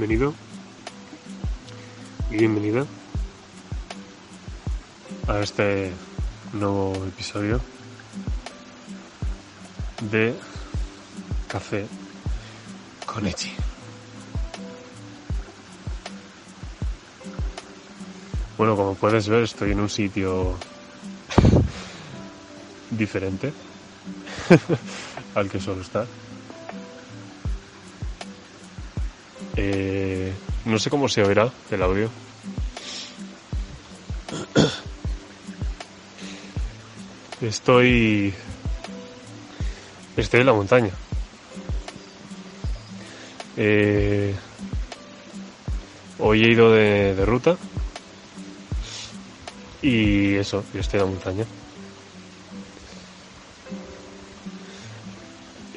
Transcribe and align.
bienvenido 0.00 0.32
y 2.30 2.36
bienvenida 2.38 2.86
a 5.28 5.40
este 5.40 5.92
nuevo 6.54 6.94
episodio 7.06 7.60
de 10.10 10.34
Café 11.48 11.86
con 13.04 13.26
Echi. 13.26 13.52
Bueno, 18.56 18.76
como 18.76 18.94
puedes 18.94 19.28
ver, 19.28 19.42
estoy 19.42 19.72
en 19.72 19.80
un 19.80 19.90
sitio 19.90 20.54
diferente 22.90 23.52
al 25.34 25.50
que 25.50 25.60
suelo 25.60 25.82
estar. 25.82 26.06
No 30.70 30.78
sé 30.78 30.88
cómo 30.88 31.08
se 31.08 31.22
oirá 31.22 31.50
el 31.70 31.82
audio. 31.82 32.08
Estoy. 37.40 38.32
Estoy 40.16 40.40
en 40.40 40.46
la 40.46 40.52
montaña. 40.52 40.90
Eh, 43.56 44.34
hoy 46.18 46.44
he 46.44 46.50
ido 46.50 46.72
de, 46.72 47.24
ruta. 47.24 47.56
Y 49.82 50.34
eso, 50.34 50.64
yo 50.74 50.80
estoy 50.80 51.00
en 51.00 51.06
la 51.06 51.12
montaña. 51.12 51.44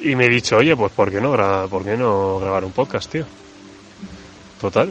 Y 0.02 0.14
me 0.16 0.26
he 0.26 0.28
dicho, 0.28 0.58
oye, 0.58 0.76
pues 0.76 0.92
¿por 0.92 1.10
qué 1.10 1.20
no, 1.20 1.32
gra 1.32 1.66
¿por 1.66 1.82
qué 1.82 1.96
no 1.96 2.38
grabar 2.38 2.64
un 2.66 2.72
podcast, 2.72 3.10
tío? 3.10 3.24
Total. 4.64 4.90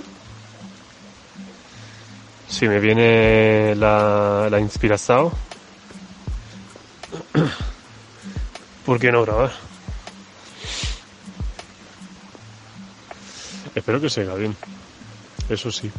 Si 2.47 2.67
me 2.67 2.79
viene 2.79 3.73
la, 3.75 4.59
inspiración, 4.59 5.31
¿por 8.85 8.99
qué 8.99 9.11
no 9.11 9.23
grabar? 9.23 9.51
Espero 13.73 13.99
que 13.99 14.11
se 14.11 14.23
bien. 14.35 14.55
Eso 15.49 15.71
sí. 15.71 15.91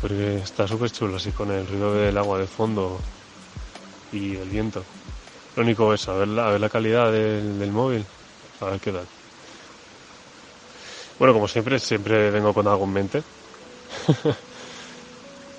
Porque 0.00 0.36
está 0.36 0.68
súper 0.68 0.92
chulo 0.92 1.16
así 1.16 1.32
con 1.32 1.50
el 1.50 1.66
ruido 1.66 1.92
del 1.92 2.16
agua 2.18 2.38
de 2.38 2.46
fondo 2.46 3.00
y 4.12 4.36
el 4.36 4.48
viento. 4.48 4.84
Lo 5.56 5.64
único 5.64 5.92
es 5.92 6.06
a 6.06 6.12
ver 6.12 6.28
la, 6.28 6.46
a 6.46 6.50
ver 6.52 6.60
la 6.60 6.68
calidad 6.68 7.10
del, 7.10 7.58
del 7.58 7.72
móvil. 7.72 8.06
A 8.60 8.66
ver 8.66 8.78
qué 8.78 8.92
tal. 8.92 9.15
Bueno, 11.18 11.32
como 11.34 11.48
siempre, 11.48 11.78
siempre 11.78 12.30
vengo 12.30 12.52
con 12.54 12.68
algo 12.68 12.84
en 12.84 12.92
mente. 12.92 13.24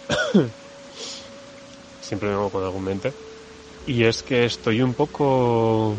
siempre 1.99 2.29
vengo 2.29 2.51
con 2.51 2.63
algo 2.63 2.77
en 2.77 2.83
mente. 2.83 3.13
Y 3.85 4.05
es 4.05 4.23
que 4.23 4.45
estoy 4.45 4.81
un 4.81 4.95
poco... 4.95 5.97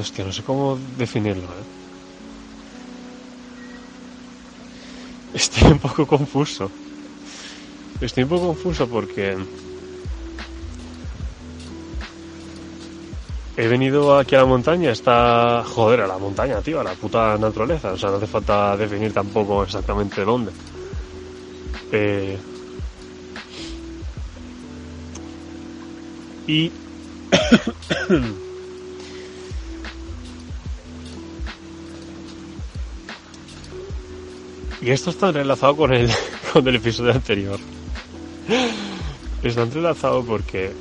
Hostia, 0.00 0.24
no 0.24 0.32
sé 0.32 0.42
cómo 0.42 0.76
definirlo, 0.76 1.48
¿eh? 1.60 1.64
Estoy 5.32 5.70
un 5.72 5.78
poco 5.78 6.06
confuso. 6.06 6.72
Estoy 8.00 8.24
un 8.24 8.28
poco 8.30 8.46
confuso 8.48 8.88
porque... 8.88 9.36
He 13.58 13.68
venido 13.68 14.18
aquí 14.18 14.34
a 14.34 14.40
la 14.40 14.44
montaña, 14.44 14.90
está... 14.90 15.64
Joder, 15.64 16.02
a 16.02 16.06
la 16.06 16.18
montaña, 16.18 16.60
tío, 16.60 16.78
a 16.80 16.84
la 16.84 16.92
puta 16.92 17.38
naturaleza. 17.38 17.92
O 17.92 17.96
sea, 17.96 18.10
no 18.10 18.16
hace 18.16 18.26
falta 18.26 18.76
definir 18.76 19.14
tampoco 19.14 19.62
exactamente 19.62 20.26
dónde. 20.26 20.52
Eh... 21.90 22.38
Y... 26.46 26.70
y 34.82 34.90
esto 34.90 35.08
está 35.10 35.28
entrelazado 35.28 35.76
con 35.76 35.94
el, 35.94 36.10
con 36.52 36.68
el 36.68 36.76
episodio 36.76 37.12
anterior. 37.12 37.58
Está 39.42 39.62
entrelazado 39.62 40.22
porque 40.22 40.74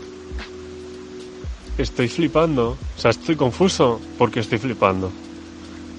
estoy 1.78 2.08
flipando, 2.08 2.78
o 2.98 3.00
sea, 3.00 3.12
estoy 3.12 3.36
confuso 3.36 4.00
porque 4.18 4.40
estoy 4.40 4.58
flipando. 4.58 5.12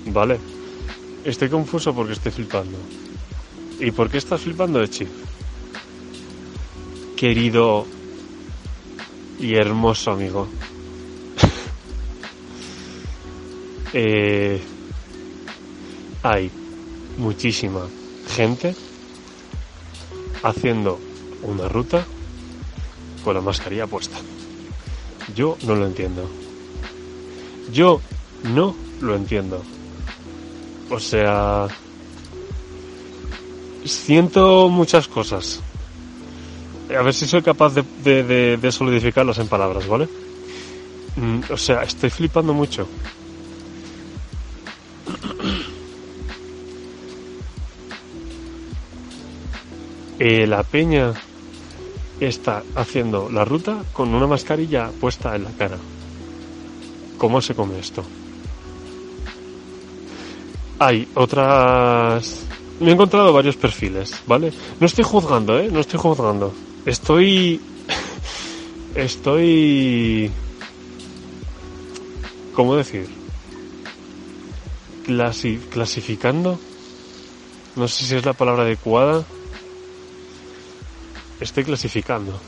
¿Vale? 0.07 0.39
Estoy 1.25 1.49
confuso 1.49 1.95
porque 1.95 2.13
estoy 2.13 2.33
flipando. 2.33 2.79
¿Y 3.81 3.91
por 3.91 4.09
qué 4.09 4.19
estás 4.19 4.41
flipando, 4.41 4.83
Echi? 4.83 5.07
Querido 7.17 7.87
y 9.39 9.55
hermoso 9.55 10.13
amigo. 10.13 10.47
eh, 13.93 14.61
hay 16.23 16.51
muchísima 17.19 17.87
gente 18.35 18.75
haciendo 20.43 20.99
una 21.43 21.69
ruta 21.69 22.05
con 23.25 23.35
la 23.35 23.41
mascarilla 23.41 23.87
puesta. 23.87 24.17
Yo 25.35 25.57
no 25.67 25.75
lo 25.75 25.87
entiendo. 25.87 26.29
Yo 27.73 28.01
no 28.45 28.77
lo 29.01 29.15
entiendo. 29.15 29.63
O 30.91 31.01
sea, 31.01 31.67
siento 33.85 34.69
muchas 34.69 35.09
cosas. 35.09 35.63
A 36.97 37.03
ver 37.03 37.13
si 37.13 37.27
soy 37.27 37.43
capaz 37.43 37.75
de, 37.75 38.69
solidificarlas 38.71 39.39
en 39.39 39.49
palabras, 39.49 39.89
¿vale? 39.89 40.09
Mm, 41.17 41.41
o 41.51 41.57
sea, 41.57 41.83
estoy 41.83 42.11
flipando 42.11 42.55
mucho. 42.55 42.87
Eh, 50.19 50.47
la 50.47 50.63
peña 50.63 51.13
está 52.21 52.63
haciendo 52.75 53.29
la 53.31 53.45
ruta 53.45 53.85
con 53.93 54.15
una 54.15 54.27
mascarilla 54.27 54.91
puesta 55.01 55.35
en 55.37 55.45
la 55.45 55.51
cara. 55.51 55.79
¿Cómo 57.19 57.41
se 57.41 57.55
come 57.55 57.79
esto? 57.79 58.05
Hay 60.79 61.09
otras... 61.15 62.45
Me 62.81 62.91
he 62.91 62.93
encontrado 62.93 63.33
varios 63.33 63.57
perfiles, 63.57 64.23
¿vale? 64.27 64.53
No 64.79 64.87
estoy 64.87 65.05
juzgando, 65.05 65.59
¿eh? 65.59 65.69
No 65.73 65.81
estoy 65.81 65.99
juzgando. 65.99 66.53
Estoy... 66.85 67.61
Estoy... 68.95 70.31
¿Cómo 72.55 72.77
decir? 72.77 73.09
Clasi... 75.05 75.59
Clasificando. 75.71 76.59
No 77.77 77.89
sé 77.89 78.05
si 78.05 78.15
es 78.15 78.25
la 78.25 78.35
palabra 78.35 78.63
adecuada 78.65 79.25
estoy 81.41 81.65
clasificando, 81.65 82.39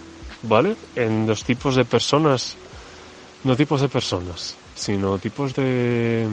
¿vale? 0.43 0.77
En 0.97 1.27
dos 1.27 1.45
tipos 1.45 1.77
de 1.77 1.85
personas, 1.85 2.57
no 3.45 3.57
tipos 3.57 3.81
de 3.81 3.89
personas, 3.89 4.57
sino 4.75 5.19
tipos 5.19 5.55
de 5.55 6.29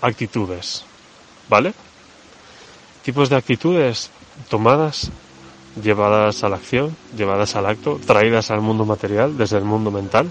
actitudes, 0.00 0.84
¿vale? 1.48 1.72
Tipos 3.02 3.28
de 3.28 3.36
actitudes 3.36 4.10
tomadas, 4.48 5.10
llevadas 5.82 6.44
a 6.44 6.48
la 6.48 6.56
acción, 6.56 6.96
llevadas 7.16 7.56
al 7.56 7.66
acto, 7.66 8.00
traídas 8.06 8.50
al 8.50 8.60
mundo 8.60 8.84
material 8.84 9.36
desde 9.36 9.58
el 9.58 9.64
mundo 9.64 9.90
mental. 9.90 10.30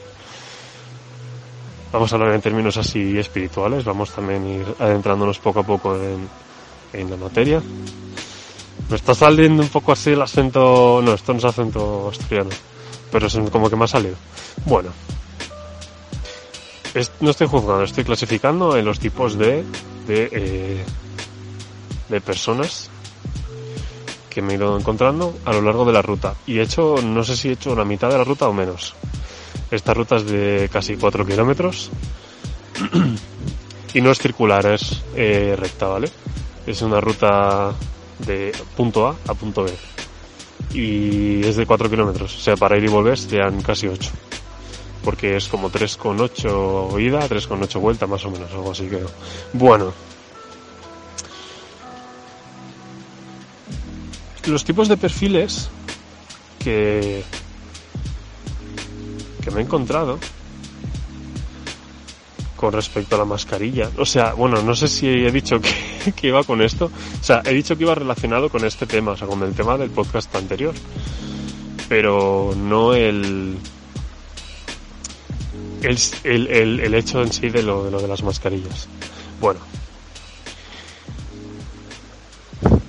Vamos 1.92 2.12
a 2.12 2.16
hablar 2.16 2.36
en 2.36 2.42
términos 2.42 2.78
así 2.78 3.18
espirituales, 3.18 3.84
vamos 3.84 4.12
también 4.12 4.44
a 4.44 4.50
ir 4.50 4.76
adentrándonos 4.78 5.40
poco 5.40 5.62
a 5.62 5.64
poco 5.64 5.96
en, 5.96 6.30
en 6.94 7.10
la 7.10 7.18
materia. 7.18 7.62
Me 8.90 8.96
está 8.96 9.14
saliendo 9.14 9.62
un 9.62 9.70
poco 9.70 9.92
así 9.92 10.12
el 10.12 10.22
acento. 10.22 11.02
No, 11.04 11.14
esto 11.14 11.34
no 11.34 11.40
es 11.40 11.46
acento 11.46 12.10
asturiano. 12.10 12.50
Pero 13.12 13.28
es 13.28 13.38
como 13.52 13.70
que 13.70 13.76
me 13.76 13.86
ha 13.86 13.88
salido. 13.88 14.16
Bueno. 14.66 14.90
No 17.20 17.30
estoy 17.30 17.48
juzgando, 17.48 17.84
estoy 17.84 18.04
clasificando 18.04 18.78
en 18.78 18.86
los 18.86 19.00
tipos 19.00 19.38
de. 19.38 19.64
de. 20.08 20.30
Eh, 20.32 20.86
de 22.10 22.22
personas 22.22 22.90
que 24.30 24.42
me 24.42 24.54
he 24.54 24.56
ido 24.58 24.78
encontrando 24.78 25.38
a 25.46 25.54
lo 25.54 25.62
largo 25.62 25.86
de 25.86 25.94
la 25.94 26.02
ruta. 26.02 26.36
Y 26.46 26.60
he 26.60 26.62
hecho, 26.62 26.96
no 27.04 27.24
sé 27.24 27.36
si 27.36 27.50
he 27.50 27.54
hecho 27.54 27.76
la 27.76 27.86
mitad 27.86 28.10
de 28.10 28.18
la 28.18 28.24
ruta 28.24 28.48
o 28.48 28.54
menos. 28.54 28.96
Esta 29.72 29.94
ruta 29.94 30.18
es 30.18 30.26
de 30.26 30.70
casi 30.72 30.98
4 30.98 31.26
kilómetros. 31.26 31.90
y 33.94 34.02
no 34.02 34.12
es 34.12 34.20
circular, 34.20 34.66
es 34.68 35.04
eh, 35.16 35.56
recta, 35.58 35.88
¿vale? 35.88 36.10
Es 36.66 36.82
una 36.82 37.00
ruta 37.00 37.74
de 38.20 38.52
punto 38.76 39.08
A 39.08 39.16
a 39.28 39.34
punto 39.34 39.64
B. 39.64 39.72
Y 40.74 41.42
es 41.48 41.56
de 41.56 41.66
4 41.66 41.90
kilómetros, 41.90 42.36
o 42.36 42.40
sea, 42.40 42.56
para 42.56 42.78
ir 42.78 42.84
y 42.84 42.88
volver 42.88 43.18
serían 43.18 43.62
casi 43.62 43.88
8. 43.88 44.12
porque 45.04 45.38
es 45.38 45.48
como 45.48 45.72
3,8 45.72 47.02
ida, 47.02 47.28
3,8 47.28 47.80
vuelta 47.80 48.06
más 48.08 48.24
o 48.26 48.32
menos, 48.32 48.52
algo 48.52 48.72
así 48.72 48.88
que 48.88 49.02
bueno. 49.54 49.94
Los 54.46 54.64
tipos 54.64 54.88
de 54.88 54.98
perfiles 54.98 55.70
que 56.60 57.24
que 59.44 59.52
me 59.52 59.62
he 59.62 59.64
encontrado 59.64 60.20
con 62.60 62.74
respecto 62.74 63.16
a 63.16 63.20
la 63.20 63.26
mascarilla. 63.26 63.90
O 63.98 64.06
sea, 64.06 64.34
bueno, 64.34 64.62
no 64.62 64.76
sé 64.76 64.90
si 64.90 65.08
he 65.08 65.32
dicho 65.32 65.62
que, 65.62 66.12
que, 66.16 66.28
iba 66.28 66.44
con 66.44 66.62
esto. 66.62 66.88
O 66.88 67.24
sea, 67.24 67.42
he 67.46 67.54
dicho 67.54 67.78
que 67.78 67.84
iba 67.84 67.96
relacionado 67.96 68.50
con 68.50 68.66
este 68.66 68.86
tema, 68.86 69.12
o 69.12 69.18
sea, 69.18 69.28
con 69.28 69.42
el 69.44 69.54
tema 69.54 69.78
del 69.78 69.90
podcast 69.90 70.36
anterior. 70.36 70.74
Pero 71.88 72.54
no 72.58 72.94
el, 72.94 73.58
el, 75.82 76.48
el, 76.48 76.80
el 76.82 76.94
hecho 76.94 77.22
en 77.22 77.32
sí 77.32 77.48
de 77.48 77.64
lo, 77.64 77.86
de 77.86 77.92
lo 77.92 78.02
de 78.02 78.10
las 78.10 78.24
mascarillas. 78.24 78.90
Bueno. 79.40 79.62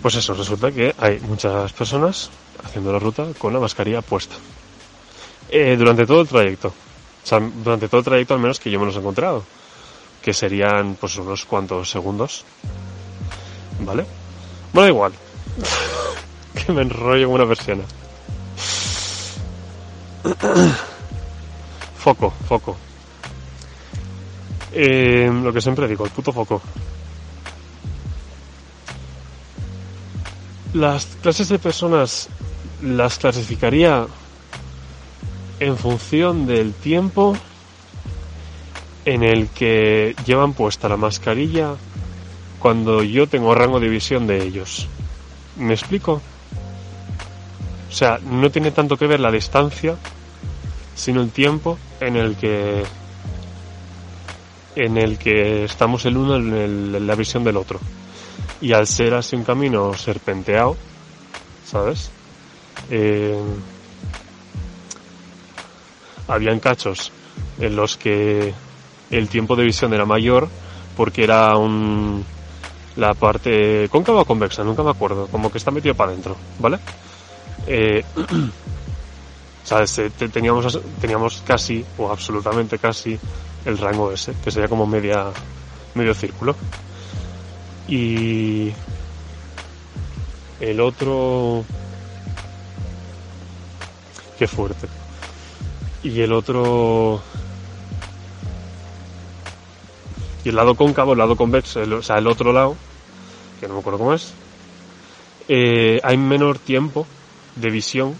Pues 0.02 0.16
eso, 0.16 0.34
resulta 0.34 0.72
que 0.72 0.96
hay 0.98 1.20
muchas 1.20 1.72
personas 1.74 2.30
haciendo 2.64 2.92
la 2.92 2.98
ruta 2.98 3.28
con 3.38 3.52
la 3.52 3.60
mascarilla 3.60 4.02
puesta. 4.02 4.34
Eh, 5.48 5.76
durante 5.78 6.06
todo 6.06 6.22
el 6.22 6.28
trayecto. 6.28 6.68
O 6.68 7.26
sea, 7.26 7.38
durante 7.38 7.88
todo 7.88 8.00
el 8.00 8.04
trayecto 8.04 8.34
al 8.34 8.40
menos 8.40 8.58
que 8.58 8.68
yo 8.68 8.80
me 8.80 8.86
los 8.86 8.96
he 8.96 8.98
encontrado 8.98 9.44
que 10.22 10.32
serían 10.32 10.94
pues 10.94 11.16
unos 11.16 11.44
cuantos 11.44 11.90
segundos. 11.90 12.44
¿Vale? 13.80 14.06
Bueno, 14.72 14.88
igual. 14.88 15.12
que 16.66 16.72
me 16.72 16.82
enrollo 16.82 17.28
una 17.30 17.46
persiana. 17.46 17.84
foco, 21.98 22.30
foco. 22.48 22.76
Eh, 24.72 25.30
lo 25.42 25.52
que 25.52 25.60
siempre 25.60 25.88
digo, 25.88 26.04
el 26.04 26.10
puto 26.10 26.32
foco. 26.32 26.62
Las 30.74 31.06
clases 31.20 31.48
de 31.48 31.58
personas 31.58 32.28
las 32.82 33.18
clasificaría 33.18 34.06
en 35.58 35.76
función 35.76 36.46
del 36.46 36.72
tiempo 36.72 37.36
en 39.04 39.22
el 39.22 39.48
que 39.48 40.14
llevan 40.26 40.52
puesta 40.52 40.88
la 40.88 40.96
mascarilla 40.96 41.74
cuando 42.58 43.02
yo 43.02 43.26
tengo 43.26 43.54
rango 43.54 43.80
de 43.80 43.88
visión 43.88 44.26
de 44.26 44.42
ellos. 44.42 44.86
¿Me 45.56 45.74
explico? 45.74 46.20
O 47.88 47.92
sea, 47.92 48.18
no 48.18 48.50
tiene 48.50 48.70
tanto 48.70 48.96
que 48.96 49.06
ver 49.06 49.20
la 49.20 49.32
distancia, 49.32 49.96
sino 50.94 51.22
el 51.22 51.30
tiempo 51.30 51.78
en 52.00 52.16
el 52.16 52.36
que 52.36 52.84
en 54.76 54.96
el 54.96 55.18
que 55.18 55.64
estamos 55.64 56.04
el 56.06 56.16
uno 56.16 56.36
en, 56.36 57.06
la 57.06 57.14
visión 57.14 57.42
del 57.42 57.56
otro. 57.56 57.80
Y 58.60 58.72
al 58.72 58.86
ser 58.86 59.14
así 59.14 59.34
un 59.34 59.44
camino 59.44 59.94
serpenteado, 59.94 60.76
¿sabes? 61.66 62.10
Eh, 62.90 63.38
habían 66.28 66.60
cachos 66.60 67.10
en 67.58 67.74
los 67.74 67.96
que 67.96 68.54
el 69.10 69.28
tiempo 69.28 69.56
de 69.56 69.64
visión 69.64 69.92
era 69.92 70.04
mayor 70.04 70.48
porque 70.96 71.24
era 71.24 71.56
un 71.56 72.24
la 72.96 73.14
parte 73.14 73.88
cóncava 73.88 74.22
o 74.22 74.24
convexa, 74.24 74.64
nunca 74.64 74.82
me 74.82 74.90
acuerdo, 74.90 75.26
como 75.28 75.50
que 75.50 75.58
está 75.58 75.70
metido 75.70 75.94
para 75.94 76.10
adentro, 76.10 76.36
¿vale? 76.58 76.78
Eh, 77.66 78.04
teníamos, 80.32 80.80
teníamos 81.00 81.42
casi, 81.46 81.84
o 81.98 82.10
absolutamente 82.10 82.78
casi, 82.78 83.18
el 83.64 83.78
rango 83.78 84.12
ese, 84.12 84.34
que 84.42 84.50
sería 84.50 84.68
como 84.68 84.86
media, 84.86 85.26
medio 85.94 86.14
círculo. 86.14 86.56
Y 87.88 88.72
el 90.60 90.80
otro, 90.80 91.64
qué 94.38 94.46
fuerte. 94.46 94.86
Y 96.02 96.20
el 96.20 96.32
otro 96.32 97.20
y 100.44 100.48
el 100.48 100.56
lado 100.56 100.74
cóncavo, 100.74 101.12
el 101.12 101.18
lado 101.18 101.36
convexo, 101.36 101.80
o 101.80 102.02
sea, 102.02 102.16
el 102.16 102.26
otro 102.26 102.52
lado, 102.52 102.76
que 103.60 103.68
no 103.68 103.74
me 103.74 103.80
acuerdo 103.80 103.98
cómo 103.98 104.14
es, 104.14 104.32
eh, 105.48 106.00
hay 106.02 106.16
menor 106.16 106.58
tiempo 106.58 107.06
de 107.56 107.70
visión, 107.70 108.14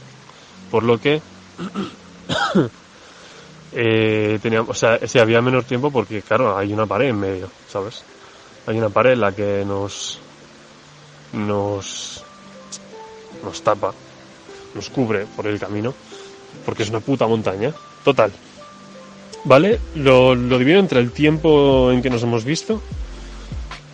por 0.71 0.83
lo 0.83 1.01
que 1.01 1.23
eh, 3.73 4.39
teníamos, 4.43 4.71
o 4.71 4.75
sea, 4.75 5.07
si 5.07 5.19
había 5.19 5.41
menor 5.41 5.65
tiempo 5.65 5.91
porque, 5.91 6.23
claro, 6.23 6.57
hay 6.57 6.73
una 6.73 6.87
pared 6.87 7.09
en 7.09 7.19
medio, 7.19 7.51
¿sabes? 7.69 8.03
Hay 8.67 8.79
una 8.79 8.91
pared 8.91 9.13
en 9.13 9.21
la 9.21 9.33
que 9.33 9.65
nos, 9.65 10.19
nos, 11.33 12.23
nos 13.43 13.63
tapa, 13.63 13.95
nos 14.75 14.91
cubre 14.91 15.27
por 15.37 15.47
el 15.47 15.59
camino, 15.59 15.95
porque 16.67 16.83
es 16.83 16.91
una 16.91 17.01
puta 17.01 17.27
montaña. 17.27 17.73
Total, 18.05 18.31
¿Vale? 19.45 19.81
Lo, 19.95 20.35
lo 20.35 20.59
divido 20.59 20.81
entre 20.81 21.01
el 21.01 21.13
tiempo 21.13 21.91
en 21.91 22.03
que 22.03 22.11
nos 22.11 22.23
hemos 22.23 22.45
visto 22.45 22.83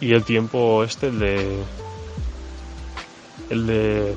y 0.00 0.12
el 0.12 0.24
tiempo 0.24 0.84
este, 0.84 1.08
el 1.08 1.18
de... 1.18 1.62
El 3.50 3.66
de... 3.66 4.14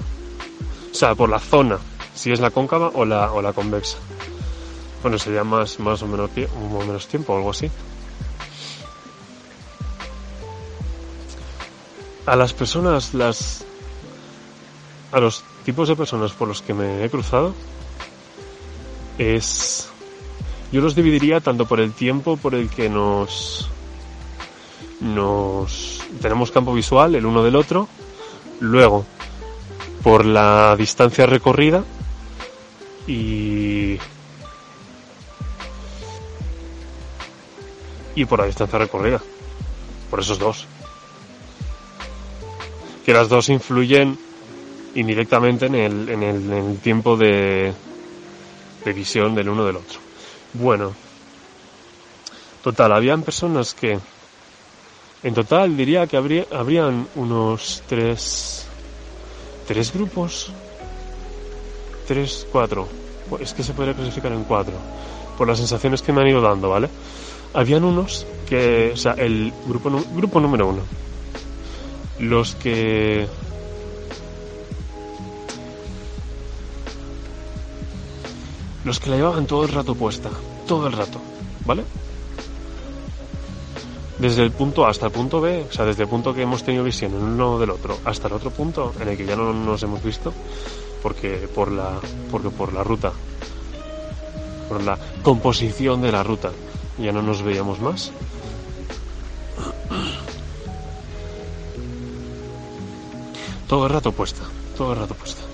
O 0.92 0.96
sea, 0.96 1.16
por 1.16 1.30
la 1.30 1.40
zona, 1.40 1.78
si 2.16 2.31
es 2.31 2.40
la 2.40 2.50
cóncava 2.50 2.92
o 2.94 3.06
la, 3.06 3.31
o 3.31 3.42
la 3.42 3.54
convexa. 3.54 3.98
Bueno, 5.02 5.18
sería 5.18 5.44
más, 5.44 5.80
más 5.80 6.02
o 6.02 6.08
menos, 6.08 6.31
o 6.56 6.80
menos 6.80 7.08
tiempo 7.08 7.34
o 7.34 7.38
algo 7.38 7.52
así. 7.52 7.70
A 12.26 12.36
las 12.36 12.54
personas, 12.54 13.14
las... 13.14 13.66
A 15.12 15.20
los 15.20 15.44
tipos 15.64 15.88
de 15.88 15.96
personas 15.96 16.31
por 16.34 16.48
los 16.48 16.62
que 16.62 16.74
me 16.74 17.04
he 17.04 17.10
cruzado 17.10 17.54
es 19.18 19.90
yo 20.71 20.81
los 20.81 20.95
dividiría 20.95 21.40
tanto 21.40 21.66
por 21.66 21.80
el 21.80 21.94
tiempo 21.94 22.38
por 22.38 22.54
el 22.56 22.69
que 22.69 22.90
nos, 22.90 23.69
nos 25.02 26.02
tenemos 26.21 26.52
campo 26.52 26.73
visual 26.73 27.16
el 27.16 27.26
uno 27.26 27.44
del 27.44 27.56
otro, 27.56 27.88
luego 28.59 29.06
por 30.04 30.26
la 30.26 30.76
distancia 30.78 31.26
recorrida 31.26 31.83
y 33.07 33.97
y 38.16 38.26
por 38.26 38.40
la 38.40 38.45
distancia 38.45 38.78
recorrida, 38.78 39.21
por 40.09 40.19
esos 40.19 40.40
dos. 40.40 40.68
Que 43.06 43.14
las 43.14 43.30
dos 43.30 43.49
influyen 43.49 44.18
indirectamente 44.94 45.68
en 45.68 45.76
el, 45.76 46.09
en 46.09 46.23
el, 46.23 46.52
en 46.52 46.71
el 46.71 46.78
tiempo 46.80 47.16
de, 47.16 47.73
de 48.83 48.94
visión 48.94 49.35
del 49.35 49.49
uno 49.49 49.66
del 49.66 49.78
otro. 49.78 50.08
Bueno, 50.53 50.95
total, 52.61 52.91
habían 52.91 53.23
personas 53.23 53.75
que, 53.75 53.99
en 55.21 55.33
total 55.33 55.77
diría 55.77 56.07
que 56.07 56.18
habría, 56.18 56.47
habrían 56.51 57.07
unos 57.13 57.83
tres, 57.87 58.68
tres 59.68 59.94
grupos, 59.94 60.53
tres, 62.07 62.47
cuatro, 62.51 62.89
es 63.39 63.53
que 63.53 63.61
se 63.61 63.73
podría 63.73 63.94
clasificar 63.94 64.31
en 64.33 64.44
cuatro, 64.44 64.73
por 65.37 65.47
las 65.47 65.59
sensaciones 65.59 66.01
que 66.01 66.11
me 66.11 66.21
han 66.21 66.29
ido 66.29 66.41
dando, 66.41 66.69
¿vale? 66.69 66.89
Habían 67.53 67.83
unos 67.83 68.25
que, 68.47 68.91
o 68.94 68.97
sea, 68.97 69.13
el 69.13 69.53
grupo, 69.68 69.91
grupo 70.15 70.39
número 70.39 70.68
uno, 70.68 70.81
los 72.18 72.56
que 72.56 73.27
los 78.83 79.00
que 79.00 79.09
la 79.09 79.18
llevaban 79.18 79.45
todo 79.45 79.64
el 79.64 79.71
rato 79.71 79.95
puesta, 79.95 80.30
todo 80.68 80.88
el 80.88 80.94
rato, 80.94 81.19
¿vale? 81.66 81.83
Desde 84.19 84.44
el 84.44 84.52
punto 84.52 84.86
A 84.86 84.90
hasta 84.90 85.06
el 85.06 85.12
punto 85.12 85.40
B, 85.40 85.66
o 85.69 85.71
sea, 85.71 85.86
desde 85.86 86.04
el 86.04 86.09
punto 86.09 86.33
que 86.33 86.42
hemos 86.42 86.64
tenido 86.64 86.83
visión 86.83 87.14
en 87.14 87.24
uno 87.24 87.57
del 87.57 87.69
otro 87.69 87.98
hasta 88.04 88.28
el 88.28 88.33
otro 88.33 88.52
punto 88.52 88.94
en 89.00 89.07
el 89.07 89.18
que 89.18 89.26
ya 89.26 89.36
no 89.36 89.54
nos 89.54 89.81
hemos 89.83 90.04
visto, 90.04 90.33
porque 91.02 91.48
por 91.54 91.71
la, 91.71 92.00
porque 92.30 92.50
por 92.50 92.74
la 92.74 92.83
ruta, 92.83 93.14
por 94.68 94.83
la 94.83 94.98
composición 95.24 96.02
de 96.02 96.12
la 96.12 96.24
ruta, 96.24 96.52
ya 96.98 97.12
no 97.12 97.21
nos 97.21 97.42
veíamos 97.42 97.80
más. 97.80 98.12
Todo 103.68 103.86
el 103.86 103.94
rato 103.94 104.12
puesta, 104.12 104.42
todo 104.76 104.94
el 104.94 105.00
rato 105.00 105.14
puesta. 105.14 105.48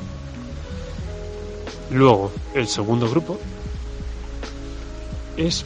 Luego, 1.92 2.32
el 2.54 2.68
segundo 2.68 3.10
grupo 3.10 3.38
es 5.38 5.66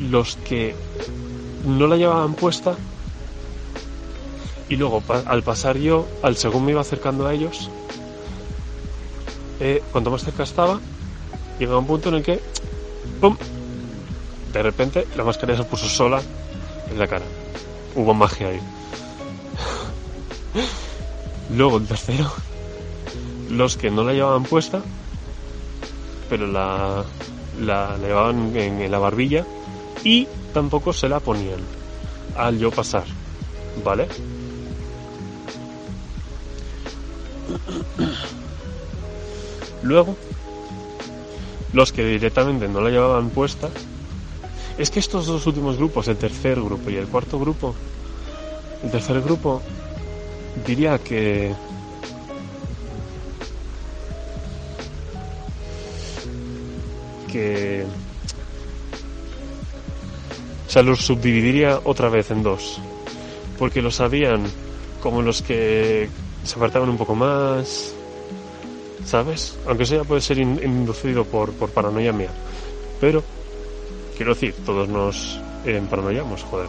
los 0.00 0.36
que 0.36 0.74
no 1.66 1.86
la 1.86 1.96
llevaban 1.96 2.34
puesta 2.34 2.76
y 4.68 4.76
luego 4.76 5.02
al 5.26 5.42
pasar 5.42 5.76
yo, 5.78 6.06
al 6.22 6.36
según 6.36 6.64
me 6.64 6.72
iba 6.72 6.80
acercando 6.80 7.26
a 7.26 7.34
ellos, 7.34 7.70
eh, 9.60 9.82
cuanto 9.92 10.10
más 10.10 10.24
cerca 10.24 10.42
estaba, 10.42 10.80
llegaba 11.58 11.78
un 11.78 11.86
punto 11.86 12.08
en 12.08 12.16
el 12.16 12.22
que 12.22 12.40
¡pum! 13.20 13.36
de 14.52 14.62
repente 14.62 15.06
la 15.16 15.24
mascarilla 15.24 15.58
se 15.58 15.64
puso 15.64 15.88
sola 15.88 16.20
en 16.90 16.98
la 16.98 17.06
cara. 17.06 17.24
Hubo 17.94 18.12
magia 18.14 18.48
ahí. 18.48 18.60
Luego 21.56 21.78
el 21.78 21.86
tercero, 21.86 22.30
los 23.50 23.76
que 23.76 23.90
no 23.90 24.02
la 24.02 24.12
llevaban 24.12 24.44
puesta, 24.44 24.82
pero 26.28 26.46
la, 26.46 27.04
la, 27.60 27.96
llevaban 27.98 28.56
en, 28.56 28.90
la 28.90 28.98
barbilla 28.98 29.44
y 30.04 30.26
tampoco 30.52 30.92
se 30.92 31.08
la 31.08 31.20
ponían 31.20 31.60
al 32.36 32.58
yo 32.58 32.70
pasar, 32.70 33.04
¿vale? 33.84 34.08
Luego, 39.82 40.16
los 41.72 41.92
que 41.92 42.04
directamente 42.04 42.68
no 42.68 42.80
la 42.80 42.90
llevaban 42.90 43.30
puesta, 43.30 43.68
es 44.78 44.90
que 44.90 44.98
estos 44.98 45.26
dos 45.26 45.46
últimos 45.46 45.76
grupos, 45.76 46.08
el 46.08 46.16
tercer 46.16 46.60
grupo 46.60 46.90
y 46.90 46.96
el 46.96 47.06
cuarto 47.06 47.38
grupo, 47.38 47.74
el 48.82 48.90
tercer 48.90 49.22
grupo 49.22 49.62
diría 50.66 50.98
que 50.98 51.54
que 57.36 57.84
o 60.66 60.70
sea 60.70 60.82
los 60.82 61.04
subdividiría 61.04 61.80
otra 61.84 62.08
vez 62.08 62.30
en 62.30 62.42
dos 62.42 62.80
porque 63.58 63.82
los 63.82 64.00
habían 64.00 64.42
como 65.02 65.20
los 65.20 65.42
que 65.42 66.08
se 66.44 66.54
apartaban 66.56 66.88
un 66.88 66.96
poco 66.96 67.14
más 67.14 67.94
¿sabes? 69.04 69.58
aunque 69.66 69.82
eso 69.84 69.96
ya 69.96 70.04
puede 70.04 70.22
ser 70.22 70.38
inducido 70.38 71.24
por, 71.24 71.52
por 71.52 71.70
paranoia 71.70 72.12
mía 72.12 72.30
pero 73.00 73.22
quiero 74.16 74.32
decir 74.32 74.54
todos 74.64 74.88
nos 74.88 75.38
eh, 75.66 75.82
paranoiamos 75.90 76.42
joder 76.44 76.68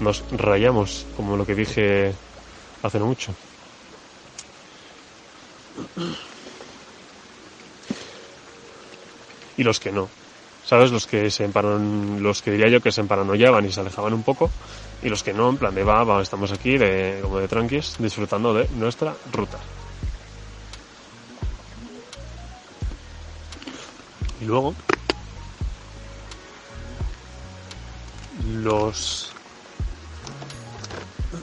nos 0.00 0.22
rayamos 0.30 1.06
como 1.16 1.38
lo 1.38 1.46
que 1.46 1.54
dije 1.54 2.14
hace 2.82 2.98
no 2.98 3.06
mucho. 3.06 3.34
Y 9.56 9.62
los 9.62 9.80
que 9.80 9.92
no. 9.92 10.08
¿Sabes? 10.64 10.90
Los 10.90 11.06
que 11.06 11.30
se 11.30 11.44
emparan, 11.44 12.22
los 12.22 12.42
que 12.42 12.50
diría 12.50 12.68
yo 12.68 12.80
que 12.80 12.90
se 12.90 13.00
emparanoiaban 13.00 13.64
y 13.64 13.72
se 13.72 13.80
alejaban 13.80 14.12
un 14.12 14.24
poco, 14.24 14.50
y 15.02 15.08
los 15.08 15.22
que 15.22 15.32
no, 15.32 15.48
en 15.48 15.58
plan 15.58 15.74
de 15.74 15.84
va, 15.84 16.02
va, 16.02 16.20
estamos 16.20 16.50
aquí, 16.50 16.76
de, 16.76 17.20
como 17.22 17.38
de 17.38 17.46
tranquis, 17.46 17.94
disfrutando 17.98 18.52
de 18.52 18.68
nuestra 18.70 19.14
ruta. 19.32 19.58
Y 24.40 24.44
luego, 24.44 24.74
los 28.52 29.32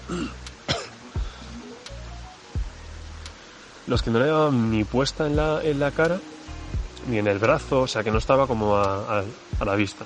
los 3.87 4.01
que 4.01 4.11
no 4.11 4.19
le 4.19 4.27
daban 4.27 4.69
ni 4.69 4.83
puesta 4.83 5.25
en 5.27 5.37
la, 5.37 5.61
en 5.63 5.79
la 5.79 5.91
cara, 5.91 6.19
ni 7.07 7.17
en 7.17 7.27
el 7.27 7.39
brazo, 7.39 7.81
o 7.81 7.87
sea 7.87 8.03
que 8.03 8.11
no 8.11 8.17
estaba 8.17 8.47
como 8.47 8.75
a, 8.75 9.23
la 9.63 9.75
vista, 9.75 10.05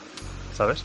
¿sabes? 0.56 0.84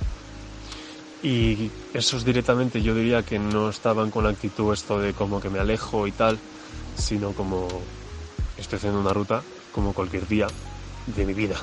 Y 1.23 1.71
esos 1.95 2.25
directamente 2.25 2.83
yo 2.83 2.95
diría 2.95 3.23
que 3.23 3.39
no 3.39 3.69
estaban 3.69 4.11
con 4.11 4.25
la 4.25 4.31
actitud 4.31 4.73
esto 4.73 4.99
de 4.99 5.13
como 5.13 5.41
que 5.41 5.51
me 5.51 5.61
alejo 5.61 6.07
y 6.07 6.13
tal, 6.13 6.39
sino 6.97 7.33
como 7.33 7.69
estoy 8.57 8.79
haciendo 8.79 9.01
una 9.01 9.13
ruta 9.13 9.43
como 9.71 9.93
cualquier 9.93 10.27
día 10.27 10.47
de 11.07 11.27
mi 11.27 11.35
vida. 11.35 11.57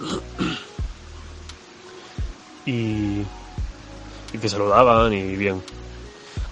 Y, 2.66 3.20
y 4.32 4.38
te 4.40 4.48
saludaban 4.48 5.12
y 5.12 5.36
bien, 5.36 5.62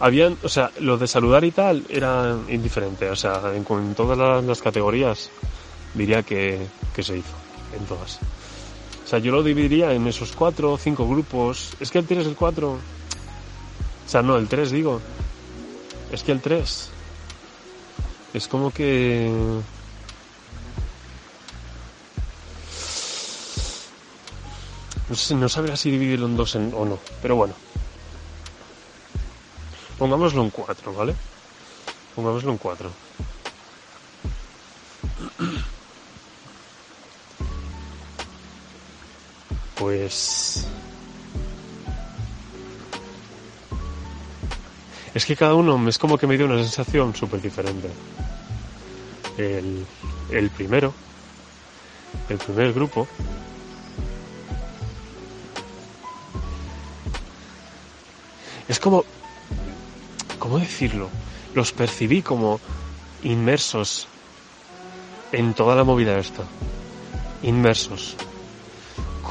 habían, 0.03 0.37
o 0.43 0.49
sea, 0.49 0.73
lo 0.81 0.99
de 0.99 1.07
saludar 1.07 1.45
y 1.45 1.53
tal 1.53 1.87
era 1.89 2.37
indiferente, 2.49 3.09
o 3.09 3.15
sea, 3.15 3.41
en, 3.55 3.95
todas 3.95 4.19
las, 4.19 4.61
categorías 4.61 5.31
diría 5.95 6.23
que, 6.23 6.67
se 6.95 7.19
hizo, 7.19 7.37
en 7.77 7.85
todas. 7.87 8.19
O 9.05 9.07
sea, 9.07 9.19
yo 9.19 9.33
lo 9.33 9.43
dividiría 9.43 9.93
en 9.93 10.07
esos 10.07 10.33
cuatro 10.33 10.73
o 10.73 10.79
cinco 10.79 11.07
grupos. 11.07 11.75
Es 11.81 11.91
que 11.91 11.99
el 11.99 12.07
3 12.07 12.21
es 12.21 12.27
el 12.29 12.37
4. 12.37 12.71
O 12.71 12.79
sea, 14.07 14.23
no, 14.23 14.37
el 14.37 14.49
3 14.49 14.71
digo. 14.71 15.01
Es 16.11 16.23
que 16.23 16.33
el 16.33 16.41
3 16.41 16.91
es 18.35 18.49
como 18.49 18.71
que... 18.71 19.31
No 25.09 25.17
sé, 25.17 25.35
no 25.35 25.49
sabría 25.49 25.77
si 25.77 25.91
dividirlo 25.91 26.27
en 26.27 26.37
dos 26.37 26.55
o 26.55 26.61
no, 26.87 26.99
pero 27.21 27.37
bueno. 27.37 27.55
Pongámoslo 29.99 30.43
en 30.43 30.51
4, 30.51 30.95
¿vale? 30.95 31.15
Pongámoslo 32.15 32.51
en 32.51 32.59
4. 32.59 32.91
Pues... 39.83 40.65
Es 45.13 45.27
que 45.27 45.35
cada 45.35 45.55
uno 45.55 45.89
es 45.89 45.99
como 45.99 46.17
que 46.17 46.29
me 46.29 46.37
dio 46.37 46.47
una 46.47 46.59
sensación 46.59 47.17
súper 47.17 47.43
diferente. 47.43 47.89
El, 49.37 49.85
el 50.31 50.51
primero, 50.51 50.95
el 52.29 52.39
primer 52.39 52.73
grupo, 52.73 53.09
es 58.69 58.79
como 58.79 59.05
¿cómo 60.39 60.61
decirlo? 60.61 61.11
Los 61.57 61.73
percibí 61.73 62.23
como 62.23 62.61
inmersos 63.25 64.07
en 65.33 65.55
toda 65.55 65.75
la 65.75 65.83
movida 65.83 66.21
esta. 66.21 66.45
Inmersos. 67.43 68.17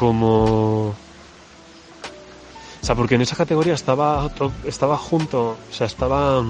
Como... 0.01 0.87
O 0.87 0.95
sea, 2.81 2.95
porque 2.95 3.13
en 3.13 3.21
esa 3.21 3.35
categoría 3.35 3.75
estaba, 3.75 4.31
estaba 4.65 4.97
junto, 4.97 5.49
o 5.51 5.73
sea, 5.73 5.85
estaba... 5.85 6.43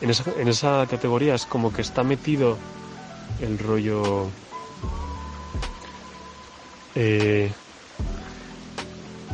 En 0.00 0.10
esa, 0.10 0.30
en 0.38 0.46
esa 0.46 0.86
categoría 0.88 1.34
es 1.34 1.46
como 1.46 1.72
que 1.72 1.82
está 1.82 2.04
metido 2.04 2.56
el 3.40 3.58
rollo... 3.58 4.28
Eh, 6.94 7.50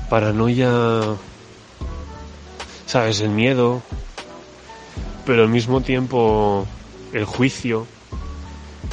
paranoia, 0.08 1.02
¿sabes? 2.86 3.20
El 3.20 3.28
miedo, 3.28 3.82
pero 5.26 5.42
al 5.42 5.50
mismo 5.50 5.82
tiempo 5.82 6.66
el 7.12 7.26
juicio, 7.26 7.86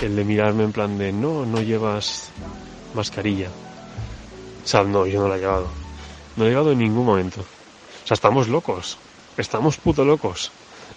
el 0.02 0.18
de 0.18 0.26
mirarme 0.26 0.66
en 0.66 0.74
plan 0.74 0.98
de 0.98 1.14
no, 1.14 1.46
no 1.46 1.62
llevas 1.62 2.30
mascarilla. 2.94 3.48
O 4.68 4.70
sea, 4.70 4.84
no, 4.84 5.06
yo 5.06 5.22
no 5.22 5.30
la 5.30 5.38
he 5.38 5.40
llevado. 5.40 5.70
No 6.36 6.46
he 6.46 6.50
llevado 6.50 6.74
en 6.74 6.80
ningún 6.80 7.06
momento. 7.06 7.40
O 7.40 8.06
sea, 8.06 8.16
estamos 8.16 8.50
locos. 8.50 8.98
Estamos 9.38 9.78
puto 9.78 10.04
locos. 10.04 10.52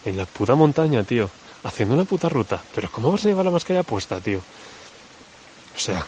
En 0.05 0.17
la 0.17 0.27
puta 0.27 0.57
montaña, 0.57 1.05
tío. 1.05 1.31
Haciendo 1.63 1.95
una 1.95 2.03
puta 2.05 2.29
ruta. 2.29 2.61
Pero 2.75 2.91
¿cómo 2.91 3.13
vas 3.13 3.25
a 3.25 3.29
llevar 3.29 3.45
la 3.45 3.53
mascarilla 3.53 3.85
puesta, 3.85 4.19
tío? 4.21 4.39
O 4.39 5.79
sea, 5.79 6.05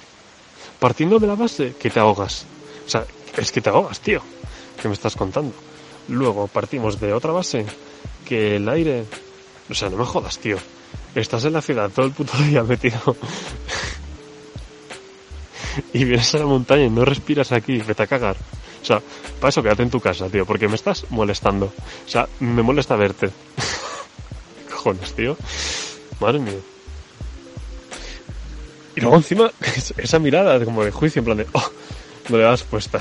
partiendo 0.81 1.21
de 1.21 1.29
la 1.29 1.37
base 1.37 1.77
que 1.79 1.89
te 1.89 2.01
ahogas. 2.01 2.47
O 2.85 2.91
sea, 2.91 3.07
es 3.37 3.53
que 3.53 3.61
te 3.61 3.71
ahogas, 3.71 4.01
tío. 4.01 4.21
¿Qué 4.81 4.89
me 4.89 4.95
estás 4.95 5.15
contando? 5.15 5.55
Luego 6.09 6.49
partimos 6.49 6.99
de 6.99 7.13
otra 7.13 7.31
base 7.31 7.65
que 8.27 8.57
el 8.57 8.69
aire... 8.69 9.05
O 9.71 9.75
sea, 9.75 9.89
no 9.89 9.99
me 9.99 10.05
jodas, 10.05 10.37
tío. 10.39 10.57
Estás 11.15 11.45
en 11.45 11.53
la 11.53 11.63
ciudad 11.63 11.91
todo 11.91 12.07
el 12.07 12.13
puto 12.13 12.37
día 12.43 12.65
metido. 12.65 13.17
y 15.93 16.05
vienes 16.05 16.35
a 16.35 16.39
la 16.39 16.47
montaña 16.47 16.85
y 16.85 16.91
no 16.91 17.05
respiras 17.05 17.53
aquí, 17.53 17.79
vete 17.79 18.03
a 18.03 18.07
cagar. 18.07 18.37
O 18.83 18.85
sea, 18.85 19.01
para 19.41 19.51
eso 19.51 19.63
quédate 19.63 19.83
en 19.83 19.91
tu 19.91 20.01
casa, 20.01 20.29
tío, 20.29 20.45
porque 20.45 20.69
me 20.69 20.75
estás 20.75 21.07
molestando. 21.11 21.67
O 21.67 22.09
sea, 22.09 22.29
me 22.41 22.63
molesta 22.63 22.97
verte. 22.97 23.31
cojones, 24.71 25.13
tío? 25.15 25.37
Madre 26.21 26.41
mía. 26.41 26.59
Y 28.97 29.01
luego 29.01 29.17
encima, 29.17 29.51
esa 29.97 30.19
mirada 30.19 30.65
como 30.65 30.85
de 30.85 30.91
juicio, 30.91 31.21
en 31.21 31.25
plan 31.25 31.37
de, 31.39 31.47
oh, 31.53 31.71
no 32.29 32.37
le 32.37 32.45
das 32.45 32.63
puesta. 32.65 32.99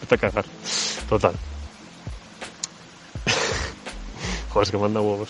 vete 0.00 0.14
a 0.14 0.18
cagar. 0.18 0.44
Total. 1.08 1.34
Joder, 4.50 4.66
es 4.66 4.70
que 4.70 4.78
manda 4.78 5.00
huevos. 5.00 5.28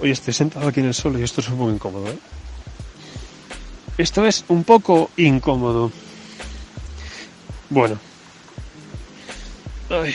Oye, 0.00 0.12
estoy 0.12 0.34
sentado 0.34 0.68
aquí 0.68 0.80
en 0.80 0.86
el 0.86 0.94
suelo 0.94 1.18
y 1.18 1.22
esto 1.22 1.40
es 1.40 1.48
un 1.48 1.58
poco 1.58 1.70
incómodo, 1.70 2.08
¿eh? 2.08 2.18
Esto 3.98 4.26
es 4.26 4.44
un 4.48 4.64
poco 4.64 5.10
incómodo. 5.16 5.90
Bueno. 7.70 7.98
Ay. 9.90 10.14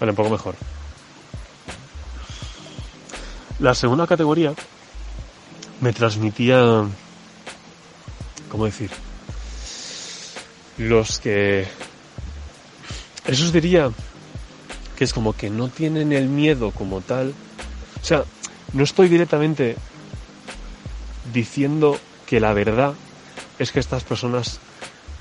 Vale, 0.00 0.10
un 0.10 0.16
poco 0.16 0.30
mejor. 0.30 0.54
La 3.60 3.74
segunda 3.74 4.06
categoría 4.06 4.52
me 5.80 5.92
transmitía, 5.92 6.84
¿cómo 8.50 8.64
decir? 8.64 8.90
los 10.78 11.20
que... 11.20 11.66
Esos 13.26 13.52
diría 13.52 13.90
que 14.96 15.04
es 15.04 15.12
como 15.12 15.32
que 15.34 15.48
no 15.48 15.68
tienen 15.68 16.12
el 16.12 16.28
miedo 16.28 16.70
como 16.72 17.00
tal. 17.00 17.34
O 18.00 18.04
sea, 18.04 18.24
no 18.72 18.82
estoy 18.82 19.08
directamente 19.08 19.76
diciendo 21.32 21.98
que 22.26 22.40
la 22.40 22.52
verdad 22.52 22.94
es 23.58 23.72
que 23.72 23.80
estas 23.80 24.04
personas 24.04 24.60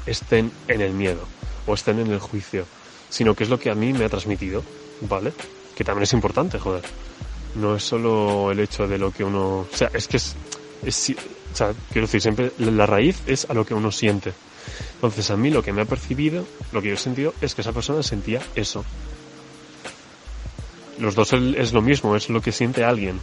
estén 0.06 0.52
en 0.68 0.82
el 0.82 0.94
miedo 0.94 1.28
o 1.68 1.74
estén 1.74 2.00
en 2.00 2.12
el 2.12 2.20
juicio, 2.20 2.66
sino 3.10 3.36
que 3.36 3.44
es 3.44 3.50
lo 3.50 3.60
que 3.60 3.70
a 3.70 3.76
mí 3.76 3.94
me 3.94 4.06
ha 4.06 4.10
transmitido, 4.10 4.64
¿vale? 5.02 5.34
Que 5.76 5.84
también 5.84 6.04
es 6.04 6.14
importante, 6.14 6.60
joder. 6.60 6.84
No 7.56 7.76
es 7.76 7.84
solo 7.84 8.52
el 8.52 8.60
hecho 8.60 8.88
de 8.88 8.98
lo 8.98 9.12
que 9.12 9.24
uno... 9.24 9.60
O 9.60 9.68
sea, 9.74 9.90
es 9.94 10.08
que 10.08 10.18
es... 10.18 10.36
o 10.84 11.56
sea, 11.56 11.74
quiero 11.92 12.08
decir, 12.08 12.22
siempre 12.22 12.52
la 12.60 12.86
raíz 12.86 13.22
es 13.28 13.50
a 13.50 13.54
lo 13.54 13.66
que 13.66 13.74
uno 13.74 13.92
siente. 13.92 14.34
Entonces 14.96 15.30
a 15.32 15.38
mí 15.38 15.50
lo 15.50 15.64
que 15.64 15.74
me 15.74 15.82
ha 15.82 15.86
percibido, 15.86 16.46
lo 16.72 16.82
que 16.82 16.90
yo 16.90 16.94
he 16.94 16.98
sentido, 16.98 17.34
es 17.42 17.56
que 17.56 17.62
esa 17.62 17.74
persona 17.74 18.04
sentía 18.04 18.42
eso. 18.56 18.86
Los 21.00 21.16
dos 21.16 21.34
es 21.34 21.74
lo 21.74 21.82
mismo, 21.82 22.16
es 22.16 22.30
lo 22.30 22.42
que 22.42 22.52
siente 22.52 22.84
alguien. 22.84 23.20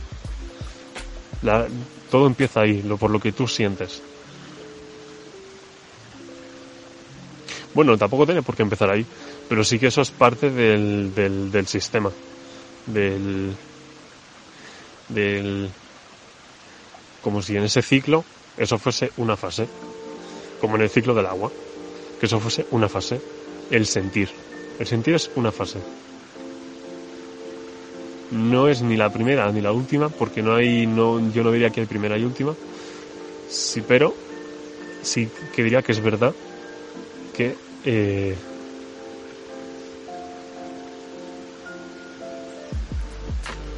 Todo 2.10 2.26
empieza 2.26 2.60
ahí, 2.60 2.82
lo 2.82 2.96
por 2.96 3.10
lo 3.10 3.20
que 3.20 3.32
tú 3.32 3.46
sientes. 3.46 4.02
Bueno, 7.74 7.96
tampoco 7.96 8.26
tiene 8.26 8.42
por 8.42 8.56
qué 8.56 8.62
empezar 8.62 8.90
ahí, 8.90 9.06
pero 9.48 9.62
sí 9.62 9.78
que 9.78 9.86
eso 9.88 10.00
es 10.00 10.10
parte 10.10 10.50
del, 10.50 11.14
del, 11.14 11.52
del 11.52 11.66
sistema, 11.66 12.10
del, 12.86 13.54
del, 15.08 15.70
como 17.22 17.42
si 17.42 17.56
en 17.56 17.64
ese 17.64 17.82
ciclo 17.82 18.24
eso 18.56 18.78
fuese 18.78 19.12
una 19.16 19.36
fase, 19.36 19.68
como 20.60 20.76
en 20.76 20.82
el 20.82 20.90
ciclo 20.90 21.14
del 21.14 21.26
agua, 21.26 21.52
que 22.18 22.26
eso 22.26 22.40
fuese 22.40 22.66
una 22.72 22.88
fase, 22.88 23.20
el 23.70 23.86
sentir. 23.86 24.30
El 24.78 24.86
sentir 24.86 25.14
es 25.14 25.30
una 25.36 25.52
fase. 25.52 25.78
No 28.30 28.68
es 28.68 28.82
ni 28.82 28.96
la 28.96 29.10
primera 29.10 29.50
ni 29.52 29.60
la 29.60 29.72
última, 29.72 30.08
porque 30.08 30.42
no 30.42 30.54
hay, 30.54 30.86
no, 30.86 31.30
yo 31.32 31.42
no 31.42 31.50
diría 31.50 31.70
que 31.70 31.80
hay 31.80 31.86
primera 31.86 32.18
y 32.18 32.24
última, 32.24 32.54
sí, 33.48 33.82
pero 33.86 34.14
sí 35.02 35.28
que 35.54 35.62
diría 35.62 35.82
que 35.82 35.92
es 35.92 36.00
verdad 36.02 36.34
que 37.34 37.56
eh, 37.84 38.36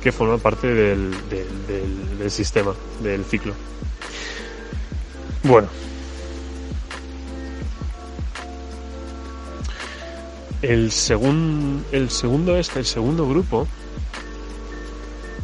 que 0.02 0.12
forma 0.12 0.38
parte 0.38 0.66
del, 0.66 1.14
del, 1.28 2.30
sistema, 2.30 2.75
del 3.02 3.25
ciclo. 3.25 3.54
Bueno. 5.42 5.69
El, 10.62 10.90
segun, 10.92 11.85
el 11.90 12.11
segundo 12.11 12.57
este, 12.57 12.80
el 12.80 12.87
segundo 12.87 13.26
grupo, 13.26 13.66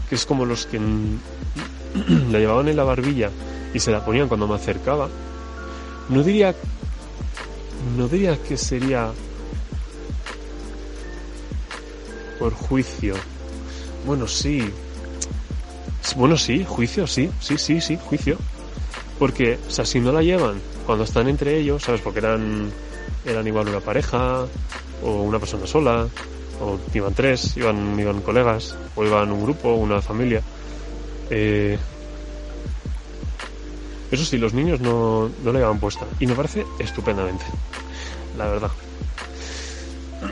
que 0.08 0.14
es 0.14 0.26
como 0.26 0.44
los 0.44 0.66
que 0.66 0.78
la 2.30 2.38
llevaban 2.38 2.68
en 2.68 2.76
la 2.76 2.84
barbilla 2.84 3.30
y 3.74 3.80
se 3.80 3.90
la 3.90 4.04
ponían 4.04 4.28
cuando 4.28 4.46
me 4.46 4.54
acercaba, 4.54 5.08
no 6.08 6.22
diría 6.22 6.54
no 7.96 8.08
diría 8.08 8.36
que 8.42 8.56
sería 8.56 9.10
por 12.38 12.52
juicio. 12.54 13.14
Bueno, 14.04 14.26
sí. 14.26 14.70
Bueno, 16.16 16.36
sí, 16.36 16.64
juicio, 16.66 17.06
sí, 17.06 17.30
sí, 17.40 17.58
sí, 17.58 17.80
sí, 17.80 17.98
juicio. 18.02 18.38
Porque, 19.18 19.58
o 19.66 19.70
sea, 19.70 19.84
si 19.84 20.00
no 20.00 20.12
la 20.12 20.22
llevan 20.22 20.60
cuando 20.84 21.04
están 21.04 21.28
entre 21.28 21.58
ellos, 21.58 21.82
¿sabes? 21.82 22.00
Porque 22.00 22.20
eran, 22.20 22.70
eran 23.24 23.46
igual 23.46 23.68
una 23.68 23.80
pareja, 23.80 24.46
o 25.02 25.22
una 25.22 25.38
persona 25.38 25.66
sola, 25.66 26.06
o 26.60 26.78
iban 26.94 27.14
tres, 27.14 27.56
iban, 27.56 27.98
iban 27.98 28.22
colegas, 28.22 28.76
o 28.94 29.04
iban 29.04 29.30
un 29.30 29.42
grupo, 29.42 29.74
una 29.74 30.00
familia. 30.00 30.42
Eh, 31.30 31.78
eso 34.10 34.24
sí, 34.24 34.38
los 34.38 34.54
niños 34.54 34.80
no, 34.80 35.30
no 35.42 35.52
le 35.52 35.58
llevan 35.58 35.80
puesta. 35.80 36.06
Y 36.20 36.26
me 36.26 36.34
parece 36.34 36.64
estupendamente. 36.78 37.44
La 38.36 38.48
verdad. 38.48 38.70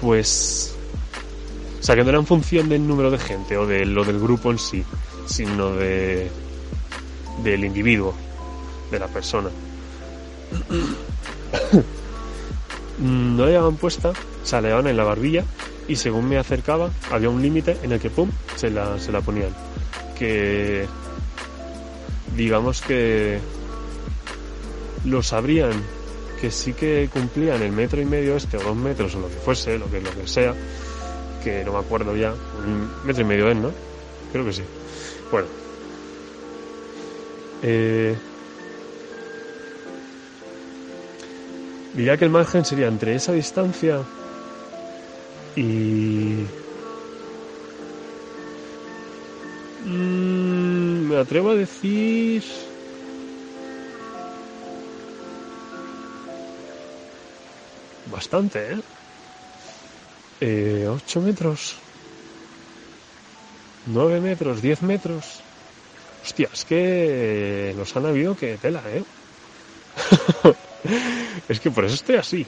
Pues. 0.00 0.76
O 1.80 1.82
sea, 1.82 1.96
que 1.96 2.04
no 2.04 2.10
era 2.10 2.20
en 2.20 2.26
función 2.26 2.68
del 2.68 2.86
número 2.86 3.10
de 3.10 3.18
gente 3.18 3.56
o 3.56 3.66
de 3.66 3.84
lo 3.84 4.04
del 4.04 4.20
grupo 4.20 4.52
en 4.52 4.58
sí, 4.60 4.84
sino 5.26 5.72
de. 5.72 6.30
del 7.42 7.64
individuo, 7.64 8.14
de 8.92 8.98
la 9.00 9.08
persona. 9.08 9.50
no 13.00 13.46
le 13.46 13.52
llevaban 13.52 13.76
puesta, 13.76 14.10
o 14.10 14.46
sea, 14.46 14.60
le 14.60 14.70
en 14.70 14.96
la 14.96 15.04
barbilla 15.04 15.44
y 15.86 15.96
según 15.96 16.28
me 16.28 16.38
acercaba 16.38 16.90
había 17.10 17.30
un 17.30 17.40
límite 17.40 17.76
en 17.82 17.92
el 17.92 18.00
que 18.00 18.10
pum, 18.10 18.30
se 18.56 18.70
la, 18.70 18.98
se 18.98 19.12
la 19.12 19.20
ponían. 19.20 19.50
Que 20.18 20.86
digamos 22.36 22.82
que 22.82 23.38
lo 25.04 25.22
sabrían 25.22 25.72
que 26.40 26.50
sí 26.50 26.72
que 26.72 27.08
cumplían 27.12 27.62
el 27.62 27.72
metro 27.72 28.00
y 28.00 28.04
medio 28.04 28.36
este 28.36 28.56
o 28.58 28.60
dos 28.60 28.76
metros 28.76 29.14
o 29.14 29.20
lo 29.20 29.28
que 29.28 29.34
fuese, 29.36 29.78
lo 29.78 29.90
que, 29.90 30.00
lo 30.00 30.10
que 30.12 30.26
sea, 30.26 30.54
que 31.42 31.64
no 31.64 31.72
me 31.72 31.78
acuerdo 31.78 32.14
ya, 32.16 32.32
un 32.32 32.90
metro 33.04 33.22
y 33.22 33.26
medio 33.26 33.50
es, 33.50 33.56
¿no? 33.56 33.72
Creo 34.32 34.44
que 34.44 34.52
sí. 34.52 34.62
Bueno. 35.32 35.48
Eh, 37.62 38.16
diría 41.98 42.16
que 42.16 42.24
el 42.26 42.30
margen 42.30 42.64
sería 42.64 42.86
entre 42.86 43.16
esa 43.16 43.32
distancia 43.32 44.00
y... 45.56 46.46
Mm, 49.84 51.08
me 51.08 51.16
atrevo 51.16 51.50
a 51.50 51.54
decir... 51.56 52.44
Bastante, 58.12 58.74
¿eh? 58.74 58.80
eh 60.40 60.86
8 60.88 61.20
metros. 61.20 61.74
9 63.86 64.20
metros, 64.20 64.62
10 64.62 64.82
metros. 64.82 65.40
Hostia, 66.24 66.48
es 66.52 66.64
que 66.64 67.74
nos 67.76 67.96
han 67.96 68.06
habido 68.06 68.36
que 68.36 68.56
tela, 68.56 68.82
¿eh? 68.86 69.02
es 71.48 71.60
que 71.60 71.70
por 71.70 71.84
eso 71.84 71.94
estoy 71.94 72.16
así. 72.16 72.46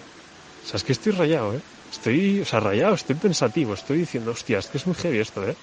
O 0.64 0.68
sea, 0.68 0.76
es 0.76 0.84
que 0.84 0.92
estoy 0.92 1.12
rayado, 1.12 1.54
¿eh? 1.54 1.60
Estoy, 1.90 2.40
o 2.40 2.44
sea, 2.44 2.60
rayado, 2.60 2.94
estoy 2.94 3.16
pensativo, 3.16 3.74
estoy 3.74 3.98
diciendo, 3.98 4.30
hostia, 4.30 4.58
es 4.58 4.68
que 4.68 4.78
es 4.78 4.86
muy 4.86 4.94
heavy 4.94 5.18
esto, 5.18 5.46
¿eh? 5.46 5.56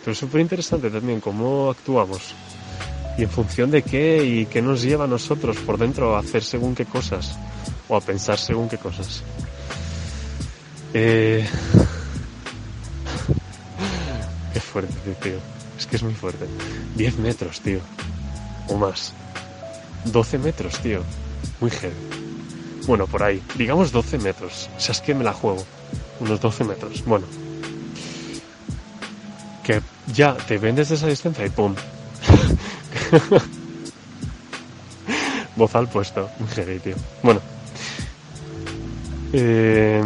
Pero 0.00 0.12
es 0.12 0.18
súper 0.18 0.40
interesante 0.40 0.90
también 0.90 1.20
cómo 1.20 1.70
actuamos. 1.70 2.34
Y 3.18 3.24
en 3.24 3.30
función 3.30 3.70
de 3.70 3.82
qué 3.82 4.24
y 4.24 4.46
qué 4.46 4.62
nos 4.62 4.82
lleva 4.82 5.04
a 5.04 5.08
nosotros 5.08 5.58
por 5.58 5.76
dentro 5.76 6.16
a 6.16 6.20
hacer 6.20 6.42
según 6.42 6.74
qué 6.74 6.86
cosas. 6.86 7.36
O 7.88 7.96
a 7.96 8.00
pensar 8.00 8.38
según 8.38 8.68
qué 8.68 8.78
cosas. 8.78 9.22
Eh... 10.94 11.46
qué 14.54 14.60
fuerte, 14.60 14.94
tío. 15.22 15.38
Es 15.76 15.86
que 15.86 15.96
es 15.96 16.02
muy 16.02 16.14
fuerte. 16.14 16.46
10 16.96 17.18
metros, 17.18 17.60
tío. 17.60 17.80
O 18.68 18.78
más. 18.78 19.12
12 20.06 20.38
metros, 20.38 20.78
tío. 20.78 21.02
Muy 21.60 21.70
heavy. 21.70 21.94
Bueno, 22.86 23.06
por 23.06 23.22
ahí. 23.22 23.42
Digamos 23.56 23.92
12 23.92 24.18
metros. 24.18 24.68
O 24.76 24.80
sea, 24.80 24.92
es 24.92 25.00
que 25.00 25.14
me 25.14 25.24
la 25.24 25.32
juego. 25.32 25.64
Unos 26.20 26.40
12 26.40 26.64
metros. 26.64 27.04
Bueno. 27.04 27.26
Que 29.62 29.80
ya 30.14 30.34
te 30.34 30.58
vendes 30.58 30.88
de 30.88 30.94
esa 30.94 31.06
distancia 31.06 31.44
y 31.44 31.50
¡pum! 31.50 31.74
Voz 35.56 35.74
al 35.74 35.88
puesto. 35.88 36.30
Muy 36.38 36.48
heavy, 36.48 36.78
tío. 36.78 36.96
Bueno. 37.22 37.40
Eh... 39.32 40.02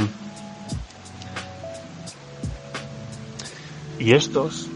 Y 3.99 4.15
estos 4.15 4.69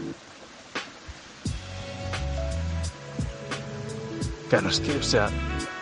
Claro, 4.49 4.69
es 4.69 4.79
que, 4.79 4.91
o 4.91 5.03
sea, 5.03 5.29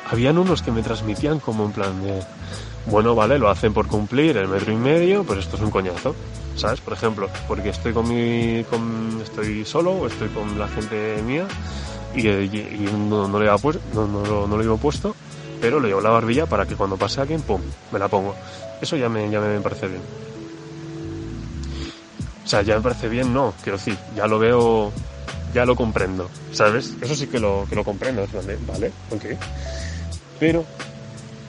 habían 0.06 0.38
unos 0.38 0.62
que 0.62 0.72
me 0.72 0.82
transmitían 0.82 1.40
como 1.40 1.66
en 1.66 1.72
plan 1.72 2.04
de, 2.04 2.22
bueno, 2.88 3.16
vale, 3.16 3.40
lo 3.40 3.50
hacen 3.50 3.74
por 3.74 3.88
cumplir 3.88 4.38
el 4.38 4.48
metro 4.48 4.72
y 4.72 4.76
medio, 4.76 5.24
pero 5.24 5.40
esto 5.40 5.56
es 5.56 5.62
un 5.62 5.72
coñazo, 5.72 6.16
¿sabes? 6.56 6.82
Por 6.82 6.94
ejemplo, 6.94 7.30
porque 7.48 7.70
estoy 7.70 7.94
con 7.94 8.08
mi, 8.08 8.64
con, 8.66 9.20
estoy 9.22 9.66
solo 9.66 9.92
o 9.92 10.08
estoy 10.08 10.30
con 10.30 10.58
la 10.60 10.68
gente 10.68 11.22
mía 11.26 11.48
y, 12.16 12.24
no, 12.24 13.40
le 13.40 13.46
iba 13.46 13.58
puesto, 13.58 13.82
no, 13.94 14.08
no, 14.08 14.48
no, 14.48 14.58
lo 14.58 14.78
puesto, 14.78 15.16
pero 15.60 15.80
le 15.80 15.90
llevo 15.90 16.02
la 16.02 16.12
barbilla 16.12 16.46
para 16.46 16.66
que 16.66 16.76
cuando 16.76 16.98
pase 16.98 17.22
alguien, 17.22 17.42
pum, 17.42 17.62
me 17.92 18.00
la 18.00 18.08
pongo. 18.08 18.36
Eso 18.82 18.96
ya 18.98 19.10
me, 19.10 19.30
ya 19.30 19.40
me 19.40 19.60
parece 19.62 19.88
bien. 19.88 20.02
O 22.44 22.48
sea, 22.48 22.62
ya 22.62 22.76
me 22.76 22.82
parece 22.82 23.10
bien, 23.10 23.34
no, 23.34 23.54
quiero 23.64 23.78
decir, 23.78 23.98
ya 24.16 24.28
lo 24.28 24.38
veo, 24.38 24.92
ya 25.54 25.66
lo 25.66 25.76
comprendo, 25.76 26.30
¿sabes? 26.52 26.94
Eso 27.02 27.16
sí 27.16 27.26
que 27.26 27.40
lo, 27.40 27.66
que 27.68 27.76
lo 27.76 27.84
comprendo, 27.84 28.28
¿vale? 28.32 28.58
¿Vale? 28.68 28.92
Ok. 29.10 29.26
Pero 30.40 30.66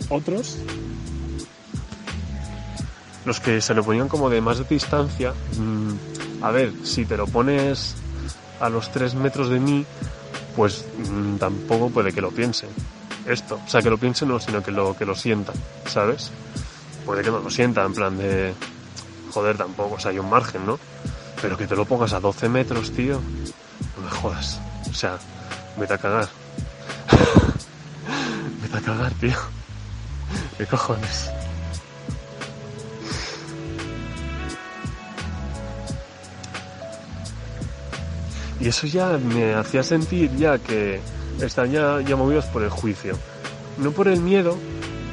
otros, 0.09 0.59
los 3.25 3.41
que 3.41 3.61
se 3.61 3.75
lo 3.75 3.85
ponían 3.85 4.09
como 4.09 4.31
de 4.31 4.41
más 4.41 4.69
distancia, 4.69 5.33
mm, 5.59 6.45
a 6.45 6.51
ver, 6.51 6.73
si 6.85 7.05
te 7.05 7.17
lo 7.17 7.27
pones 7.27 7.97
a 8.61 8.69
los 8.69 8.91
3 8.93 9.15
metros 9.15 9.51
de 9.51 9.61
mí, 9.61 9.85
pues 10.55 10.85
mm, 11.11 11.37
tampoco 11.37 11.91
puede 11.91 12.13
que 12.13 12.21
lo 12.21 12.31
piensen. 12.31 12.71
Esto, 13.27 13.61
o 13.65 13.69
sea, 13.69 13.83
que 13.83 13.91
lo 13.91 13.99
piensen 13.99 14.29
no, 14.29 14.39
sino 14.39 14.63
que 14.63 14.71
lo, 14.71 14.97
que 14.97 15.05
lo 15.05 15.17
sientan, 15.17 15.57
¿sabes? 15.87 16.31
Puede 17.05 17.23
que 17.23 17.31
no 17.31 17.41
lo 17.41 17.51
sientan, 17.51 17.87
en 17.87 17.95
plan 17.95 18.17
de, 18.17 18.55
joder, 19.33 19.57
tampoco, 19.57 19.97
o 19.97 20.01
sea, 20.01 20.13
hay 20.13 20.19
un 20.19 20.31
margen, 20.31 20.65
¿no? 20.65 20.79
Pero 21.43 21.59
que 21.59 21.67
te 21.67 21.75
lo 21.75 21.85
pongas 21.85 22.13
a 22.13 22.21
12 22.21 22.49
metros, 22.49 22.93
tío, 22.93 23.21
no 23.97 24.03
me 24.05 24.11
jodas. 24.11 24.61
O 24.89 24.95
sea, 24.95 25.19
vete 25.77 25.95
a 25.95 25.99
cagar. 25.99 26.29
Vete 28.67 28.79
a 28.79 28.81
cagar, 28.81 29.13
tío. 29.15 29.39
¿Qué 30.59 30.67
cojones? 30.67 31.31
Y 38.59 38.69
eso 38.69 38.87
ya 38.87 39.19
me 39.19 39.55
hacía 39.55 39.83
sentir 39.83 40.35
ya 40.37 40.59
que 40.59 41.01
están 41.41 41.71
ya, 41.71 42.01
ya 42.01 42.17
movidos 42.17 42.47
por 42.47 42.63
el 42.63 42.71
juicio. 42.71 43.17
No 43.79 43.93
por 43.93 44.09
el 44.09 44.21
miedo, 44.21 44.57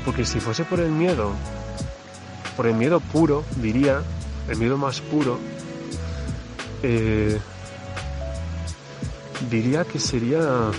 porque 0.05 0.25
si 0.25 0.39
fuese 0.39 0.63
por 0.63 0.79
el 0.79 0.91
miedo, 0.91 1.33
por 2.57 2.65
el 2.65 2.73
miedo 2.73 2.99
puro, 3.01 3.43
diría, 3.57 4.01
el 4.49 4.57
miedo 4.57 4.77
más 4.77 5.01
puro, 5.01 5.37
eh, 6.81 7.39
diría 9.51 9.83
que 9.83 9.99
sería 9.99 10.71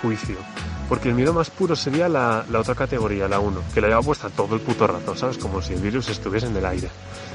juicio. 0.00 0.47
Porque 0.88 1.10
el 1.10 1.14
miedo 1.14 1.34
más 1.34 1.50
puro 1.50 1.76
sería 1.76 2.08
la, 2.08 2.44
la 2.50 2.60
otra 2.60 2.74
categoría, 2.74 3.28
la 3.28 3.40
1, 3.40 3.60
que 3.74 3.80
la 3.80 3.88
lleva 3.88 4.02
puesta 4.02 4.30
todo 4.30 4.54
el 4.54 4.62
puto 4.62 4.86
rato, 4.86 5.14
¿sabes? 5.14 5.36
Como 5.36 5.60
si 5.60 5.74
el 5.74 5.80
virus 5.80 6.08
estuviese 6.08 6.46
en 6.46 6.56
el 6.56 6.64
aire. 6.64 6.88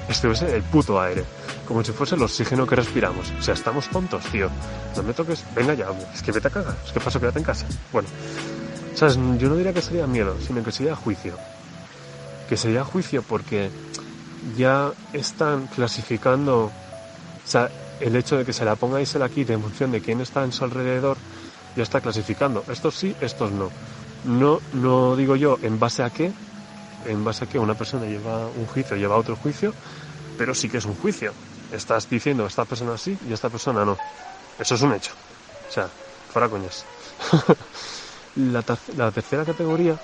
Estuviese 0.09 0.49
en 0.49 0.55
el 0.55 0.63
puto 0.63 0.99
aire. 0.99 1.23
Como 1.67 1.83
si 1.83 1.91
fuese 1.91 2.15
el 2.15 2.23
oxígeno 2.23 2.65
que 2.65 2.75
respiramos. 2.75 3.31
O 3.39 3.43
sea, 3.43 3.53
estamos 3.53 3.87
tontos, 3.89 4.23
tío. 4.25 4.49
No 4.95 5.03
me 5.03 5.13
toques. 5.13 5.45
Venga 5.55 5.75
ya, 5.75 5.87
es 6.13 6.23
que 6.23 6.31
vete 6.31 6.47
a 6.47 6.51
cagar. 6.51 6.75
Es 6.83 6.91
que 6.91 6.99
paso, 6.99 7.19
quédate 7.19 7.39
en 7.39 7.45
casa. 7.45 7.67
Bueno. 7.91 8.07
¿Sabes? 8.95 9.15
Yo 9.37 9.49
no 9.49 9.55
diría 9.55 9.73
que 9.73 9.81
sería 9.81 10.07
miedo, 10.07 10.35
sino 10.45 10.63
que 10.63 10.71
sería 10.71 10.95
juicio. 10.95 11.35
Que 12.49 12.57
sería 12.57 12.83
juicio 12.83 13.21
porque 13.21 13.69
ya 14.57 14.91
están 15.13 15.67
clasificando. 15.67 16.65
O 16.65 17.47
sea, 17.47 17.69
el 17.99 18.15
hecho 18.15 18.37
de 18.37 18.45
que 18.45 18.53
se 18.53 18.65
la 18.65 18.75
ponga 18.75 18.99
y 19.01 19.05
se 19.05 19.19
la 19.19 19.27
en 19.27 19.61
función 19.61 19.91
de 19.91 20.01
quién 20.01 20.21
está 20.21 20.43
en 20.43 20.51
su 20.51 20.63
alrededor 20.63 21.17
ya 21.75 21.83
está 21.83 22.01
clasificando. 22.01 22.63
Estos 22.69 22.95
sí, 22.95 23.15
estos 23.21 23.51
no. 23.51 23.69
No, 24.25 24.59
no 24.73 25.15
digo 25.15 25.35
yo 25.35 25.57
en 25.61 25.79
base 25.79 26.03
a 26.03 26.09
qué, 26.09 26.31
en 27.05 27.23
base 27.23 27.45
a 27.45 27.47
qué 27.47 27.59
una 27.59 27.75
persona 27.75 28.05
lleva 28.05 28.47
un 28.47 28.65
juicio, 28.65 28.95
lleva 28.95 29.17
otro 29.17 29.35
juicio, 29.35 29.73
pero 30.37 30.53
sí 30.53 30.69
que 30.69 30.77
es 30.77 30.85
un 30.85 30.95
juicio. 30.95 31.33
Estás 31.71 32.09
diciendo 32.09 32.45
esta 32.45 32.65
persona 32.65 32.97
sí 32.97 33.17
y 33.27 33.33
esta 33.33 33.49
persona 33.49 33.83
no. 33.83 33.97
Eso 34.59 34.75
es 34.75 34.81
un 34.81 34.93
hecho. 34.93 35.13
O 35.67 35.71
sea, 35.71 35.89
fuera 36.29 36.47
coñas. 36.49 36.85
la, 38.35 38.63
la 38.95 39.11
tercera 39.11 39.43
categoría, 39.45 39.99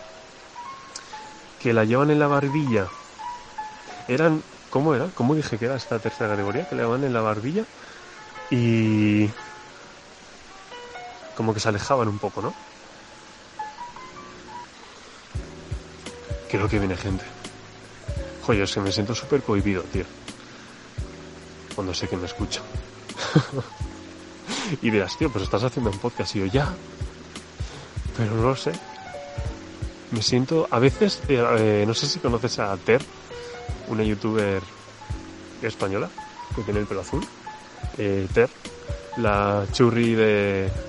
que 1.60 1.74
la 1.74 1.86
llevan 1.86 2.10
en 2.10 2.20
la 2.20 2.28
barbilla, 2.28 2.88
eran, 4.08 4.42
¿cómo 4.70 4.96
era? 4.96 5.10
¿Cómo 5.14 5.36
dije 5.36 5.58
que 5.58 5.66
era 5.66 5.76
esta 5.76 6.00
tercera 6.00 6.32
categoría? 6.32 6.68
Que 6.68 6.76
la 6.76 6.84
llevan 6.84 7.04
en 7.04 7.14
la 7.14 7.22
barbilla 7.22 7.66
y 8.52 9.30
como 11.40 11.54
que 11.54 11.62
se 11.62 11.70
alejaban 11.70 12.10
un 12.10 12.20
poco, 12.20 12.42
¿no? 12.42 12.54
Creo 16.52 16.68
que 16.68 16.80
viene 16.80 16.98
gente. 16.98 17.24
Joder, 18.42 18.64
es 18.64 18.74
que 18.74 18.82
me 18.82 18.92
siento 18.92 19.16
súper 19.16 19.42
cohibido, 19.42 19.84
tío. 19.84 20.04
Cuando 21.76 21.94
sé 21.94 22.10
que 22.10 22.18
me 22.18 22.26
escucho. 22.26 22.62
y 24.82 24.92
dirás, 24.92 25.18
tío, 25.18 25.32
pues 25.32 25.46
estás 25.46 25.64
haciendo 25.64 25.92
un 25.92 26.00
podcast 26.00 26.36
y 26.36 26.40
yo 26.40 26.46
ya. 26.48 26.74
Pero 28.18 28.36
no 28.36 28.50
lo 28.50 28.56
sé. 28.58 28.74
Me 30.12 30.22
siento, 30.22 30.68
a 30.70 30.80
veces, 30.80 31.22
eh, 31.30 31.86
no 31.88 31.94
sé 31.94 32.06
si 32.06 32.20
conoces 32.20 32.60
a 32.60 32.76
Ter, 32.76 33.02
una 33.88 34.04
youtuber 34.04 34.62
española 35.62 36.10
que 36.54 36.64
tiene 36.64 36.82
el 36.82 36.86
pelo 36.86 37.00
azul. 37.00 37.26
Eh, 37.98 38.28
Ter, 38.34 38.50
la 39.16 39.66
churri 39.72 40.16
de, 40.16 40.89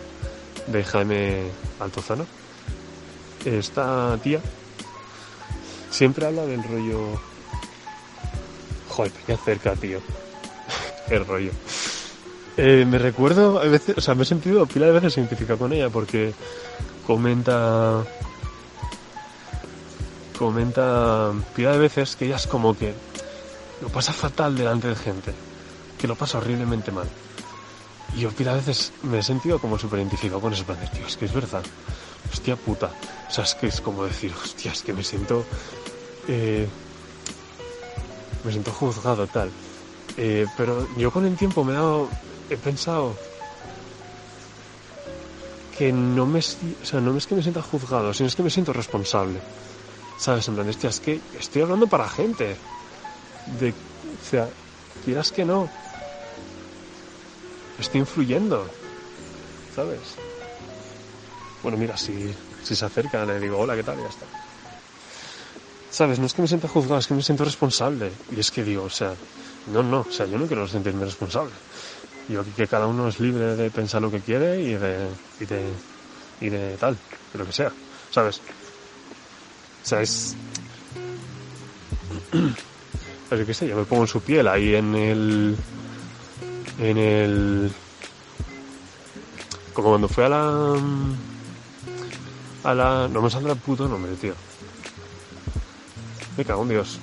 de 0.71 0.85
Jaime 0.85 1.43
Altozano. 1.79 2.27
Esta 3.45 4.19
tía 4.23 4.41
siempre 5.91 6.27
habla 6.27 6.47
del 6.47 6.63
rollo. 6.63 7.21
Joder, 8.89 9.13
qué 9.27 9.37
cerca, 9.37 9.75
tío. 9.77 10.01
El 11.09 11.27
rollo. 11.27 11.53
Eh, 12.57 12.85
me 12.87 12.99
recuerdo, 12.99 13.61
a 13.61 13.65
veces, 13.65 13.97
o 13.99 14.01
sea, 14.01 14.15
me 14.15 14.23
he 14.23 14.27
sentido 14.27 14.67
pila 14.67 14.87
de 14.87 14.93
veces 14.93 15.17
identificado 15.17 15.59
con 15.59 15.73
ella 15.73 15.89
porque 15.89 16.33
comenta. 17.07 18.05
Comenta 20.39 21.33
pila 21.55 21.73
de 21.73 21.79
veces 21.79 22.17
que 22.17 22.27
ella 22.27 22.37
es 22.37 22.47
como 22.47 22.77
que 22.77 22.95
lo 23.83 23.89
pasa 23.89 24.13
fatal 24.13 24.57
delante 24.57 24.89
de 24.89 24.97
gente, 24.97 25.33
que 25.99 26.09
lo 26.09 26.17
pasa 26.17 26.39
horriblemente 26.39 26.91
mal. 26.91 27.07
Y 28.17 28.21
yo 28.21 28.31
a 28.31 28.55
veces 28.55 28.93
me 29.03 29.19
he 29.19 29.23
sentido 29.23 29.59
como 29.59 29.79
súper 29.79 30.01
identificado 30.01 30.41
con 30.41 30.53
ese 30.53 30.65
plan 30.65 30.79
es 31.07 31.17
que 31.17 31.25
es 31.25 31.33
verdad. 31.33 31.63
Hostia 32.33 32.57
puta. 32.57 32.91
O 33.29 33.33
sea, 33.33 33.45
es 33.45 33.55
que 33.55 33.69
es 33.69 33.81
como 33.81 34.05
decir, 34.05 34.33
hostia, 34.33 34.73
es 34.73 34.83
que 34.83 34.93
me 34.93 35.03
siento... 35.03 35.45
Eh, 36.29 36.67
me 38.45 38.53
siento 38.53 38.73
juzgado, 38.73 39.27
tal. 39.27 39.51
Eh, 40.17 40.47
pero 40.57 40.89
yo 40.97 41.11
con 41.11 41.27
el 41.27 41.37
tiempo 41.37 41.65
me 41.65 41.73
he 41.73 41.77
dado... 41.77 42.09
He 42.49 42.57
pensado 42.57 43.17
que 45.79 45.93
no 45.93 46.27
me... 46.27 46.41
O 46.41 46.85
sea, 46.85 47.01
no 47.01 47.17
es 47.17 47.27
que 47.27 47.35
me 47.35 47.43
sienta 47.43 47.63
juzgado, 47.63 48.13
sino 48.13 48.27
es 48.27 48.35
que 48.35 48.43
me 48.43 48.51
siento 48.51 48.73
responsable. 48.73 49.41
¿Sabes? 50.19 50.47
En 50.49 50.55
plan, 50.55 50.69
hostia, 50.69 50.91
es 50.91 51.01
que 51.01 51.21
estoy 51.39 51.63
hablando 51.63 51.87
para 51.87 52.09
gente. 52.09 52.57
De... 53.59 53.71
O 53.71 54.31
sea, 54.31 54.49
quieras 55.05 55.33
que 55.33 55.45
no 55.45 55.71
estoy 57.81 58.01
influyendo, 58.01 58.67
¿sabes? 59.75 59.99
Bueno, 61.63 61.79
mira, 61.79 61.97
si, 61.97 62.35
si 62.63 62.75
se 62.75 62.85
acerca, 62.85 63.25
le 63.25 63.39
digo, 63.41 63.59
hola, 63.59 63.77
¿qué 63.77 63.83
tal? 63.83 63.99
Ya 63.99 64.09
está. 64.09 64.27
¿Sabes? 65.91 66.19
No 66.19 66.27
es 66.27 66.35
que 66.35 66.43
me 66.43 66.49
sienta 66.49 66.69
juzgado, 66.69 66.99
es 66.99 67.07
que 67.07 67.15
me 67.15 67.23
siento 67.23 67.45
responsable. 67.45 68.11
Y 68.35 68.41
es 68.41 68.51
que 68.51 68.63
digo, 68.63 68.85
o 68.85 68.91
sea, 68.91 69.15
no, 69.73 69.83
no, 69.83 70.01
o 70.09 70.13
sea, 70.13 70.27
yo 70.27 70.39
no 70.39 70.47
quiero 70.47 70.67
sentirme 70.67 71.05
responsable. 71.05 71.53
Yo 72.29 72.45
que 72.57 72.69
cada 72.69 72.87
uno 72.87 73.09
es 73.09 73.19
libre 73.19 73.57
de 73.57 73.71
pensar 73.71 74.01
lo 74.01 74.11
que 74.11 74.21
quiere 74.21 74.61
y 74.61 74.75
de, 74.75 75.09
y 75.41 75.45
de, 75.47 75.69
y 76.41 76.49
de 76.49 76.77
tal, 76.77 76.97
de 77.33 77.39
lo 77.39 77.45
que 77.45 77.53
sea, 77.53 77.73
¿sabes? 78.11 78.41
O 79.83 79.87
sea, 79.87 80.01
es... 80.01 80.37
Pero 83.29 83.47
qué 83.47 83.55
sé, 83.55 83.69
yo 83.69 83.77
me 83.77 83.85
pongo 83.85 84.03
en 84.03 84.09
su 84.09 84.21
piel 84.21 84.47
ahí 84.47 84.77
en 84.77 84.95
el 84.95 85.57
en 86.81 86.97
el 86.97 87.73
como 89.75 89.91
cuando 89.91 90.09
fue 90.09 90.25
a 90.25 90.29
la 90.31 90.75
a 92.65 92.75
la 92.75 93.09
no 93.09 93.23
me 93.23 93.31
saldrá 93.31 93.53
el 93.53 93.59
puto 93.59 93.87
nombre 93.87 94.13
tío. 94.17 94.35
Me 96.37 96.45
cago 96.45 96.63
en 96.63 96.69
Dios. 96.71 96.99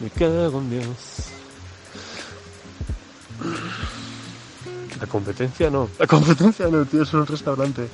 Me 0.00 0.10
cago 0.10 0.58
en 0.58 0.70
Dios. 0.70 0.86
La 5.00 5.06
competencia 5.06 5.70
no. 5.70 5.88
La 5.98 6.06
competencia 6.06 6.68
no 6.68 6.84
tío 6.84 7.02
es 7.02 7.12
un 7.14 7.26
restaurante. 7.26 7.88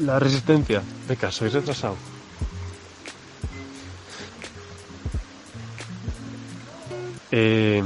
La 0.00 0.18
resistencia. 0.18 0.82
Venga 1.08 1.30
soy 1.30 1.48
retrasado. 1.48 1.96
Eh 7.30 7.82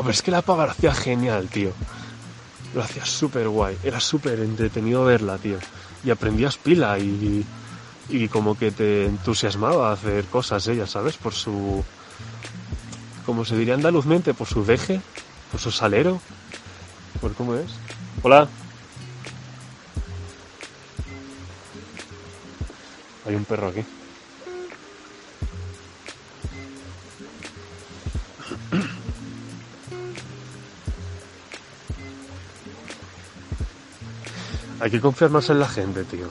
Hombre, 0.00 0.14
es 0.14 0.22
que 0.22 0.30
la 0.30 0.40
pava 0.40 0.64
lo 0.64 0.70
hacía 0.70 0.94
genial, 0.94 1.48
tío. 1.48 1.74
Lo 2.74 2.82
hacía 2.82 3.04
súper 3.04 3.50
guay. 3.50 3.76
Era 3.84 4.00
súper 4.00 4.40
entretenido 4.40 5.04
verla, 5.04 5.36
tío. 5.36 5.58
Y 6.02 6.08
aprendías 6.08 6.56
pila 6.56 6.98
y, 6.98 7.44
y 8.08 8.28
como 8.28 8.56
que 8.56 8.70
te 8.70 9.04
entusiasmaba 9.04 9.92
hacer 9.92 10.24
cosas 10.24 10.66
ella, 10.68 10.86
¿sabes? 10.86 11.18
Por 11.18 11.34
su... 11.34 11.84
Como 13.26 13.44
se 13.44 13.58
diría 13.58 13.74
andaluzmente, 13.74 14.32
por 14.32 14.46
su 14.46 14.64
deje, 14.64 15.02
por 15.52 15.60
su 15.60 15.70
salero. 15.70 16.18
¿Por 17.20 17.34
cómo 17.34 17.56
es? 17.56 17.70
Hola. 18.22 18.48
Hay 23.26 23.34
un 23.34 23.44
perro 23.44 23.68
aquí. 23.68 23.84
Hay 34.90 34.96
que 34.96 35.02
confiar 35.02 35.30
más 35.30 35.48
en 35.48 35.60
la 35.60 35.68
gente, 35.68 36.02
tío. 36.02 36.26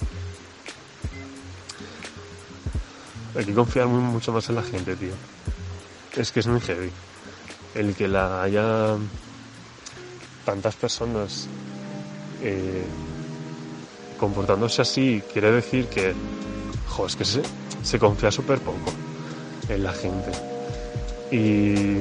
Hay 3.33 3.45
que 3.45 3.53
confiar 3.53 3.87
mucho 3.87 4.33
más 4.33 4.49
en 4.49 4.55
la 4.55 4.63
gente, 4.63 4.97
tío. 4.97 5.13
Es 6.17 6.33
que 6.33 6.41
es 6.41 6.47
muy 6.47 6.59
heavy. 6.59 6.91
El 7.73 7.95
que 7.95 8.09
la 8.09 8.43
haya 8.43 8.97
tantas 10.43 10.75
personas 10.75 11.47
eh, 12.41 12.83
comportándose 14.19 14.81
así 14.81 15.23
quiere 15.31 15.53
decir 15.53 15.87
que, 15.87 16.13
jo, 16.85 17.05
es 17.05 17.15
que 17.15 17.23
se, 17.23 17.41
se 17.81 17.97
confía 17.97 18.29
súper 18.29 18.59
poco 18.59 18.91
en 19.69 19.83
la 19.83 19.93
gente. 19.93 20.31
Y, 21.31 21.99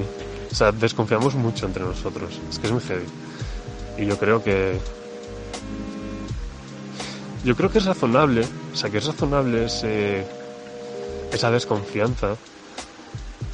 o 0.50 0.54
sea, 0.56 0.72
desconfiamos 0.72 1.36
mucho 1.36 1.66
entre 1.66 1.84
nosotros. 1.84 2.40
Es 2.50 2.58
que 2.58 2.66
es 2.66 2.72
muy 2.72 2.82
heavy. 2.82 3.06
Y 3.96 4.06
yo 4.06 4.18
creo 4.18 4.42
que 4.42 4.80
yo 7.44 7.56
creo 7.56 7.70
que 7.70 7.78
es 7.78 7.84
razonable, 7.84 8.46
o 8.72 8.76
sea, 8.76 8.90
que 8.90 8.98
es 8.98 9.06
razonable 9.06 9.66
ese, 9.66 10.26
esa 11.32 11.50
desconfianza, 11.50 12.36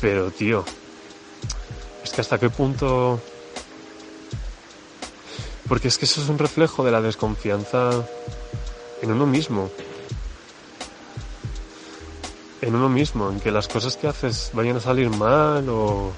pero 0.01 0.31
tío, 0.31 0.65
es 2.03 2.13
que 2.13 2.21
hasta 2.21 2.39
qué 2.39 2.51
punto... 2.51 3.21
Porque 5.69 5.89
es 5.89 5.97
que 5.97 6.05
eso 6.05 6.21
es 6.21 6.29
un 6.29 6.39
reflejo 6.39 6.85
de 6.85 6.91
la 6.91 7.01
desconfianza 7.01 7.91
en 9.01 9.11
uno 9.11 9.27
mismo. 9.27 9.71
En 12.61 12.75
uno 12.75 12.89
mismo, 12.91 13.31
en 13.31 13.41
que 13.41 13.51
las 13.51 13.69
cosas 13.69 13.97
que 13.97 14.07
haces 14.07 14.51
vayan 14.53 14.77
a 14.77 14.81
salir 14.81 15.09
mal 15.09 15.69
o, 15.71 16.13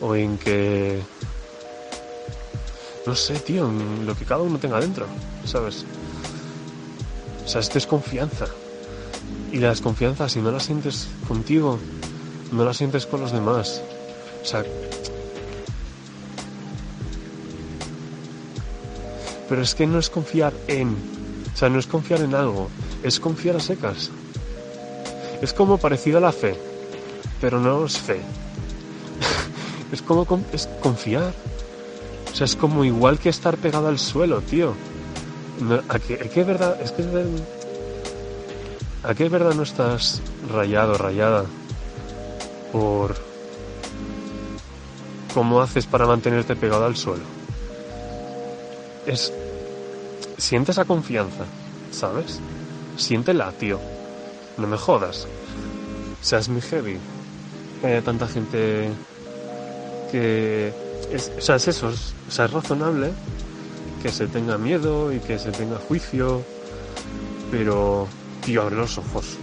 o 0.00 0.14
en 0.14 0.38
que... 0.38 1.02
No 3.06 3.14
sé, 3.14 3.34
tío, 3.40 3.66
en 3.66 4.06
lo 4.06 4.14
que 4.14 4.24
cada 4.24 4.42
uno 4.42 4.58
tenga 4.58 4.80
dentro, 4.80 5.06
¿sabes? 5.44 5.84
O 7.48 7.50
sea, 7.50 7.62
es 7.62 7.72
desconfianza. 7.72 8.44
Y 9.50 9.56
la 9.56 9.70
desconfianza, 9.70 10.28
si 10.28 10.42
no 10.42 10.50
la 10.50 10.60
sientes 10.60 11.08
contigo, 11.26 11.78
no 12.52 12.62
la 12.62 12.74
sientes 12.74 13.06
con 13.06 13.22
los 13.22 13.32
demás. 13.32 13.80
O 14.42 14.44
sea... 14.44 14.62
Pero 19.48 19.62
es 19.62 19.74
que 19.74 19.86
no 19.86 19.98
es 19.98 20.10
confiar 20.10 20.52
en... 20.66 20.94
O 21.54 21.56
sea, 21.56 21.70
no 21.70 21.78
es 21.78 21.86
confiar 21.86 22.20
en 22.20 22.34
algo, 22.34 22.68
es 23.02 23.18
confiar 23.18 23.56
a 23.56 23.60
secas. 23.60 24.10
Es 25.40 25.54
como 25.54 25.78
parecido 25.78 26.18
a 26.18 26.20
la 26.20 26.32
fe, 26.32 26.54
pero 27.40 27.60
no 27.60 27.86
es 27.86 27.96
fe. 27.96 28.20
es 29.90 30.02
como 30.02 30.26
es 30.52 30.68
confiar. 30.82 31.32
O 32.30 32.36
sea, 32.36 32.44
es 32.44 32.56
como 32.56 32.84
igual 32.84 33.18
que 33.18 33.30
estar 33.30 33.56
pegado 33.56 33.88
al 33.88 33.98
suelo, 33.98 34.42
tío. 34.42 34.74
No, 35.60 35.80
¿a, 35.88 35.98
qué, 35.98 36.14
¿a, 36.14 36.28
qué, 36.28 36.44
verdad? 36.44 36.80
Es 36.80 36.92
que 36.92 37.02
es 37.02 37.08
¿A 39.02 39.14
qué 39.14 39.28
verdad 39.28 39.54
no 39.54 39.62
estás 39.62 40.20
rayado, 40.52 40.98
rayada 40.98 41.44
por 42.72 43.16
cómo 45.34 45.60
haces 45.60 45.86
para 45.86 46.06
mantenerte 46.06 46.56
pegado 46.56 46.84
al 46.84 46.96
suelo? 46.96 47.24
Es 49.06 49.32
siente 50.36 50.72
esa 50.72 50.84
confianza, 50.84 51.44
¿sabes? 51.90 52.40
Siéntela, 52.96 53.52
tío. 53.52 53.80
No 54.56 54.66
me 54.66 54.76
jodas. 54.76 55.26
O 56.20 56.24
sea, 56.24 56.38
es 56.38 56.48
muy 56.48 56.60
heavy. 56.60 56.98
Que 57.80 57.86
haya 57.86 58.02
tanta 58.02 58.26
gente 58.26 58.90
que 60.10 60.72
es, 61.12 61.32
o 61.36 61.40
sea, 61.40 61.56
es 61.56 61.68
eso, 61.68 61.90
es, 61.90 62.14
o 62.28 62.30
sea, 62.30 62.46
es 62.46 62.52
razonable 62.52 63.12
que 64.02 64.10
se 64.10 64.26
tenga 64.26 64.58
miedo 64.58 65.12
y 65.12 65.18
que 65.18 65.38
se 65.38 65.50
tenga 65.50 65.78
juicio, 65.78 66.42
pero, 67.50 68.08
tío, 68.44 68.62
abre 68.62 68.76
los 68.76 68.98
ojos. 68.98 69.36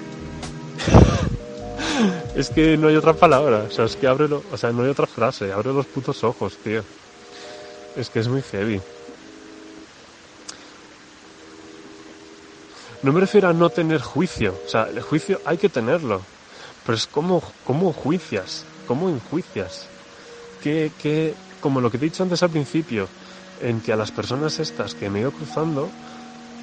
es 2.35 2.49
que 2.49 2.77
no 2.77 2.87
hay 2.87 2.95
otra 2.95 3.13
palabra, 3.13 3.65
o 3.67 3.71
sea, 3.71 3.85
es 3.85 3.95
que 3.95 4.07
abre, 4.07 4.25
o 4.25 4.57
sea, 4.57 4.71
no 4.71 4.83
hay 4.83 4.89
otra 4.89 5.07
frase, 5.07 5.51
abre 5.51 5.73
los 5.73 5.85
putos 5.85 6.23
ojos, 6.23 6.57
tío. 6.63 6.83
Es 7.95 8.09
que 8.09 8.19
es 8.19 8.27
muy 8.27 8.41
heavy. 8.41 8.81
No 13.03 13.13
me 13.13 13.19
refiero 13.19 13.49
a 13.49 13.53
no 13.53 13.69
tener 13.69 14.01
juicio, 14.01 14.55
o 14.65 14.69
sea, 14.69 14.89
el 14.89 15.01
juicio 15.01 15.39
hay 15.45 15.57
que 15.57 15.69
tenerlo, 15.69 16.21
pero 16.85 16.97
es 16.97 17.05
como, 17.05 17.43
cómo 17.63 17.93
juicias, 17.93 18.65
cómo 18.87 19.09
enjuicias, 19.09 19.87
que, 20.63 20.91
que, 21.01 21.35
como 21.61 21.81
lo 21.81 21.91
que 21.91 21.99
te 21.99 22.05
he 22.05 22.09
dicho 22.09 22.23
antes 22.23 22.41
al 22.41 22.49
principio, 22.49 23.07
en 23.61 23.81
que 23.81 23.93
a 23.93 23.95
las 23.95 24.11
personas 24.11 24.59
estas 24.59 24.95
que 24.95 25.09
me 25.09 25.19
he 25.19 25.21
ido 25.21 25.31
cruzando 25.31 25.89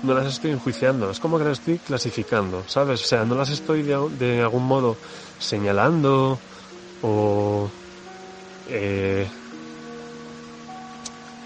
no 0.02 0.14
las 0.14 0.26
estoy 0.26 0.50
enjuiciando, 0.50 1.10
es 1.10 1.20
como 1.20 1.38
que 1.38 1.44
las 1.44 1.58
estoy 1.58 1.78
clasificando, 1.78 2.64
¿sabes? 2.66 3.02
O 3.02 3.06
sea, 3.06 3.24
no 3.24 3.36
las 3.36 3.50
estoy 3.50 3.82
de, 3.82 4.40
algún 4.40 4.64
modo 4.64 4.96
señalando 5.38 6.38
o... 7.02 7.68
Eh, 8.68 9.28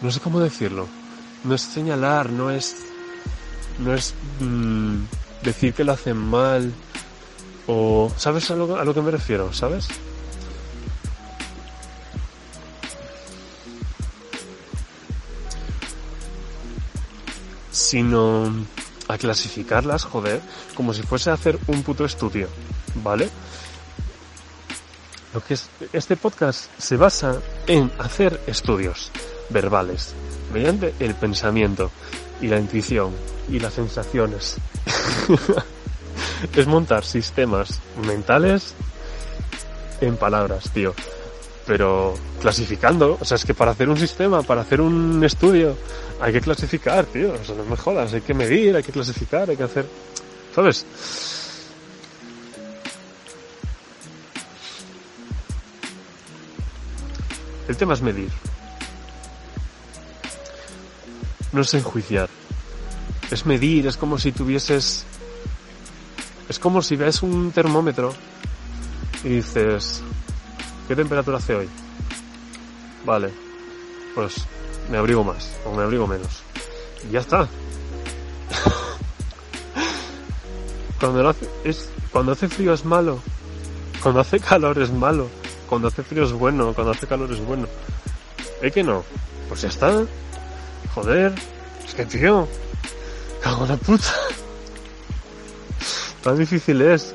no 0.00 0.10
sé 0.10 0.20
cómo 0.20 0.40
decirlo. 0.40 0.86
No 1.44 1.54
es 1.54 1.62
señalar, 1.62 2.30
no 2.30 2.50
es... 2.50 2.76
No 3.78 3.92
es 3.92 4.14
mmm, 4.40 5.00
decir 5.42 5.74
que 5.74 5.84
lo 5.84 5.92
hacen 5.92 6.16
mal 6.16 6.72
o... 7.66 8.10
¿Sabes 8.16 8.50
a 8.50 8.56
lo, 8.56 8.76
a 8.76 8.84
lo 8.84 8.94
que 8.94 9.02
me 9.02 9.10
refiero? 9.10 9.52
¿Sabes? 9.52 9.88
Sino 17.86 18.52
a 19.08 19.18
clasificarlas, 19.18 20.04
joder, 20.04 20.40
como 20.74 20.92
si 20.92 21.02
fuese 21.02 21.30
a 21.30 21.34
hacer 21.34 21.58
un 21.68 21.82
puto 21.82 22.04
estudio, 22.04 22.48
¿vale? 23.02 23.28
Lo 25.32 25.44
que 25.44 25.54
es, 25.54 25.68
este 25.92 26.16
podcast 26.16 26.70
se 26.78 26.96
basa 26.96 27.40
en 27.66 27.92
hacer 27.98 28.40
estudios 28.46 29.12
verbales, 29.50 30.14
mediante 30.52 30.94
el 30.98 31.14
pensamiento 31.14 31.90
y 32.40 32.48
la 32.48 32.58
intuición 32.58 33.12
y 33.48 33.60
las 33.60 33.74
sensaciones. 33.74 34.56
es 36.54 36.66
montar 36.66 37.04
sistemas 37.04 37.80
mentales 38.06 38.74
en 40.00 40.16
palabras, 40.16 40.70
tío. 40.72 40.94
Pero 41.66 42.14
clasificando, 42.40 43.18
o 43.20 43.24
sea, 43.24 43.36
es 43.36 43.44
que 43.44 43.54
para 43.54 43.72
hacer 43.72 43.88
un 43.88 43.98
sistema, 43.98 44.42
para 44.42 44.60
hacer 44.60 44.80
un 44.80 45.22
estudio, 45.24 45.76
hay 46.20 46.32
que 46.32 46.40
clasificar, 46.40 47.04
tío. 47.06 47.32
O 47.32 47.44
sea, 47.44 47.56
no 47.56 47.64
me 47.64 47.76
jodas, 47.76 48.14
hay 48.14 48.20
que 48.20 48.34
medir, 48.34 48.76
hay 48.76 48.82
que 48.82 48.92
clasificar, 48.92 49.50
hay 49.50 49.56
que 49.56 49.64
hacer. 49.64 49.86
¿Sabes? 50.54 50.86
El 57.68 57.76
tema 57.76 57.94
es 57.94 58.02
medir. 58.02 58.30
No 61.52 61.62
es 61.62 61.74
enjuiciar. 61.74 62.28
Es 63.30 63.44
medir, 63.44 63.86
es 63.86 63.96
como 63.96 64.18
si 64.18 64.30
tuvieses. 64.30 65.04
Es 66.48 66.58
como 66.60 66.80
si 66.80 66.94
ves 66.94 67.22
un 67.22 67.50
termómetro 67.50 68.14
y 69.24 69.30
dices, 69.30 70.02
¿qué 70.88 70.96
temperatura 70.96 71.38
hace 71.38 71.54
hoy? 71.54 71.68
Vale, 73.04 73.30
pues 74.14 74.46
me 74.90 74.98
abrigo 74.98 75.24
más 75.24 75.56
o 75.64 75.72
me 75.72 75.82
abrigo 75.82 76.06
menos. 76.06 76.42
Y 77.08 77.12
ya 77.12 77.20
está. 77.20 77.48
cuando, 81.00 81.28
hace, 81.28 81.48
cuando 82.10 82.32
hace 82.32 82.48
frío 82.48 82.72
es 82.72 82.84
malo. 82.84 83.20
Cuando 84.02 84.20
hace 84.20 84.40
calor 84.40 84.80
es 84.80 84.90
malo. 84.90 85.28
Cuando 85.68 85.88
hace 85.88 86.02
frío 86.02 86.24
es 86.24 86.32
bueno. 86.32 86.72
Cuando 86.74 86.92
hace 86.92 87.06
calor 87.06 87.30
es 87.32 87.44
bueno. 87.44 87.66
¿Eh 88.62 88.70
que 88.70 88.82
no? 88.82 89.04
Pues 89.48 89.62
ya 89.62 89.68
está. 89.68 90.04
Joder. 90.94 91.34
Es 91.84 91.94
que 91.94 92.06
tío. 92.06 92.48
Cago 93.42 93.66
la 93.66 93.76
puta. 93.76 94.14
Tan 96.22 96.38
difícil 96.38 96.80
es. 96.82 97.14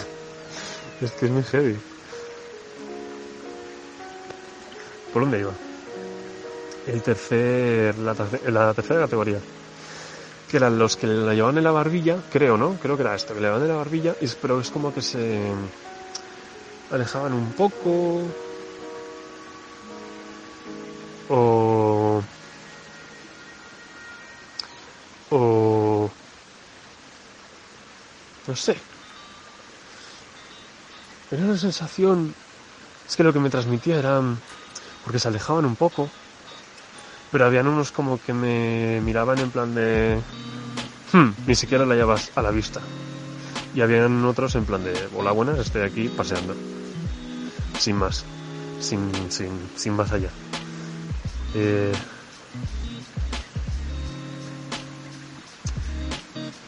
es 1.00 1.12
que 1.12 1.26
es 1.26 1.32
muy 1.32 1.42
heavy. 1.42 1.78
¿Por 5.12 5.22
dónde 5.22 5.40
iba? 5.40 5.54
el 6.88 7.02
tercer, 7.02 7.98
la, 7.98 8.14
la 8.48 8.74
tercera 8.74 9.00
categoría, 9.00 9.38
que 10.48 10.56
eran 10.56 10.78
los 10.78 10.96
que 10.96 11.06
la 11.06 11.34
llevaban 11.34 11.58
en 11.58 11.64
la 11.64 11.70
barbilla, 11.70 12.16
creo, 12.30 12.56
¿no? 12.56 12.78
Creo 12.78 12.96
que 12.96 13.02
era 13.02 13.14
esto, 13.14 13.34
que 13.34 13.40
le 13.40 13.46
llevaban 13.46 13.62
en 13.64 13.68
la 13.68 13.76
barbilla, 13.76 14.14
pero 14.40 14.58
es 14.60 14.70
como 14.70 14.92
que 14.92 15.02
se 15.02 15.52
alejaban 16.90 17.34
un 17.34 17.52
poco, 17.52 18.22
o, 21.28 22.22
o, 25.30 26.10
no 28.46 28.56
sé, 28.56 28.76
era 31.30 31.44
una 31.44 31.58
sensación, 31.58 32.32
es 33.06 33.14
que 33.14 33.22
lo 33.22 33.32
que 33.34 33.40
me 33.40 33.50
transmitía 33.50 33.98
era, 33.98 34.22
porque 35.02 35.18
se 35.18 35.28
alejaban 35.28 35.64
un 35.64 35.76
poco, 35.76 36.10
pero 37.30 37.46
habían 37.46 37.66
unos 37.66 37.92
como 37.92 38.20
que 38.20 38.32
me 38.32 39.00
miraban 39.00 39.38
en 39.38 39.50
plan 39.50 39.74
de... 39.74 40.20
Hmm, 41.12 41.30
ni 41.46 41.54
siquiera 41.54 41.86
la 41.86 41.94
llevas 41.94 42.32
a 42.34 42.42
la 42.42 42.50
vista. 42.50 42.80
Y 43.74 43.80
habían 43.80 44.24
otros 44.24 44.54
en 44.54 44.64
plan 44.64 44.82
de, 44.82 44.92
hola 45.14 45.32
buenas, 45.32 45.58
estoy 45.58 45.82
aquí 45.82 46.08
paseando. 46.08 46.54
Sin 47.78 47.96
más. 47.96 48.24
Sin, 48.80 49.10
sin, 49.30 49.50
sin 49.76 49.94
más 49.94 50.12
allá. 50.12 50.30
Eh, 51.54 51.92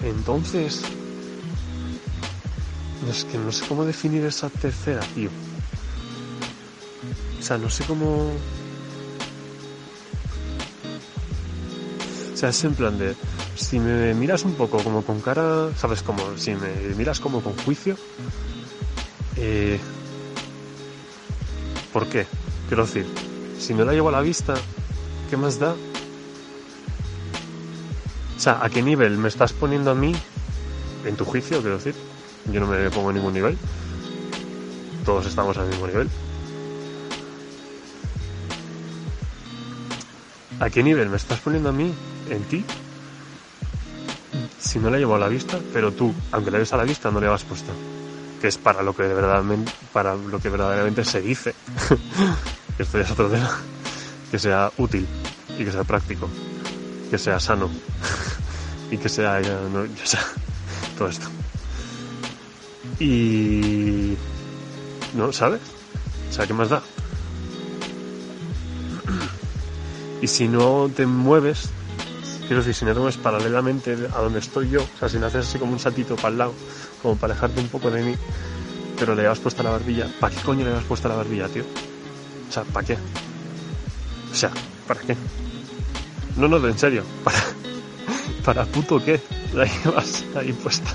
entonces, 0.02 0.82
es 3.08 3.24
que 3.24 3.38
no 3.38 3.50
sé 3.52 3.66
cómo 3.66 3.84
definir 3.84 4.24
esa 4.24 4.50
tercera, 4.50 5.00
tío. 5.14 5.30
O 7.40 7.42
sea, 7.42 7.56
no 7.58 7.70
sé 7.70 7.84
cómo... 7.84 8.30
O 12.32 12.36
sea, 12.36 12.50
es 12.50 12.64
en 12.64 12.74
plan 12.74 12.98
de, 12.98 13.16
si 13.54 13.78
me 13.78 14.14
miras 14.14 14.44
un 14.44 14.54
poco 14.54 14.78
como 14.78 15.02
con 15.02 15.20
cara, 15.20 15.70
¿sabes? 15.76 16.02
Como 16.02 16.36
si 16.36 16.54
me 16.54 16.70
miras 16.96 17.20
como 17.20 17.42
con 17.42 17.54
juicio, 17.58 17.96
eh, 19.36 19.78
¿por 21.92 22.06
qué? 22.06 22.26
Quiero 22.68 22.86
decir, 22.86 23.06
si 23.58 23.74
me 23.74 23.84
la 23.84 23.92
llevo 23.92 24.08
a 24.08 24.12
la 24.12 24.22
vista, 24.22 24.54
¿qué 25.28 25.36
más 25.36 25.58
da? 25.58 25.74
O 28.36 28.40
sea, 28.40 28.64
¿a 28.64 28.70
qué 28.70 28.80
nivel 28.80 29.18
me 29.18 29.28
estás 29.28 29.52
poniendo 29.52 29.90
a 29.90 29.94
mí 29.94 30.14
en 31.04 31.16
tu 31.16 31.26
juicio, 31.26 31.60
quiero 31.60 31.76
decir? 31.76 31.94
Yo 32.50 32.60
no 32.60 32.66
me 32.66 32.88
pongo 32.90 33.10
en 33.10 33.16
ningún 33.16 33.34
nivel. 33.34 33.58
Todos 35.04 35.26
estamos 35.26 35.58
al 35.58 35.68
mismo 35.68 35.86
nivel. 35.86 36.08
¿A 40.60 40.68
qué 40.68 40.82
nivel 40.82 41.08
me 41.08 41.16
estás 41.16 41.40
poniendo 41.40 41.70
a 41.70 41.72
mí 41.72 41.92
en 42.28 42.42
ti? 42.44 42.64
Si 44.58 44.78
no 44.78 44.90
la 44.90 44.98
llevo 44.98 45.14
a 45.14 45.18
la 45.18 45.28
vista, 45.28 45.58
pero 45.72 45.90
tú, 45.90 46.14
aunque 46.32 46.50
la 46.50 46.58
lleves 46.58 46.72
a 46.74 46.76
la 46.76 46.84
vista, 46.84 47.10
no 47.10 47.18
le 47.18 47.28
has 47.28 47.44
puesto. 47.44 47.72
Que 48.42 48.48
es 48.48 48.58
para 48.58 48.82
lo 48.82 48.94
que 48.94 49.04
de 49.04 49.14
verdad, 49.14 49.42
para 49.90 50.14
lo 50.14 50.38
que 50.38 50.50
verdaderamente 50.50 51.02
se 51.02 51.22
dice. 51.22 51.54
Esto 52.78 52.98
ya 52.98 53.04
es 53.04 53.10
otro 53.10 53.30
tema. 53.30 53.58
Que 54.30 54.38
sea 54.38 54.70
útil 54.76 55.06
y 55.58 55.64
que 55.64 55.72
sea 55.72 55.84
práctico. 55.84 56.28
Que 57.10 57.16
sea 57.16 57.40
sano. 57.40 57.70
y 58.90 58.98
que 58.98 59.08
sea, 59.08 59.40
ya, 59.40 59.58
ya 59.96 60.06
sea 60.06 60.24
todo 60.98 61.08
esto. 61.08 61.26
Y... 62.98 64.14
¿No? 65.14 65.32
¿Sabes? 65.32 65.62
O 66.28 66.32
sea, 66.34 66.46
¿qué 66.46 66.52
más 66.52 66.68
da? 66.68 66.82
Y 70.22 70.26
si 70.26 70.48
no 70.48 70.90
te 70.94 71.06
mueves, 71.06 71.70
quiero 72.46 72.58
decir, 72.58 72.74
si 72.74 72.84
no 72.84 72.92
te 72.92 72.98
mueves 72.98 73.16
paralelamente 73.16 73.92
a 73.92 74.20
donde 74.20 74.40
estoy 74.40 74.68
yo, 74.68 74.82
o 74.82 74.98
sea, 74.98 75.08
si 75.08 75.18
no 75.18 75.26
haces 75.26 75.46
así 75.46 75.58
como 75.58 75.72
un 75.72 75.78
saltito 75.78 76.16
para 76.16 76.28
el 76.28 76.38
lado, 76.38 76.54
como 77.00 77.16
para 77.16 77.32
alejarte 77.32 77.60
un 77.60 77.68
poco 77.68 77.90
de 77.90 78.02
mí, 78.02 78.14
pero 78.98 79.14
le 79.14 79.26
has 79.26 79.38
puesto 79.38 79.62
la 79.62 79.70
barbilla, 79.70 80.06
¿para 80.20 80.34
qué 80.34 80.42
coño 80.42 80.64
le 80.64 80.74
has 80.74 80.84
puesto 80.84 81.08
la 81.08 81.14
barbilla, 81.14 81.48
tío? 81.48 81.64
O 82.48 82.52
sea, 82.52 82.64
¿para 82.64 82.86
qué? 82.86 82.98
O 84.30 84.34
sea, 84.34 84.50
¿para 84.86 85.00
qué? 85.00 85.16
No, 86.36 86.48
no, 86.48 86.66
en 86.66 86.78
serio, 86.78 87.02
¿para, 87.24 87.38
para 88.44 88.64
puto 88.66 89.02
qué? 89.02 89.20
La 89.54 89.64
llevas 89.64 90.24
ahí 90.36 90.52
puesta. 90.52 90.90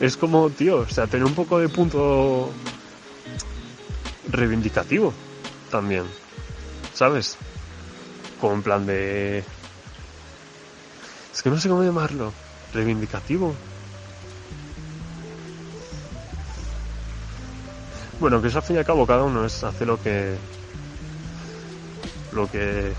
Es 0.00 0.16
como, 0.16 0.50
tío, 0.50 0.78
o 0.78 0.88
sea, 0.88 1.06
tener 1.06 1.24
un 1.24 1.34
poco 1.34 1.58
de 1.58 1.68
punto 1.68 2.50
reivindicativo 4.28 5.14
también. 5.70 6.04
¿Sabes? 6.94 7.36
Como 8.40 8.54
en 8.54 8.62
plan 8.62 8.86
de... 8.86 9.44
Es 11.32 11.42
que 11.42 11.50
no 11.50 11.58
sé 11.58 11.68
cómo 11.68 11.82
llamarlo. 11.82 12.32
Reivindicativo. 12.72 13.54
Bueno, 18.20 18.40
que 18.40 18.48
eso 18.48 18.58
al 18.58 18.64
fin 18.64 18.76
y 18.76 18.78
al 18.78 18.84
cabo 18.84 19.06
cada 19.06 19.24
uno 19.24 19.44
es 19.44 19.64
hace 19.64 19.84
lo 19.84 20.00
que... 20.00 20.36
Lo 22.32 22.48
que... 22.50 22.92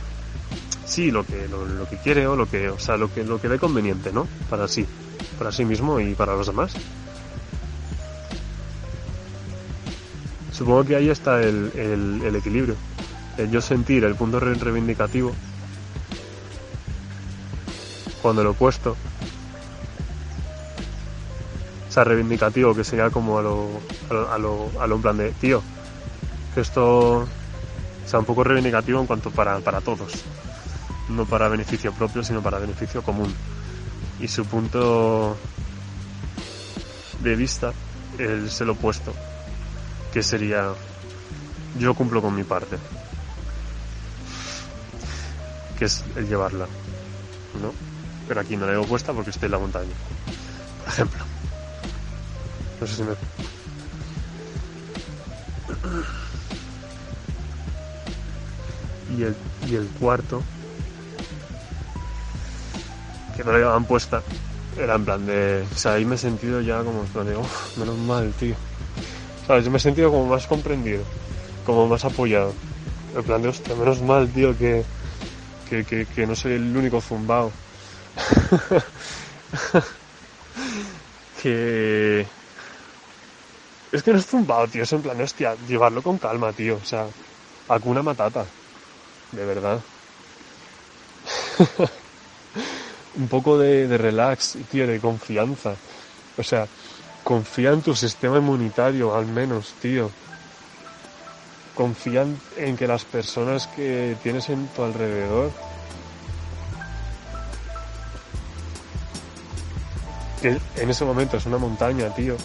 Sí, 0.86 1.10
lo 1.10 1.26
que, 1.26 1.48
lo, 1.48 1.90
que 1.90 1.98
quiere 1.98 2.28
o 2.28 2.36
lo 2.36 2.48
que, 2.48 2.70
o 2.70 2.78
sea, 2.78 2.96
lo 2.96 3.12
que, 3.12 3.24
lo 3.24 3.42
que 3.42 3.48
ve 3.48 3.58
conveniente, 3.58 4.12
¿no? 4.12 4.28
Para 4.50 4.68
sí, 4.68 4.86
para 5.38 5.52
sí 5.52 5.66
mismo 5.66 6.00
y 6.00 6.14
para 6.14 6.36
los 6.36 6.46
demás. 6.48 6.74
Supongo 10.52 10.86
que 10.86 10.96
ahí 10.96 11.10
está 11.10 11.42
el, 11.42 11.72
el 11.76 12.36
equilibrio 12.36 12.76
el 13.38 13.52
yo 13.52 13.62
sentir 13.62 14.04
el 14.04 14.16
punto 14.16 14.40
reivindicativo 14.40 15.34
cuando 18.22 18.44
lo 18.44 18.52
he 18.52 18.54
puesto. 18.54 18.96
O 21.88 21.92
sea, 21.92 22.04
reivindicativo 22.04 22.74
que 22.74 22.84
sería 22.84 23.10
como 23.10 23.38
a 23.40 23.42
lo, 23.42 23.70
a 24.32 24.38
lo, 24.38 24.70
a 24.80 24.88
lo, 24.88 24.96
en 24.96 25.02
plan 25.02 25.18
de, 25.18 25.32
tío, 25.32 25.62
que 26.54 26.62
esto 26.62 27.28
sea 28.06 28.20
un 28.20 28.26
poco 28.26 28.44
reivindicativo 28.44 29.00
en 29.00 29.08
cuanto 29.08 29.32
para, 29.32 29.60
para 29.60 29.82
todos. 29.82 30.12
No 31.10 31.26
para 31.26 31.48
beneficio 31.48 31.94
propio, 31.94 32.24
sino 32.24 32.42
para 32.42 32.60
beneficio 32.60 33.02
común. 33.04 33.34
Y 34.20 34.28
su 34.28 34.46
punto 34.46 35.38
de 37.22 37.36
vista, 37.36 37.74
él 38.18 38.50
se 38.50 38.66
lo 38.66 38.74
he 38.74 38.76
puesto, 38.76 39.14
que 40.12 40.24
sería, 40.24 40.74
yo 41.78 41.94
cumplo 41.94 42.22
con 42.22 42.36
mi 42.36 42.44
parte 42.44 42.78
que 45.78 45.86
es 45.86 46.04
el 46.16 46.28
llevarla, 46.28 46.68
¿no? 47.62 47.74
Pero 48.28 48.42
aquí 48.42 48.56
no 48.56 48.66
la 48.66 48.74
llevo 48.74 48.86
puesta 48.86 49.14
porque 49.14 49.30
estoy 49.30 49.48
en 49.48 49.52
la 49.52 49.60
montaña, 49.60 49.94
por 50.80 50.88
ejemplo. 50.90 51.26
No 52.82 52.88
sé 52.88 52.96
si 52.96 53.04
me... 53.04 53.16
Y 59.18 59.24
el, 59.24 59.36
y 59.68 59.76
el 59.76 59.88
cuarto, 60.00 60.42
que 63.36 63.44
no 63.44 63.52
la 63.52 63.60
llevaban 63.60 63.86
puesta, 63.86 64.22
era 64.78 64.96
en 64.96 65.06
plan 65.06 65.26
de... 65.26 65.66
O 65.74 65.78
sea, 65.78 65.94
ahí 65.94 66.06
me 66.06 66.16
he 66.16 66.18
sentido 66.18 66.62
ya 66.62 66.84
como 66.84 67.04
plan 67.04 67.26
de, 67.26 67.38
menos 67.78 67.98
mal, 68.00 68.34
tío. 68.34 68.56
¿Sabes? 69.48 69.64
Yo 69.66 69.72
me 69.72 69.78
he 69.78 69.80
sentido 69.80 70.10
como 70.10 70.26
más 70.26 70.48
comprendido, 70.48 71.04
como 71.66 71.88
más 71.88 72.04
apoyado. 72.04 72.54
En 73.16 73.24
plan 73.24 73.42
de, 73.42 73.50
hostia, 73.50 73.76
menos 73.76 74.02
mal, 74.02 74.28
tío, 74.30 74.58
que 74.58 74.84
que, 75.66 76.28
no 76.28 76.36
soy 76.36 76.54
el 76.54 76.78
único 76.78 77.02
zumbao. 77.02 77.52
que... 81.42 82.28
Es 83.92 84.04
que 84.04 84.12
no 84.12 84.20
es 84.20 84.26
zumbao, 84.26 84.68
tío, 84.68 84.84
es 84.84 84.94
en 84.94 85.02
plan, 85.02 85.20
hostia, 85.22 85.56
llevarlo 85.68 86.04
con 86.04 86.18
calma, 86.18 86.54
tío. 86.54 86.78
O 86.78 86.84
sea, 86.84 87.08
alguna 87.68 88.04
matata. 88.04 88.46
De 89.32 89.46
verdad. 89.46 89.84
Un 93.16 93.28
poco 93.28 93.58
de, 93.58 93.88
de 93.88 93.98
relax, 93.98 94.58
tío, 94.70 94.86
de 94.86 95.00
confianza. 95.00 95.78
O 96.38 96.44
sea, 96.44 96.68
confía 97.24 97.72
en 97.72 97.82
tu 97.82 97.96
sistema 97.96 98.38
inmunitario, 98.38 99.16
al 99.16 99.26
menos, 99.26 99.74
tío 99.76 100.12
confían 101.76 102.40
en 102.58 102.78
que 102.78 102.88
las 102.88 103.06
personas 103.06 103.68
que 103.68 104.16
tienes 104.24 104.50
en 104.50 104.68
tu 104.70 104.84
alrededor 104.84 105.52
que 110.42 110.60
en 110.82 110.90
ese 110.90 111.06
momento 111.06 111.38
es 111.38 111.46
una 111.46 111.58
montaña, 111.58 112.10
tío, 112.10 112.36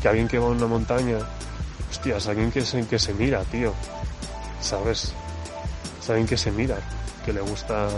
que 0.00 0.08
alguien 0.08 0.28
que 0.28 0.38
va 0.38 0.46
a 0.46 0.50
una 0.50 0.66
montaña, 0.66 1.18
hostia, 1.90 2.16
es 2.16 2.26
alguien 2.26 2.50
que 2.50 2.62
se, 2.62 2.86
que 2.86 2.98
se 2.98 3.14
mira, 3.14 3.42
tío, 3.44 3.72
¿sabes? 4.60 5.12
Es 6.00 6.10
alguien 6.10 6.26
que 6.26 6.36
se 6.36 6.50
mira, 6.50 6.78
que 7.24 7.32
le 7.32 7.40
gusta 7.40 7.88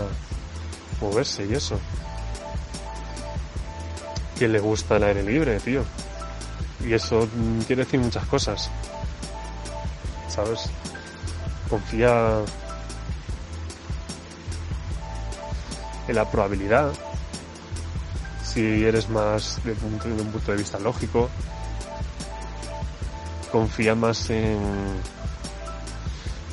moverse 1.01 1.45
y 1.45 1.53
eso. 1.53 1.79
Que 4.37 4.47
le 4.47 4.59
gusta 4.59 4.97
el 4.97 5.03
aire 5.03 5.23
libre, 5.23 5.59
tío. 5.59 5.83
Y 6.85 6.93
eso 6.93 7.27
quiere 7.65 7.85
decir 7.85 7.99
muchas 7.99 8.25
cosas. 8.25 8.69
¿Sabes? 10.35 10.69
Confía 11.69 12.41
en 16.07 16.15
la 16.15 16.29
probabilidad. 16.29 16.91
Si 18.43 18.83
eres 18.83 19.09
más 19.09 19.59
de 19.63 19.71
un, 19.71 20.31
punto 20.31 20.51
de 20.51 20.57
vista 20.57 20.79
lógico, 20.79 21.29
confía 23.51 23.95
más 23.95 24.29
en, 24.29 24.59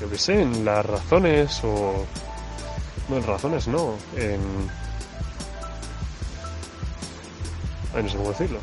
yo 0.00 0.08
qué 0.10 0.18
sé, 0.18 0.42
en 0.42 0.64
las 0.64 0.84
razones 0.86 1.60
o, 1.64 2.06
no 3.08 3.16
en 3.16 3.26
razones, 3.26 3.68
no, 3.68 3.94
en, 4.16 4.40
no 7.94 8.08
sé 8.08 8.16
cómo 8.16 8.30
decirlo. 8.30 8.58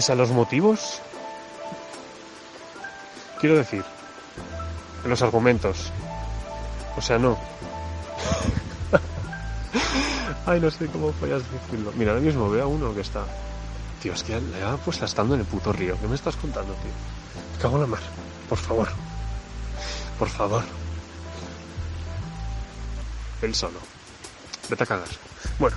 Es 0.00 0.08
a 0.08 0.14
los 0.14 0.30
motivos. 0.30 1.02
Quiero 3.38 3.56
decir, 3.56 3.84
los 5.04 5.20
argumentos. 5.20 5.92
O 6.96 7.02
sea, 7.02 7.18
no. 7.18 7.38
Ay, 10.46 10.58
no 10.58 10.70
sé 10.70 10.86
cómo 10.86 11.12
podías 11.12 11.42
decirlo. 11.50 11.92
Mira, 11.96 12.12
ahora 12.12 12.22
mismo 12.22 12.48
veo 12.48 12.64
a 12.64 12.66
uno 12.66 12.94
que 12.94 13.02
está... 13.02 13.24
Tío, 14.00 14.14
es 14.14 14.22
que 14.22 14.40
le 14.40 14.62
ha 14.62 14.78
puesto 14.78 15.04
estando 15.04 15.34
en 15.34 15.40
el 15.40 15.46
puto 15.46 15.70
río. 15.70 16.00
¿Qué 16.00 16.08
me 16.08 16.14
estás 16.14 16.36
contando, 16.36 16.72
tío? 16.74 17.60
Cago 17.60 17.76
en 17.76 17.82
la 17.82 17.88
mar. 17.88 18.00
Por 18.48 18.58
favor. 18.58 18.88
Por 20.18 20.30
favor. 20.30 20.64
Él 23.42 23.54
solo. 23.54 23.80
Vete 24.70 24.84
a 24.84 24.86
cagar. 24.86 25.08
Bueno. 25.58 25.76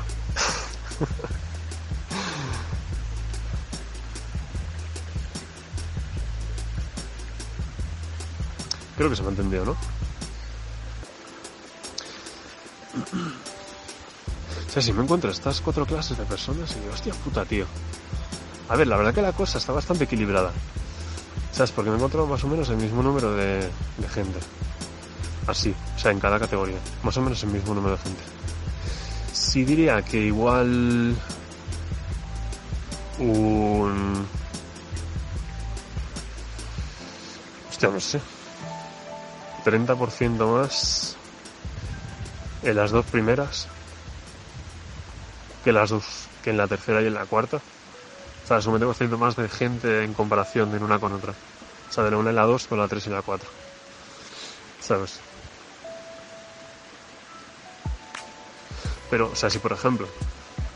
Creo 9.04 9.12
que 9.12 9.18
se 9.18 9.24
me 9.24 9.28
ha 9.28 9.32
entendido, 9.32 9.66
¿no? 9.66 9.72
O 14.66 14.72
sea, 14.72 14.82
si 14.82 14.94
me 14.94 15.04
encuentro 15.04 15.30
estas 15.30 15.60
cuatro 15.60 15.86
clases 15.86 16.18
de 16.18 16.24
personas 16.24 16.72
y 16.72 16.80
digo, 16.80 16.94
hostia 16.94 17.14
puta, 17.16 17.44
tío. 17.44 17.66
A 18.70 18.78
ver, 18.78 18.88
la 18.88 18.96
verdad 18.96 19.14
que 19.14 19.22
la 19.22 19.34
cosa 19.34 19.58
está 19.58 19.74
bastante 19.74 20.06
equilibrada. 20.06 20.54
¿Sabes? 21.52 21.74
Porque 21.74 21.90
me 21.90 21.98
encuentro 21.98 22.26
más 22.28 22.46
o 22.46 22.48
menos 22.48 22.70
el 22.70 22.78
mismo 22.78 23.04
número 23.04 23.34
de, 23.34 23.58
de 23.98 24.08
gente. 24.10 24.40
Así, 25.48 25.76
o 25.98 26.00
sea, 26.00 26.12
en 26.12 26.22
cada 26.22 26.40
categoría. 26.40 26.78
Más 27.04 27.18
o 27.18 27.22
menos 27.22 27.44
el 27.44 27.50
mismo 27.50 27.74
número 27.74 27.98
de 27.98 28.04
gente. 28.04 28.24
Sí 29.34 29.66
diría 29.66 30.02
que 30.02 30.18
igual 30.18 31.14
un... 33.20 34.26
Hostia, 37.70 37.90
no 37.90 38.00
sé. 38.00 38.22
30% 39.64 40.60
más 40.60 41.18
en 42.64 42.76
las 42.76 42.92
dos 42.92 43.06
primeras 43.06 43.68
que 45.64 45.72
las 45.72 45.90
dos, 45.90 46.28
que 46.44 46.50
en 46.50 46.58
la 46.58 46.68
tercera 46.68 47.02
y 47.02 47.08
en 47.08 47.14
la 47.14 47.26
cuarta. 47.26 47.58
O 47.58 48.48
sea, 48.48 48.58
es 48.58 48.66
un 48.66 48.80
20% 48.80 49.18
más 49.18 49.36
de 49.36 49.48
gente 49.48 50.04
en 50.04 50.14
comparación 50.14 50.72
de 50.72 50.78
una 50.78 51.00
con 51.00 51.14
otra. 51.14 51.32
O 51.90 51.94
sea, 51.94 52.04
de 52.04 52.12
la 52.12 52.18
una 52.18 52.32
y 52.32 52.34
la 52.34 52.44
dos 52.44 52.68
con 52.68 52.80
la 52.80 52.88
tres 52.88 53.08
y 53.08 53.10
la 53.10 53.22
cuatro. 53.22 53.50
¿Sabes? 54.82 55.20
Pero, 59.10 59.30
o 59.32 59.36
sea, 59.36 59.50
si 59.50 59.60
por 59.60 59.72
ejemplo, 59.72 60.08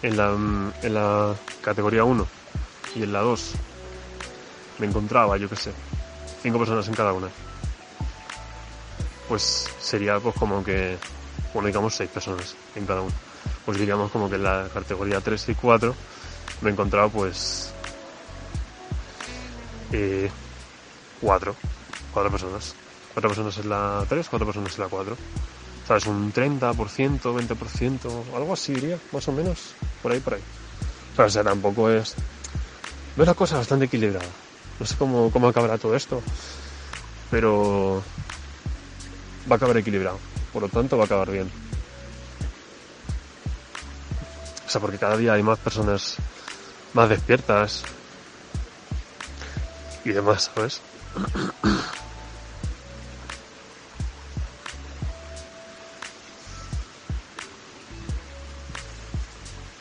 en 0.02 0.16
la, 0.16 0.30
en 0.30 0.94
la 0.94 1.36
categoría 1.62 2.04
1 2.04 2.28
y 2.96 3.04
en 3.04 3.12
la 3.12 3.22
2 3.22 3.54
me 4.80 4.86
encontraba, 4.86 5.38
yo 5.38 5.50
qué 5.50 5.56
sé, 5.56 5.74
cinco 6.44 6.60
personas 6.60 6.88
en 6.88 6.94
cada 6.94 7.14
una, 7.14 7.30
pues 9.28 9.70
sería 9.80 10.20
pues 10.20 10.36
como 10.36 10.64
que, 10.64 10.98
bueno, 11.54 11.68
digamos 11.68 11.96
seis 11.96 12.10
personas 12.10 12.56
en 12.76 12.86
cada 12.86 13.02
una. 13.02 13.14
Pues 13.66 13.78
diríamos 13.78 14.12
como 14.12 14.30
que 14.30 14.36
en 14.36 14.44
la 14.44 14.68
categoría 14.74 15.22
3 15.22 15.50
y 15.50 15.56
4 15.56 15.96
me 16.62 16.70
he 16.70 16.74
encontrado 16.74 17.10
pues 17.10 17.72
eh, 19.92 20.30
cuatro, 21.22 21.56
cuatro 22.14 22.32
personas. 22.32 22.76
Cuatro 23.14 23.30
personas 23.30 23.58
en 23.58 23.70
la 23.70 24.06
3, 24.08 24.28
cuatro 24.30 24.46
personas 24.46 24.76
en 24.76 24.84
la 24.84 24.90
4. 24.90 25.18
¿Sabes? 25.88 26.06
Un 26.06 26.34
30%, 26.34 26.76
20%, 26.76 28.36
algo 28.36 28.54
así 28.54 28.74
diría, 28.74 29.00
más 29.14 29.28
o 29.28 29.32
menos, 29.32 29.74
por 30.04 30.12
ahí, 30.12 30.20
por 30.20 30.34
ahí. 30.34 30.42
O 31.18 31.30
sea, 31.30 31.44
tampoco 31.44 31.90
es... 31.90 32.10
Es 32.10 33.24
una 33.24 33.34
cosa 33.34 33.58
bastante 33.58 33.86
equilibrada. 33.86 34.26
No 34.80 34.86
sé 34.86 34.96
cómo, 34.98 35.32
cómo 35.32 35.48
acabará 35.48 35.78
todo 35.78 35.96
esto, 35.96 36.22
pero 37.32 38.04
va 39.50 39.56
a 39.56 39.58
acabar 39.58 39.78
equilibrado. 39.78 40.20
Por 40.54 40.64
lo 40.64 40.70
tanto, 40.70 40.98
va 40.98 41.04
a 41.04 41.06
acabar 41.06 41.32
bien. 41.32 41.50
O 44.66 44.70
sea, 44.70 44.82
porque 44.82 44.98
cada 44.98 45.16
día 45.18 45.34
hay 45.34 45.44
más 45.44 45.60
personas 45.60 46.18
más 46.94 47.10
despiertas 47.10 47.84
y 50.04 50.10
demás, 50.10 50.52
¿sabes? 50.54 50.82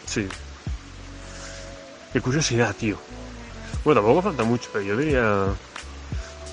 Sí. 0.07 0.29
Qué 2.13 2.21
curiosidad, 2.21 2.75
tío. 2.75 2.99
Bueno, 3.85 4.01
tampoco 4.01 4.23
falta 4.23 4.45
mucho, 4.45 4.71
pero 4.73 4.85
yo 4.85 4.97
diría 4.97 5.47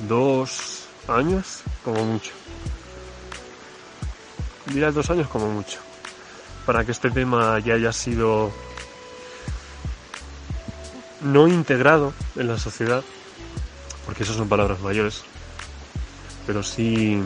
dos 0.07 0.85
años 1.07 1.61
como 1.83 2.03
mucho. 2.03 2.31
Diría 4.67 4.91
dos 4.91 5.09
años 5.09 5.27
como 5.27 5.49
mucho. 5.49 5.79
Para 6.65 6.85
que 6.85 6.91
este 6.91 7.11
tema 7.11 7.59
ya 7.59 7.73
haya 7.73 7.91
sido 7.91 8.51
no 11.21 11.47
integrado 11.47 12.13
en 12.35 12.47
la 12.47 12.57
sociedad, 12.57 13.03
porque 14.05 14.23
eso 14.23 14.33
son 14.33 14.49
palabras 14.49 14.79
mayores, 14.81 15.23
pero 16.45 16.63
sí... 16.63 17.21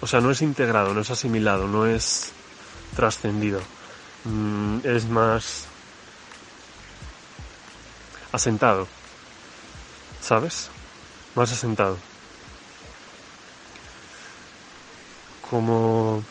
O 0.00 0.06
sea, 0.06 0.20
no 0.20 0.30
es 0.30 0.40
integrado, 0.42 0.94
no 0.94 1.00
es 1.00 1.10
asimilado, 1.10 1.66
no 1.66 1.86
es 1.86 2.32
trascendido. 2.94 3.60
Mm, 4.24 4.78
es 4.84 5.06
más 5.06 5.66
asentado. 8.32 8.86
¿Sabes? 10.20 10.70
Más 11.34 11.52
asentado. 11.52 11.98
Como 15.50 16.22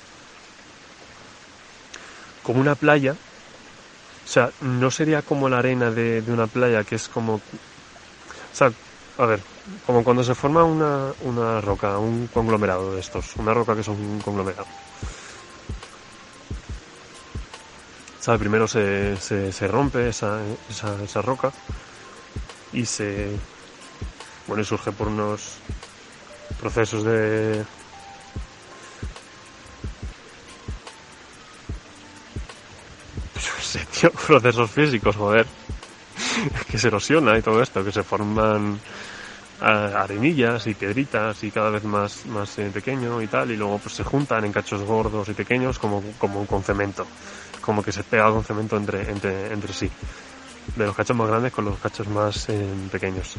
como 2.48 2.62
una 2.62 2.76
playa. 2.76 3.12
O 3.12 4.28
sea, 4.28 4.52
no 4.62 4.90
sería 4.90 5.22
como 5.22 5.50
la 5.50 5.60
arena 5.60 5.92
de, 5.92 6.22
de 6.22 6.32
una 6.32 6.48
playa 6.48 6.86
que 6.86 6.96
es 6.96 7.10
como... 7.10 7.36
O 7.36 7.42
sea, 8.54 8.72
a 9.18 9.26
ver, 9.26 9.42
como 9.86 10.04
cuando 10.04 10.24
se 10.24 10.34
forma 10.34 10.64
una, 10.64 11.12
una 11.24 11.60
roca, 11.60 11.98
un 11.98 12.28
conglomerado 12.28 12.94
de 12.94 13.02
estos, 13.02 13.36
una 13.36 13.54
roca 13.54 13.76
que 13.76 13.82
es 13.82 13.88
un 13.90 14.22
conglomerado. 14.22 14.66
¿Sabe? 18.22 18.40
Primero 18.40 18.68
se, 18.68 19.18
se, 19.18 19.52
se 19.52 19.68
rompe 19.68 20.10
esa, 20.10 20.40
esa, 20.70 21.04
esa, 21.04 21.22
roca 21.22 21.52
y 22.74 22.86
se. 22.86 23.30
Bueno, 24.48 24.62
y 24.64 24.66
surge 24.66 24.92
por 24.92 25.08
unos 25.08 25.58
procesos 26.60 27.04
de. 27.04 27.66
procesos 34.28 34.72
físicos, 34.72 35.16
joder. 35.16 35.46
que 36.70 36.78
se 36.78 36.88
erosiona 36.88 37.38
y 37.38 37.42
todo 37.42 37.62
esto, 37.62 37.84
que 37.84 37.92
se 37.92 38.04
forman 38.04 38.80
arenillas 39.60 40.68
y 40.68 40.74
piedritas 40.76 41.44
y 41.44 41.52
cada 41.52 41.70
vez 41.70 41.84
más, 41.84 42.26
más 42.28 42.58
eh, 42.60 42.70
pequeño 42.72 43.22
y 43.22 43.28
tal, 43.28 43.52
y 43.52 43.58
luego 43.58 43.80
pues 43.80 43.96
se 43.96 44.04
juntan 44.04 44.46
en 44.46 44.52
cachos 44.52 44.84
gordos 44.84 45.30
y 45.30 45.34
pequeños 45.34 45.80
como, 45.80 46.04
como 46.20 46.46
con 46.46 46.64
cemento, 46.64 47.08
como 47.62 47.82
que 47.82 47.92
se 47.92 48.04
pega 48.04 48.30
con 48.30 48.44
cemento 48.44 48.78
entre, 48.78 49.10
entre, 49.10 49.52
entre 49.52 49.74
sí, 49.74 49.90
de 50.76 50.86
los 50.86 50.96
cachos 50.96 51.18
más 51.18 51.28
grandes 51.28 51.52
con 51.52 51.66
los 51.66 51.80
cachos 51.80 52.08
más 52.08 52.50
eh, 52.50 52.68
pequeños. 52.92 53.36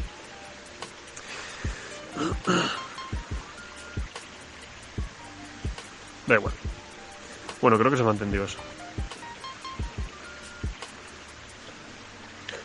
Da 6.27 6.35
igual. 6.35 6.53
Bueno, 7.61 7.77
creo 7.77 7.91
que 7.91 7.97
se 7.97 8.03
me 8.03 8.09
ha 8.09 8.13
entendido 8.13 8.43
eso. 8.43 8.59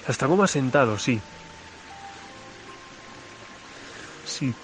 Está 0.06 0.26
como 0.26 0.42
asentado, 0.42 0.98
sí, 0.98 1.20
sí. 4.26 4.54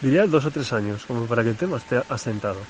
Diría 0.00 0.26
dos 0.26 0.44
o 0.44 0.50
tres 0.50 0.72
años, 0.72 1.04
como 1.06 1.26
para 1.26 1.42
que 1.42 1.50
el 1.50 1.56
tema 1.56 1.76
esté 1.76 2.02
asentado. 2.08 2.60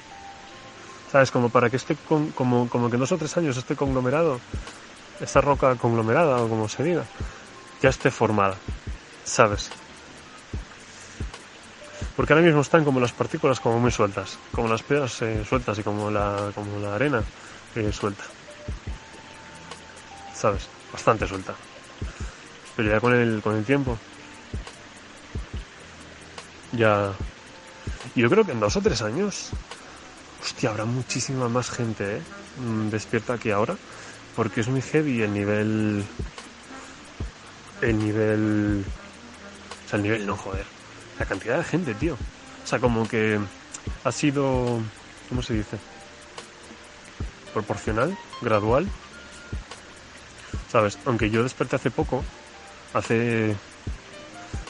¿Sabes? 1.10 1.30
Como 1.30 1.50
para 1.50 1.68
que 1.68 1.76
esté, 1.76 1.96
con, 1.96 2.30
como, 2.32 2.68
como 2.68 2.88
que 2.88 2.96
en 2.96 3.00
dos 3.00 3.12
o 3.12 3.18
tres 3.18 3.36
años 3.36 3.56
esté 3.56 3.74
conglomerado, 3.76 4.40
esta 5.20 5.40
roca 5.40 5.74
conglomerada 5.76 6.42
o 6.42 6.48
como 6.48 6.68
se 6.68 6.84
diga, 6.84 7.04
ya 7.82 7.88
esté 7.88 8.10
formada. 8.10 8.56
¿Sabes? 9.24 9.70
Porque 12.16 12.32
ahora 12.32 12.44
mismo 12.44 12.60
están 12.60 12.84
como 12.84 13.00
las 13.00 13.12
partículas 13.12 13.60
como 13.60 13.78
muy 13.78 13.90
sueltas, 13.90 14.38
como 14.52 14.68
las 14.68 14.82
piedras 14.82 15.20
eh, 15.22 15.44
sueltas 15.48 15.78
y 15.78 15.82
como 15.82 16.10
la, 16.10 16.50
como 16.54 16.78
la 16.78 16.94
arena 16.94 17.22
eh, 17.74 17.92
suelta. 17.92 18.24
¿Sabes? 20.34 20.68
Bastante 20.92 21.26
suelta. 21.26 21.54
Pero 22.76 22.90
ya 22.90 23.00
con 23.00 23.14
el, 23.14 23.40
con 23.42 23.56
el 23.56 23.64
tiempo 23.64 23.98
ya. 26.72 27.12
Yo 28.14 28.28
creo 28.30 28.44
que 28.44 28.52
en 28.52 28.60
dos 28.60 28.76
o 28.76 28.80
tres 28.82 29.02
años. 29.02 29.50
Hostia, 30.42 30.70
habrá 30.70 30.84
muchísima 30.84 31.48
más 31.48 31.70
gente 31.70 32.18
¿eh? 32.18 32.22
Mm, 32.60 32.90
despierta 32.90 33.38
que 33.38 33.52
ahora. 33.52 33.76
Porque 34.36 34.60
es 34.60 34.68
muy 34.68 34.82
heavy 34.82 35.22
el 35.22 35.32
nivel. 35.32 36.04
El 37.80 37.98
nivel. 37.98 38.84
O 39.84 39.88
sea, 39.88 39.96
el 39.96 40.02
nivel 40.02 40.26
no, 40.26 40.36
joder. 40.36 40.66
La 41.18 41.26
cantidad 41.26 41.58
de 41.58 41.64
gente, 41.64 41.94
tío. 41.94 42.14
O 42.14 42.66
sea, 42.66 42.78
como 42.78 43.08
que 43.08 43.38
ha 44.04 44.12
sido 44.12 44.80
¿cómo 45.28 45.42
se 45.42 45.54
dice? 45.54 45.78
Proporcional, 47.52 48.16
gradual. 48.42 48.88
¿Sabes? 50.68 50.98
Aunque 51.06 51.30
yo 51.30 51.42
desperté 51.42 51.76
hace 51.76 51.90
poco, 51.90 52.22
hace 52.92 53.56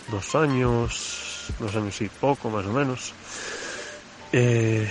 dos 0.09 0.35
años, 0.37 1.53
dos 1.59 1.75
años 1.75 2.01
y 2.01 2.09
poco 2.09 2.51
más 2.51 2.65
o 2.67 2.73
menos. 2.73 3.17
Eh, 4.33 4.89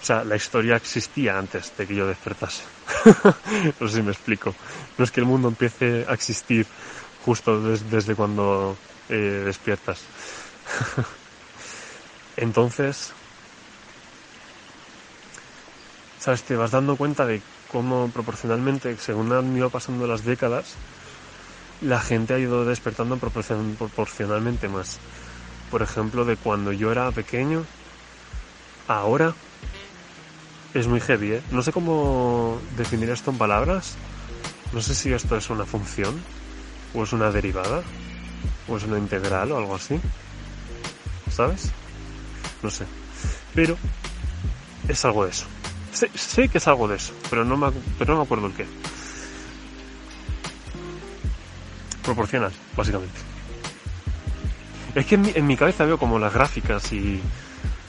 o 0.00 0.04
sea, 0.04 0.24
la 0.24 0.36
historia 0.36 0.76
existía 0.76 1.36
antes 1.38 1.74
de 1.76 1.86
que 1.86 1.94
yo 1.94 2.06
despertase. 2.06 2.64
no 3.80 3.86
sé 3.86 3.96
si 3.96 4.02
me 4.02 4.12
explico. 4.12 4.56
No 4.96 5.04
es 5.04 5.10
que 5.10 5.20
el 5.20 5.26
mundo 5.26 5.48
empiece 5.48 6.06
a 6.08 6.14
existir 6.14 6.66
justo 7.18 7.60
desde 7.60 8.14
cuando 8.14 8.78
eh, 9.08 9.42
despiertas. 9.44 10.08
Entonces, 12.36 13.14
sabes, 16.24 16.42
te 16.42 16.56
vas 16.56 16.70
dando 16.70 16.96
cuenta 16.96 17.26
de 17.26 17.42
cómo 17.70 18.08
proporcionalmente, 18.08 18.96
según 18.96 19.30
han 19.32 19.54
ido 19.54 19.68
pasando 19.68 20.06
las 20.06 20.24
décadas, 20.24 20.74
la 21.82 22.00
gente 22.00 22.32
ha 22.32 22.38
ido 22.38 22.64
despertando 22.64 23.18
proporcionalmente 23.18 24.68
más. 24.70 25.00
Por 25.70 25.82
ejemplo, 25.82 26.24
de 26.24 26.38
cuando 26.38 26.72
yo 26.72 26.90
era 26.90 27.10
pequeño, 27.10 27.66
ahora 28.88 29.34
es 30.72 30.86
muy 30.86 31.00
heavy, 31.00 31.32
¿eh? 31.32 31.42
No 31.50 31.62
sé 31.62 31.72
cómo 31.72 32.58
definir 32.74 33.10
esto 33.10 33.30
en 33.30 33.36
palabras. 33.36 33.96
No 34.72 34.80
sé 34.80 34.94
si 34.94 35.12
esto 35.12 35.36
es 35.36 35.50
una 35.50 35.66
función, 35.66 36.22
o 36.94 37.02
es 37.02 37.12
una 37.12 37.30
derivada, 37.30 37.82
o 38.66 38.78
es 38.78 38.84
una 38.84 38.96
integral 38.96 39.52
o 39.52 39.58
algo 39.58 39.74
así. 39.74 40.00
¿Sabes? 41.30 41.70
No 42.62 42.70
sé. 42.70 42.86
Pero 43.54 43.76
es 44.88 45.04
algo 45.04 45.24
de 45.24 45.30
eso. 45.30 45.44
Sé, 45.94 46.48
que 46.48 46.58
es 46.58 46.66
algo 46.66 46.88
de 46.88 46.96
eso, 46.96 47.14
pero 47.30 47.44
no, 47.44 47.56
me, 47.56 47.70
pero 47.96 48.14
no 48.14 48.20
me 48.20 48.24
acuerdo 48.24 48.48
el 48.48 48.52
qué. 48.52 48.66
Proporcional, 52.02 52.52
básicamente. 52.76 53.16
Es 54.96 55.06
que 55.06 55.14
en 55.14 55.46
mi, 55.46 55.56
cabeza 55.56 55.84
veo 55.84 55.96
como 55.96 56.18
las 56.18 56.34
gráficas 56.34 56.92
y, 56.92 57.20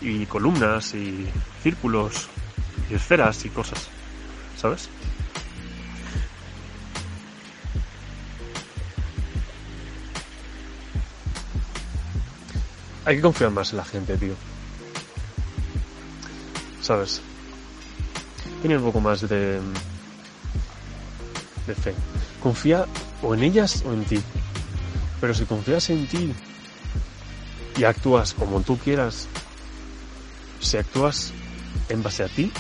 y 0.02 0.26
columnas 0.28 0.94
y 0.94 1.28
círculos 1.64 2.30
y 2.92 2.94
esferas 2.94 3.44
y 3.44 3.50
cosas, 3.50 3.90
¿sabes? 4.56 4.88
Hay 13.06 13.16
que 13.16 13.22
confiar 13.24 13.50
más 13.50 13.72
en 13.72 13.78
la 13.78 13.86
gente, 13.86 14.16
tío. 14.18 14.36
¿Sabes? 16.82 17.22
Tiene 18.66 18.80
un 18.80 18.86
poco 18.86 19.00
más 19.00 19.22
de, 19.22 19.60
de 21.68 21.76
fe. 21.76 21.94
Confía 22.42 22.88
o 23.22 23.36
en 23.36 23.44
ellas 23.44 23.84
o 23.86 23.94
en 23.94 24.04
ti. 24.06 24.20
Pero 25.22 25.36
si 25.36 25.46
confías 25.46 25.88
en 25.92 26.08
ti 26.08 26.34
y 27.78 27.84
actúas 27.84 28.34
como 28.34 28.62
tú 28.62 28.76
quieras, 28.80 29.28
si 30.62 30.78
actúas 30.78 31.32
en 31.90 32.02
base 32.02 32.24
a 32.24 32.28
ti, 32.28 32.52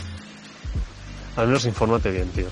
al 1.37 1.47
menos 1.47 1.65
infórmate 1.65 2.11
bien, 2.11 2.29
tío. 2.29 2.49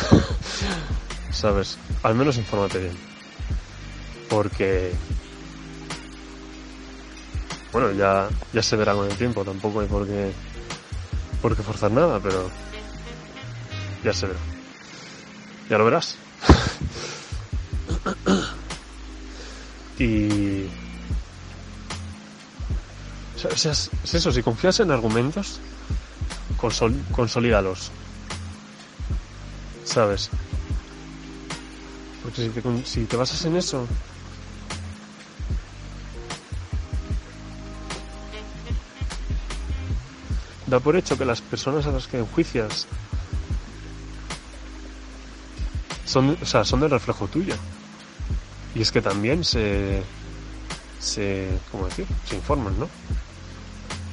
¿Sabes? 1.32 1.76
Al 2.02 2.14
menos 2.14 2.38
infórmate 2.38 2.78
bien. 2.78 2.96
Porque... 4.30 4.94
Bueno, 7.70 7.92
ya, 7.92 8.30
ya 8.54 8.62
se 8.62 8.76
verá 8.76 8.94
con 8.94 9.10
el 9.10 9.16
tiempo, 9.18 9.44
tampoco 9.44 9.80
hay 9.80 9.88
por 9.88 10.06
qué, 10.06 10.32
por 11.40 11.56
qué 11.56 11.62
forzar 11.62 11.90
nada, 11.90 12.20
pero 12.20 12.50
ya 14.04 14.12
se 14.12 14.26
verá. 14.26 14.38
Ya 15.68 15.78
lo 15.78 15.84
verás. 15.84 16.16
y... 19.98 20.64
O 23.34 23.38
sea, 23.38 23.72
es 23.72 23.90
eso, 24.14 24.32
si 24.32 24.42
confías 24.42 24.80
en 24.80 24.90
argumentos, 24.90 25.60
consol, 26.58 26.94
consolídalos. 27.12 27.90
¿Sabes? 29.84 30.28
Porque 32.22 32.42
si 32.42 32.48
te, 32.50 32.86
si 32.86 33.04
te 33.06 33.16
basas 33.16 33.44
en 33.46 33.56
eso, 33.56 33.86
da 40.70 40.78
por 40.78 40.96
hecho 40.96 41.18
que 41.18 41.24
las 41.24 41.42
personas 41.42 41.84
a 41.86 41.90
las 41.90 42.06
que 42.06 42.18
enjuicias 42.18 42.86
son, 46.04 46.38
o 46.40 46.46
sea, 46.46 46.64
son 46.64 46.80
del 46.80 46.90
reflejo 46.90 47.26
tuyo. 47.26 47.54
Y 48.74 48.82
es 48.82 48.92
que 48.92 49.02
también 49.02 49.42
se, 49.42 50.02
se, 51.00 51.48
¿cómo 51.72 51.86
decir? 51.86 52.06
Se 52.24 52.36
informan, 52.36 52.78
¿no? 52.78 52.88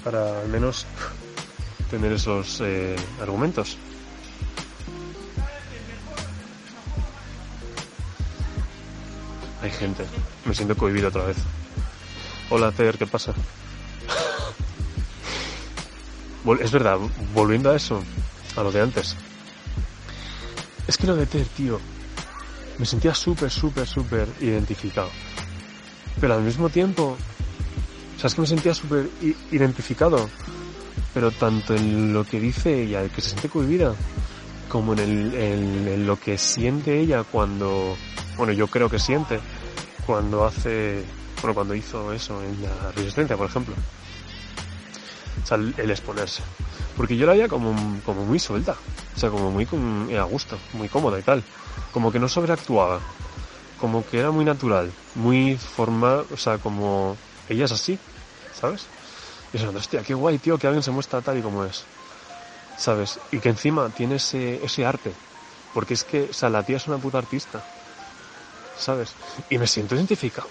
Para 0.04 0.42
al 0.42 0.48
menos 0.48 0.88
tener 1.92 2.12
esos 2.12 2.60
eh, 2.62 2.96
argumentos. 3.22 3.78
Hay 9.62 9.72
gente. 9.72 10.06
Me 10.46 10.56
siento 10.56 10.76
cohibido 10.76 11.10
otra 11.10 11.26
vez. 11.26 11.38
Hola, 12.50 12.72
Ter, 12.72 12.98
¿qué 12.98 13.06
pasa? 13.06 13.34
Es 16.60 16.72
verdad, 16.72 16.98
volviendo 17.34 17.72
a 17.72 17.76
eso, 17.76 18.02
a 18.56 18.64
lo 18.64 18.72
de 18.72 18.82
antes. 18.82 19.16
Es 20.88 20.98
que 20.98 21.08
lo 21.08 21.16
de 21.16 21.26
Ter, 21.26 21.46
tío, 21.48 21.80
me 22.78 22.86
sentía 22.86 23.14
súper, 23.14 23.52
súper, 23.52 23.86
súper 23.86 24.28
identificado. 24.40 25.10
Pero 26.20 26.34
al 26.34 26.42
mismo 26.42 26.70
tiempo, 26.70 27.18
o 28.16 28.20
sea, 28.20 28.30
que 28.30 28.42
me 28.42 28.48
sentía 28.48 28.74
súper 28.74 29.10
identificado 29.52 30.30
pero 31.18 31.32
tanto 31.32 31.74
en 31.74 32.14
lo 32.14 32.24
que 32.26 32.40
dice 32.40 32.84
ella, 32.84 33.10
que 33.10 33.22
se 33.22 33.30
siente 33.30 33.50
cohibida, 33.50 33.96
como 34.70 34.94
en, 34.94 35.00
el, 35.00 35.34
en, 35.34 36.06
lo 36.06 36.20
que 36.20 36.38
siente 36.38 37.00
ella 37.00 37.24
cuando, 37.24 37.98
bueno, 38.38 38.54
yo 38.54 38.68
creo 38.68 38.88
que 38.88 39.00
siente 39.00 39.40
cuando 40.06 40.46
hace, 40.46 41.04
bueno, 41.42 41.56
cuando 41.56 41.74
hizo 41.74 42.14
eso 42.14 42.40
en 42.44 42.62
la 42.62 42.92
resistencia, 42.92 43.36
por 43.36 43.48
ejemplo. 43.48 43.74
Sea, 45.48 45.56
el, 45.56 45.92
exponerse. 45.92 46.44
Porque 46.98 47.16
yo 47.16 47.26
la 47.26 47.32
veía 47.32 47.48
como, 47.48 47.74
como 48.06 48.26
muy 48.26 48.38
suelta, 48.38 48.76
o 49.16 49.20
sea, 49.20 49.30
como 49.30 49.50
muy 49.50 49.66
a 50.18 50.24
gusto, 50.24 50.58
muy 50.74 50.90
cómoda 50.90 51.18
y 51.20 51.22
tal. 51.22 51.42
Como 51.94 52.12
que 52.12 52.20
no 52.20 52.28
sobreactuaba, 52.28 53.00
como 53.80 54.06
que 54.06 54.20
era 54.20 54.32
muy 54.32 54.44
natural, 54.44 54.92
muy 55.16 55.56
formal, 55.56 56.26
o 56.34 56.36
sea, 56.36 56.58
como 56.58 57.16
ella 57.48 57.64
es 57.64 57.72
así, 57.72 57.98
¿sabes? 58.60 58.88
Y 59.54 59.58
eso, 59.58 59.70
hostia, 59.70 60.04
qué 60.04 60.14
guay, 60.14 60.38
tío, 60.38 60.58
que 60.58 60.68
alguien 60.68 60.84
se 60.84 60.92
muestra 60.92 61.22
tal 61.22 61.38
y 61.38 61.42
como 61.42 61.64
es. 61.64 61.86
¿Sabes? 62.78 63.18
Y 63.32 63.40
que 63.40 63.48
encima 63.48 63.88
tiene 63.90 64.16
ese, 64.16 64.64
ese 64.66 64.86
arte. 64.86 65.14
Porque 65.74 65.94
es 65.94 66.04
que, 66.04 66.24
o 66.24 66.34
sea, 66.34 66.50
la 66.50 66.64
tía 66.64 66.76
es 66.76 66.88
una 66.88 66.98
puta 66.98 67.20
artista. 67.20 67.64
¿Sabes? 68.78 69.14
Y 69.50 69.58
me 69.58 69.66
siento 69.66 69.96
identificado. 69.96 70.50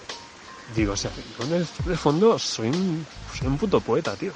Digo, 0.75 0.93
o 0.93 0.97
sea, 0.97 1.11
yo 1.39 1.45
en 1.45 1.53
el, 1.53 1.97
fondo 1.97 2.37
soy 2.39 2.69
un, 2.69 3.05
soy 3.37 3.47
un 3.47 3.57
puto 3.59 3.79
poeta, 3.79 4.15
tío. 4.15 4.33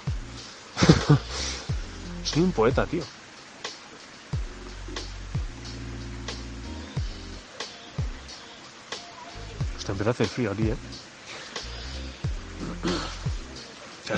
soy 2.24 2.44
un 2.44 2.52
poeta, 2.52 2.86
tío. 2.86 3.04
Hostia, 9.76 9.92
empieza 9.92 10.10
a 10.10 10.14
hacer 10.14 10.28
frío 10.28 10.52
aquí, 10.52 10.70
eh 10.70 10.78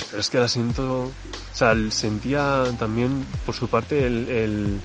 pero 0.10 0.20
es 0.20 0.30
que 0.30 0.40
la 0.40 0.48
siento, 0.48 1.06
o 1.06 1.14
sea, 1.56 1.74
sentía 1.90 2.66
también 2.78 3.26
por 3.46 3.56
su 3.56 3.68
parte 3.68 4.06
el, 4.06 4.82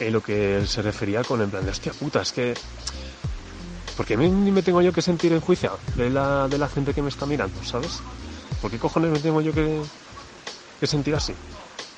lo 0.00 0.22
que 0.22 0.66
se 0.66 0.82
refería 0.82 1.24
con 1.24 1.40
el 1.40 1.48
plan 1.48 1.64
de 1.64 1.70
hostia 1.70 1.92
puta, 1.92 2.20
es 2.20 2.32
que 2.32 2.54
porque 3.96 4.16
me 4.16 4.62
tengo 4.62 4.82
yo 4.82 4.92
que 4.92 5.00
sentir 5.00 5.32
en 5.32 5.40
juicio 5.40 5.78
de 5.96 6.10
la, 6.10 6.48
de 6.48 6.58
la 6.58 6.68
gente 6.68 6.92
que 6.92 7.02
me 7.02 7.08
está 7.08 7.24
mirando, 7.26 7.62
¿sabes? 7.64 8.02
¿Por 8.60 8.70
qué 8.70 8.78
cojones 8.78 9.10
me 9.10 9.20
tengo 9.20 9.40
yo 9.40 9.52
que, 9.52 9.82
que 10.78 10.86
sentir 10.86 11.14
así? 11.14 11.34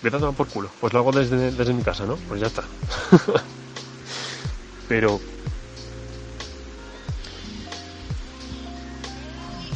Vete 0.03 0.17
a 0.17 0.21
tomar 0.21 0.35
por 0.35 0.49
culo. 0.49 0.71
Pues 0.81 0.93
lo 0.93 1.01
hago 1.01 1.13
desde, 1.13 1.51
desde 1.51 1.73
mi 1.73 1.83
casa, 1.83 2.07
¿no? 2.07 2.17
Pues 2.29 2.41
ya 2.41 2.47
está. 2.47 2.65
Pero 4.89 5.21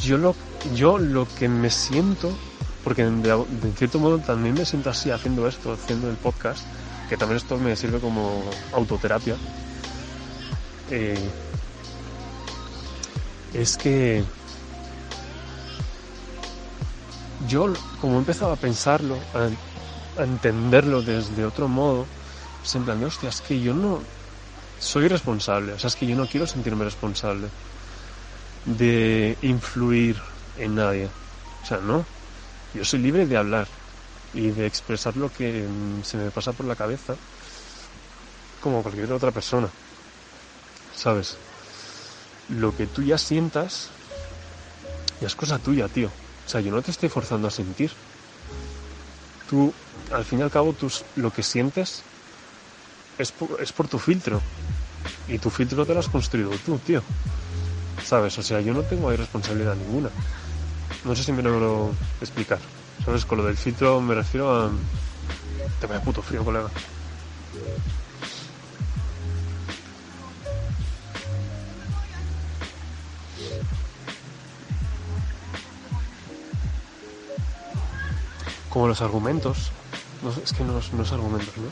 yo 0.01 0.17
lo, 0.17 0.35
yo 0.75 0.97
lo 0.97 1.27
que 1.35 1.47
me 1.47 1.69
siento 1.69 2.33
porque 2.83 3.05
de, 3.05 3.45
cierto 3.77 3.99
modo 3.99 4.19
también 4.19 4.55
me 4.55 4.65
siento 4.65 4.89
así 4.89 5.09
haciendo 5.09 5.47
esto, 5.47 5.71
haciendo 5.73 6.09
el 6.09 6.17
podcast, 6.17 6.65
que 7.09 7.15
también 7.15 7.37
esto 7.37 7.57
me 7.57 7.75
sirve 7.75 7.99
como 7.99 8.43
autoterapia. 8.73 9.35
Eh, 10.91 11.17
es 13.53 13.77
que 13.77 14.23
yo 17.47 17.71
como 17.99 18.15
he 18.15 18.19
empezado 18.19 18.51
a 18.51 18.55
pensarlo, 18.55 19.17
a, 19.33 19.49
a 20.21 20.23
entenderlo 20.23 21.01
desde 21.01 21.45
otro 21.45 21.67
modo, 21.67 22.07
es 22.63 22.75
en 22.75 22.85
plan 22.85 23.03
hostia, 23.03 23.29
es 23.29 23.41
que 23.41 23.59
yo 23.59 23.73
no 23.73 24.01
soy 24.79 25.07
responsable, 25.07 25.73
o 25.73 25.79
sea, 25.79 25.87
es 25.87 25.95
que 25.95 26.05
yo 26.05 26.15
no 26.15 26.27
quiero 26.27 26.45
sentirme 26.45 26.83
responsable 26.83 27.49
de 28.65 29.37
influir 29.41 30.21
en 30.57 30.75
nadie. 30.75 31.09
O 31.61 31.65
sea, 31.65 31.77
no. 31.77 32.05
Yo 32.73 32.83
soy 32.83 32.99
libre 32.99 33.25
de 33.25 33.37
hablar 33.37 33.67
y 34.33 34.49
de 34.49 34.65
expresar 34.65 35.15
lo 35.15 35.31
que 35.31 35.63
mm, 35.63 36.03
se 36.03 36.17
me 36.17 36.31
pasa 36.31 36.53
por 36.53 36.65
la 36.65 36.75
cabeza 36.75 37.15
como 38.59 38.81
cualquier 38.81 39.11
otra 39.11 39.31
persona. 39.31 39.69
¿Sabes? 40.95 41.37
Lo 42.49 42.75
que 42.75 42.87
tú 42.87 43.03
ya 43.03 43.17
sientas 43.17 43.91
ya 45.19 45.27
es 45.27 45.35
cosa 45.35 45.59
tuya, 45.59 45.87
tío. 45.87 46.22
O 46.45 46.49
sea, 46.49 46.61
yo 46.61 46.71
no 46.71 46.81
te 46.81 46.91
estoy 46.91 47.09
forzando 47.09 47.47
a 47.47 47.51
sentir. 47.51 47.91
Tú, 49.47 49.73
al 50.11 50.25
fin 50.25 50.39
y 50.39 50.41
al 50.43 50.51
cabo, 50.51 50.73
tú, 50.73 50.91
lo 51.15 51.31
que 51.31 51.43
sientes 51.43 52.05
es 53.17 53.31
por, 53.31 53.61
es 53.61 53.71
por 53.71 53.87
tu 53.87 53.99
filtro. 53.99 54.41
Y 55.27 55.39
tu 55.39 55.49
filtro 55.49 55.85
te 55.85 55.93
lo 55.93 55.99
has 55.99 56.09
construido 56.09 56.51
tú, 56.65 56.77
tío. 56.79 57.03
¿Sabes? 58.03 58.37
O 58.37 58.43
sea, 58.43 58.59
yo 58.61 58.73
no 58.73 58.83
tengo 58.83 59.09
ahí 59.09 59.17
responsabilidad 59.17 59.75
ninguna. 59.75 60.11
No 61.05 61.15
sé 61.15 61.23
si 61.23 61.31
me 61.31 61.41
logro 61.41 61.95
explicar. 62.21 62.59
¿Sabes? 63.03 63.25
Con 63.25 63.39
lo 63.39 63.45
del 63.45 63.57
filtro 63.57 64.01
me 64.01 64.15
refiero 64.15 64.53
a... 64.53 64.71
Te 65.79 65.87
vaya 65.87 66.01
puto 66.01 66.21
frío, 66.21 66.43
colega. 66.43 66.69
Como 78.73 78.87
los 78.87 79.03
argumentos. 79.03 79.71
No, 80.23 80.31
es 80.31 80.51
que 80.51 80.63
no, 80.63 80.73
no 80.73 81.03
es 81.03 81.11
argumentos, 81.11 81.55
¿no? 81.57 81.69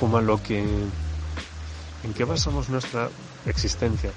Como 0.00 0.16
a 0.16 0.20
lo 0.20 0.42
que... 0.42 0.58
¿En 0.58 2.14
qué 2.14 2.24
basamos 2.24 2.68
nuestra 2.68 3.08
existencia? 3.46 4.10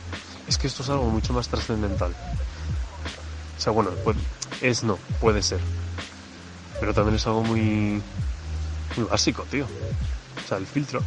Es 0.48 0.58
que 0.58 0.66
esto 0.66 0.82
es 0.82 0.90
algo 0.90 1.06
mucho 1.06 1.34
más 1.34 1.48
trascendental. 1.50 2.16
O 3.58 3.62
sea, 3.62 3.72
bueno, 3.72 3.92
pues, 4.04 4.18
es 4.62 4.84
no, 4.84 4.98
puede 5.20 5.44
ser. 5.44 5.60
Pero 6.80 6.96
también 6.96 7.18
es 7.18 7.28
algo 7.28 7.44
muy, 7.44 8.02
muy 8.98 9.06
básico, 9.08 9.44
tío. 9.44 9.66
O 10.44 10.48
sea, 10.48 10.58
el 10.58 10.66
filtro. 10.66 11.04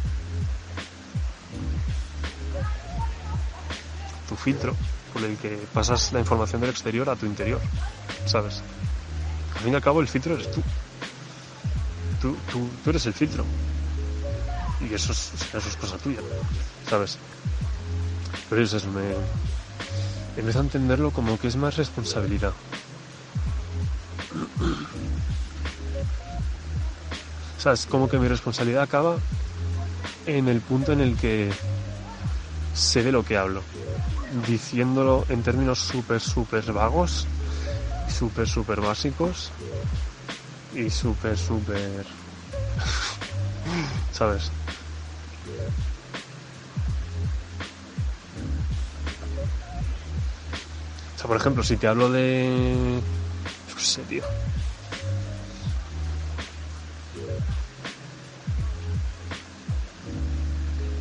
Tu 4.29 4.35
filtro 4.37 4.73
con 5.11 5.25
el 5.25 5.37
que 5.37 5.67
pasas 5.73 6.13
la 6.13 6.21
información 6.21 6.61
del 6.61 6.69
exterior 6.69 7.09
a 7.09 7.17
tu 7.17 7.25
interior, 7.25 7.59
¿sabes? 8.25 8.63
Fin 9.65 9.73
y 9.73 9.77
al 9.77 9.81
cabo 9.81 9.99
el 9.99 10.07
filtro 10.07 10.35
eres 10.35 10.51
tú. 10.51 10.61
Tú, 12.21 12.37
tú, 12.51 12.69
tú 12.83 12.89
eres 12.91 13.03
el 13.07 13.13
filtro. 13.13 13.43
Y 14.79 14.93
eso 14.93 15.11
es, 15.11 15.33
eso 15.51 15.57
es 15.57 15.75
cosa 15.75 15.97
tuya, 15.97 16.19
¿sabes? 16.83 17.17
Pero 18.47 18.61
eso 18.61 18.77
es, 18.77 18.85
me, 18.85 19.15
empiezo 20.35 20.59
a 20.59 20.61
entenderlo 20.61 21.11
como 21.11 21.39
que 21.39 21.47
es 21.47 21.55
más 21.55 21.77
responsabilidad. 21.77 22.53
O 27.57 27.59
sea, 27.59 27.71
es 27.71 27.87
como 27.87 28.07
que 28.07 28.19
mi 28.19 28.27
responsabilidad 28.27 28.83
acaba 28.83 29.17
en 30.27 30.47
el 30.47 30.61
punto 30.61 30.91
en 30.91 31.01
el 31.01 31.17
que 31.17 31.49
sé 32.75 33.01
de 33.01 33.11
lo 33.11 33.23
que 33.23 33.35
hablo. 33.35 33.63
Diciéndolo 34.45 35.25
en 35.27 35.41
términos 35.41 35.79
súper, 35.79 36.21
súper 36.21 36.71
vagos, 36.71 37.27
súper, 38.15 38.47
súper 38.47 38.79
básicos 38.79 39.53
y 40.71 40.89
súper, 40.89 41.37
súper... 41.37 42.07
¿Sabes? 44.11 44.53
por 51.27 51.37
ejemplo, 51.37 51.63
si 51.63 51.75
te 51.75 51.87
hablo 51.87 52.09
de... 52.11 53.01
No 53.67 53.79
sé, 53.79 54.05
tío. 54.05 54.23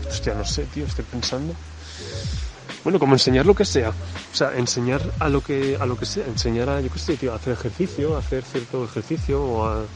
Hostia, 0.09 0.35
no 0.35 0.45
sé, 0.45 0.67
tío, 0.67 0.87
estoy 0.87 1.05
pensando. 1.05 1.55
Bueno, 2.85 2.99
como 2.99 3.14
enseñar 3.14 3.47
lo 3.47 3.55
que 3.55 3.64
sea. 3.64 3.89
O 3.91 4.37
sea, 4.37 4.55
enseñar 4.57 5.01
a 5.18 5.28
lo 5.30 5.41
que, 5.41 5.76
a 5.80 5.87
lo 5.87 5.97
que 5.97 6.05
sea. 6.05 6.26
Enseñar 6.26 6.68
a, 6.68 6.80
yo 6.80 6.91
qué 6.91 6.99
sé, 6.99 7.16
tío, 7.16 7.32
a 7.32 7.37
hacer 7.37 7.55
ejercicio, 7.55 8.14
a 8.14 8.18
hacer 8.18 8.45
cierto 8.45 8.85
ejercicio 8.85 9.43
o 9.43 9.66
a... 9.66 9.87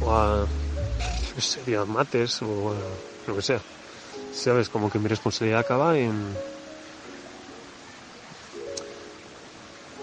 O 0.00 0.12
a... 0.12 0.46
mates 1.86 2.40
o 2.42 2.70
a 2.70 3.28
lo 3.28 3.36
que 3.36 3.42
sea. 3.42 3.60
¿Sabes? 4.32 4.68
Como 4.68 4.88
que 4.90 4.98
mi 5.00 5.08
responsabilidad 5.08 5.60
acaba 5.60 5.98
en 5.98 6.36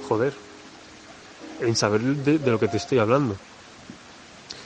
joder, 0.10 0.34
en 1.62 1.76
saber 1.76 2.02
de, 2.02 2.40
lo 2.40 2.60
que 2.60 2.68
te 2.68 2.78
estoy 2.78 2.98
hablando. 2.98 3.36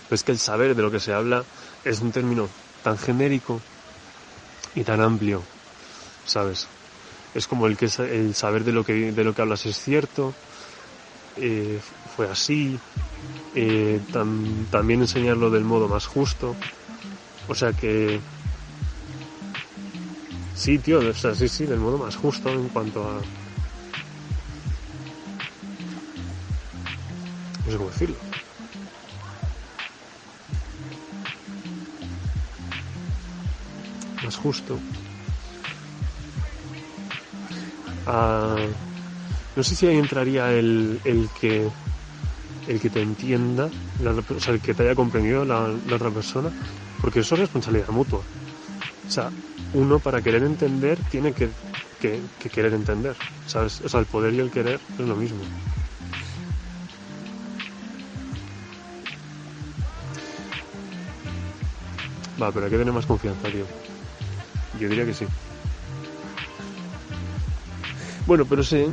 Pero 0.06 0.16
es 0.16 0.24
que 0.24 0.32
el 0.32 0.40
saber 0.40 0.74
de 0.74 0.82
lo 0.82 0.90
que 0.90 1.02
se 1.02 1.14
habla 1.14 1.44
es 1.84 2.00
un 2.00 2.12
término 2.12 2.48
tan 2.82 2.98
genérico 2.98 3.60
y 4.74 4.84
tan 4.84 5.02
amplio, 5.02 5.44
¿sabes? 6.26 6.68
Es 7.34 7.48
como 7.48 7.68
el 7.68 7.78
que 7.78 7.88
el 8.00 8.36
saber 8.36 8.64
de 8.64 8.72
lo 8.72 8.84
que 8.84 9.12
de 9.12 9.24
lo 9.24 9.34
que 9.34 9.42
hablas 9.42 9.66
es 9.66 9.78
cierto, 9.78 10.36
eh, 11.36 11.82
fue 12.06 12.30
así, 12.30 12.80
eh, 13.56 14.02
también 14.12 15.02
enseñarlo 15.02 15.50
del 15.50 15.64
modo 15.64 15.88
más 15.88 16.06
justo, 16.06 16.56
o 17.48 17.56
sea 17.56 17.74
que 17.74 18.22
sí, 20.54 20.78
tío, 20.78 21.00
o 21.00 21.14
sea, 21.14 21.34
sí, 21.34 21.48
sí, 21.48 21.66
del 21.66 21.80
modo 21.80 21.98
más 21.98 22.16
justo 22.16 22.50
en 22.50 22.70
cuanto 22.70 23.04
a 23.04 23.22
no 27.66 27.72
sé 27.72 27.78
cómo 27.78 27.90
decirlo. 27.90 28.20
Más 34.24 34.36
justo. 34.36 34.80
Ah, 38.06 38.56
no 39.56 39.64
sé 39.64 39.76
si 39.76 39.88
ahí 39.88 39.98
entraría 39.98 40.52
el, 40.52 41.02
el 41.04 41.30
que 41.32 41.72
el 42.68 42.80
que 42.80 42.90
te 42.90 43.02
entienda, 43.02 43.70
o 44.00 44.40
sea, 44.40 44.54
el 44.54 44.62
que 44.62 44.74
te 44.74 44.84
haya 44.84 44.96
comprendido 44.96 45.44
la, 45.46 45.64
otra 45.94 46.12
persona, 46.12 46.52
porque 47.02 47.20
eso 47.20 47.36
es 47.36 47.42
responsabilidad 47.42 47.90
mutua. 47.90 48.26
O 49.06 49.10
sea, 49.10 49.32
uno 49.74 50.00
para 50.00 50.22
querer 50.22 50.44
entender 50.44 51.04
tiene 51.10 51.34
que, 51.34 51.52
que, 52.00 52.30
que 52.40 52.50
querer 52.50 52.74
entender, 52.74 53.18
¿sabes? 53.46 53.82
O 53.82 53.90
sea, 53.90 54.00
el 54.00 54.06
poder 54.06 54.34
y 54.34 54.40
el 54.40 54.50
querer 54.50 54.80
es 54.98 55.06
lo 55.06 55.16
mismo. 55.16 55.42
Va, 62.42 62.52
pero 62.52 62.66
hay 62.66 62.72
que 62.72 62.78
tener 62.78 62.94
más 62.94 63.06
confianza, 63.06 63.50
tío. 63.50 63.66
Yo 64.80 64.90
diría 64.90 65.06
que 65.06 65.14
sí. 65.14 65.26
Bueno, 68.26 68.46
pero 68.46 68.64
sí. 68.64 68.86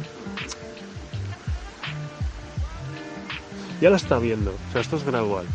Ya 3.80 3.90
la 3.90 3.96
está 3.96 4.18
viendo. 4.18 4.50
O 4.68 4.72
sea, 4.72 4.80
esto 4.80 4.96
es 4.96 5.04
gradual. 5.04 5.46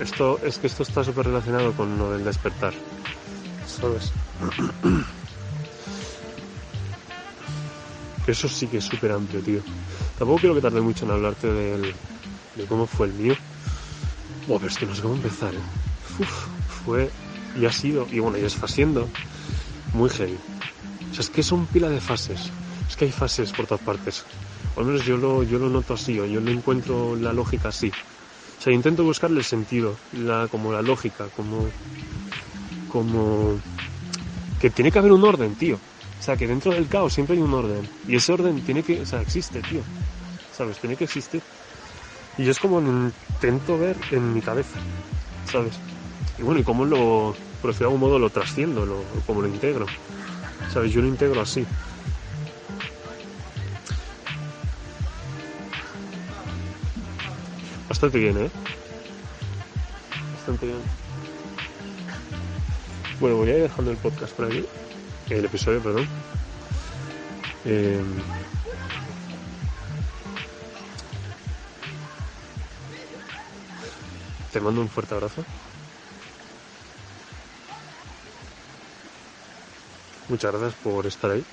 Esto 0.00 0.38
es 0.42 0.58
que 0.58 0.66
esto 0.66 0.82
está 0.82 1.04
súper 1.04 1.26
relacionado 1.26 1.72
con 1.72 1.98
lo 1.98 2.10
del 2.10 2.24
despertar. 2.24 2.72
¿Sabes? 3.66 4.12
Eso 8.26 8.48
sí 8.48 8.66
que 8.68 8.78
es 8.78 8.84
súper 8.84 9.12
amplio, 9.12 9.42
tío. 9.42 9.60
Tampoco 10.18 10.40
quiero 10.40 10.54
que 10.54 10.60
tarde 10.60 10.80
mucho 10.80 11.04
en 11.04 11.10
hablarte 11.10 11.52
del, 11.52 11.94
de 12.54 12.66
cómo 12.66 12.86
fue 12.86 13.08
el 13.08 13.12
mío. 13.14 13.34
Buah, 14.46 14.58
pero 14.58 14.70
es 14.70 14.78
que 14.78 14.86
no 14.86 14.94
sé 14.94 15.02
cómo 15.02 15.14
empezar, 15.14 15.54
¿eh? 15.54 15.58
Uf 16.20 16.60
fue 16.84 17.10
y 17.56 17.66
ha 17.66 17.72
sido, 17.72 18.06
y 18.10 18.20
bueno, 18.20 18.38
y 18.38 18.42
está 18.42 18.68
siendo 18.68 19.08
muy 19.92 20.08
heavy. 20.10 20.38
O 21.10 21.14
sea, 21.14 21.20
es 21.20 21.30
que 21.30 21.42
son 21.42 21.66
pila 21.66 21.88
de 21.88 22.00
fases. 22.00 22.50
Es 22.90 22.96
que 22.96 23.04
hay 23.04 23.12
fases 23.12 23.52
por 23.52 23.66
todas 23.66 23.84
partes. 23.84 24.24
al 24.76 24.84
menos 24.84 25.04
yo 25.06 25.16
lo, 25.16 25.44
yo 25.44 25.60
lo 25.60 25.68
noto 25.70 25.94
así, 25.94 26.18
o 26.18 26.26
yo 26.26 26.40
no 26.40 26.50
encuentro 26.50 27.14
la 27.14 27.32
lógica 27.32 27.68
así. 27.68 27.88
O 27.88 28.62
sea, 28.62 28.72
intento 28.72 29.04
buscarle 29.04 29.38
el 29.38 29.44
sentido, 29.44 29.96
la, 30.12 30.48
como 30.48 30.72
la 30.72 30.82
lógica, 30.82 31.28
como, 31.36 31.68
como 32.92 33.60
que 34.60 34.70
tiene 34.70 34.90
que 34.90 34.98
haber 34.98 35.12
un 35.12 35.24
orden, 35.24 35.54
tío. 35.54 35.78
O 36.18 36.22
sea, 36.22 36.36
que 36.36 36.48
dentro 36.48 36.72
del 36.72 36.88
caos 36.88 37.14
siempre 37.14 37.36
hay 37.36 37.42
un 37.42 37.54
orden. 37.54 37.88
Y 38.08 38.16
ese 38.16 38.32
orden 38.32 38.60
tiene 38.64 38.82
que, 38.82 39.00
o 39.00 39.06
sea, 39.06 39.22
existe, 39.22 39.62
tío. 39.62 39.82
¿Sabes? 40.52 40.78
Tiene 40.78 40.96
que 40.96 41.04
existir. 41.04 41.42
Y 42.38 42.48
es 42.48 42.58
como 42.58 42.80
intento 42.80 43.78
ver 43.78 43.96
en 44.10 44.34
mi 44.34 44.40
cabeza, 44.40 44.80
¿sabes? 45.44 45.78
Y 46.38 46.42
bueno, 46.42 46.60
y 46.60 46.64
cómo 46.64 46.84
lo, 46.84 47.36
por 47.62 47.70
decir 47.70 47.80
de 47.80 47.84
algún 47.84 48.00
modo, 48.00 48.18
lo 48.18 48.30
trasciendo, 48.30 48.84
lo, 48.84 49.04
cómo 49.26 49.42
lo 49.42 49.48
integro. 49.48 49.86
¿Sabes? 50.72 50.92
Yo 50.92 51.00
lo 51.00 51.06
integro 51.06 51.40
así. 51.40 51.64
Bastante 58.00 58.18
bien, 58.18 58.46
¿eh? 58.46 58.50
Bastante 60.32 60.64
bien. 60.64 60.78
Bueno, 63.20 63.36
voy 63.36 63.50
a 63.50 63.56
ir 63.56 63.62
dejando 63.64 63.90
el 63.90 63.98
podcast 63.98 64.34
por 64.34 64.46
aquí. 64.46 64.64
El 65.28 65.44
episodio, 65.44 65.82
perdón. 65.82 66.08
Eh, 67.66 68.02
te 74.50 74.60
mando 74.62 74.80
un 74.80 74.88
fuerte 74.88 75.12
abrazo. 75.12 75.44
Muchas 80.30 80.52
gracias 80.52 80.74
por 80.82 81.06
estar 81.06 81.32
ahí. 81.32 81.44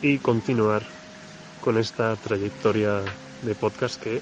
Y 0.00 0.18
continuar 0.20 1.01
con 1.62 1.78
esta 1.78 2.14
trayectoria 2.16 3.00
de 3.42 3.54
podcast 3.54 4.02
que 4.02 4.20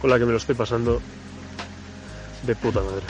con 0.00 0.10
la 0.10 0.18
que 0.18 0.26
me 0.26 0.32
lo 0.32 0.38
estoy 0.38 0.56
pasando 0.56 1.00
de 2.42 2.56
puta 2.56 2.80
madre. 2.80 3.04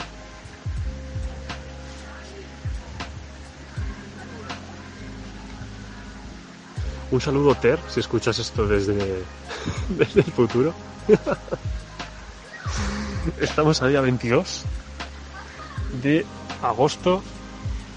Un 7.11 7.21
saludo 7.21 7.55
Ter, 7.55 7.79
si 7.89 7.99
escuchas 8.01 8.37
esto 8.39 8.67
desde, 8.67 9.23
desde 9.89 10.21
el 10.21 10.31
futuro. 10.31 10.73
Estamos 13.41 13.81
a 13.81 13.87
día 13.87 14.01
22 14.01 14.63
de 16.03 16.23
agosto 16.61 17.23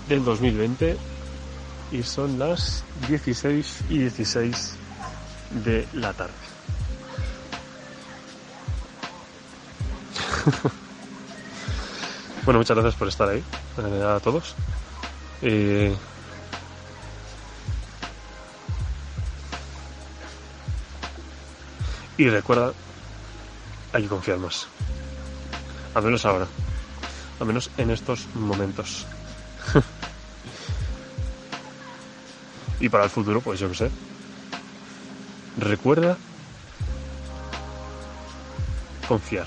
del 0.09 0.25
2020 0.25 0.97
y 1.93 2.03
son 2.03 2.39
las 2.39 2.85
16 3.09 3.81
y 3.91 3.99
16 3.99 4.75
de 5.65 5.87
la 5.95 6.13
tarde. 6.13 6.33
bueno, 12.45 12.59
muchas 12.61 12.77
gracias 12.77 12.95
por 12.95 13.09
estar 13.09 13.29
ahí, 13.29 13.43
eh, 13.79 14.05
a 14.05 14.21
todos. 14.21 14.55
Eh, 15.43 15.95
y 22.17 22.29
recuerda, 22.29 22.73
hay 23.93 24.03
que 24.03 24.09
confiar 24.09 24.39
más. 24.39 24.69
Al 25.95 26.03
menos 26.03 26.25
ahora. 26.25 26.47
Al 27.41 27.47
menos 27.47 27.71
en 27.77 27.91
estos 27.91 28.27
momentos. 28.35 29.07
Y 32.81 32.89
para 32.89 33.05
el 33.05 33.11
futuro, 33.11 33.41
pues 33.41 33.59
yo 33.61 33.69
qué 33.69 33.75
sé. 33.75 33.91
Recuerda 35.57 36.19
confiar. 39.09 39.47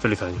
Feliz 0.00 0.22
año. 0.22 0.40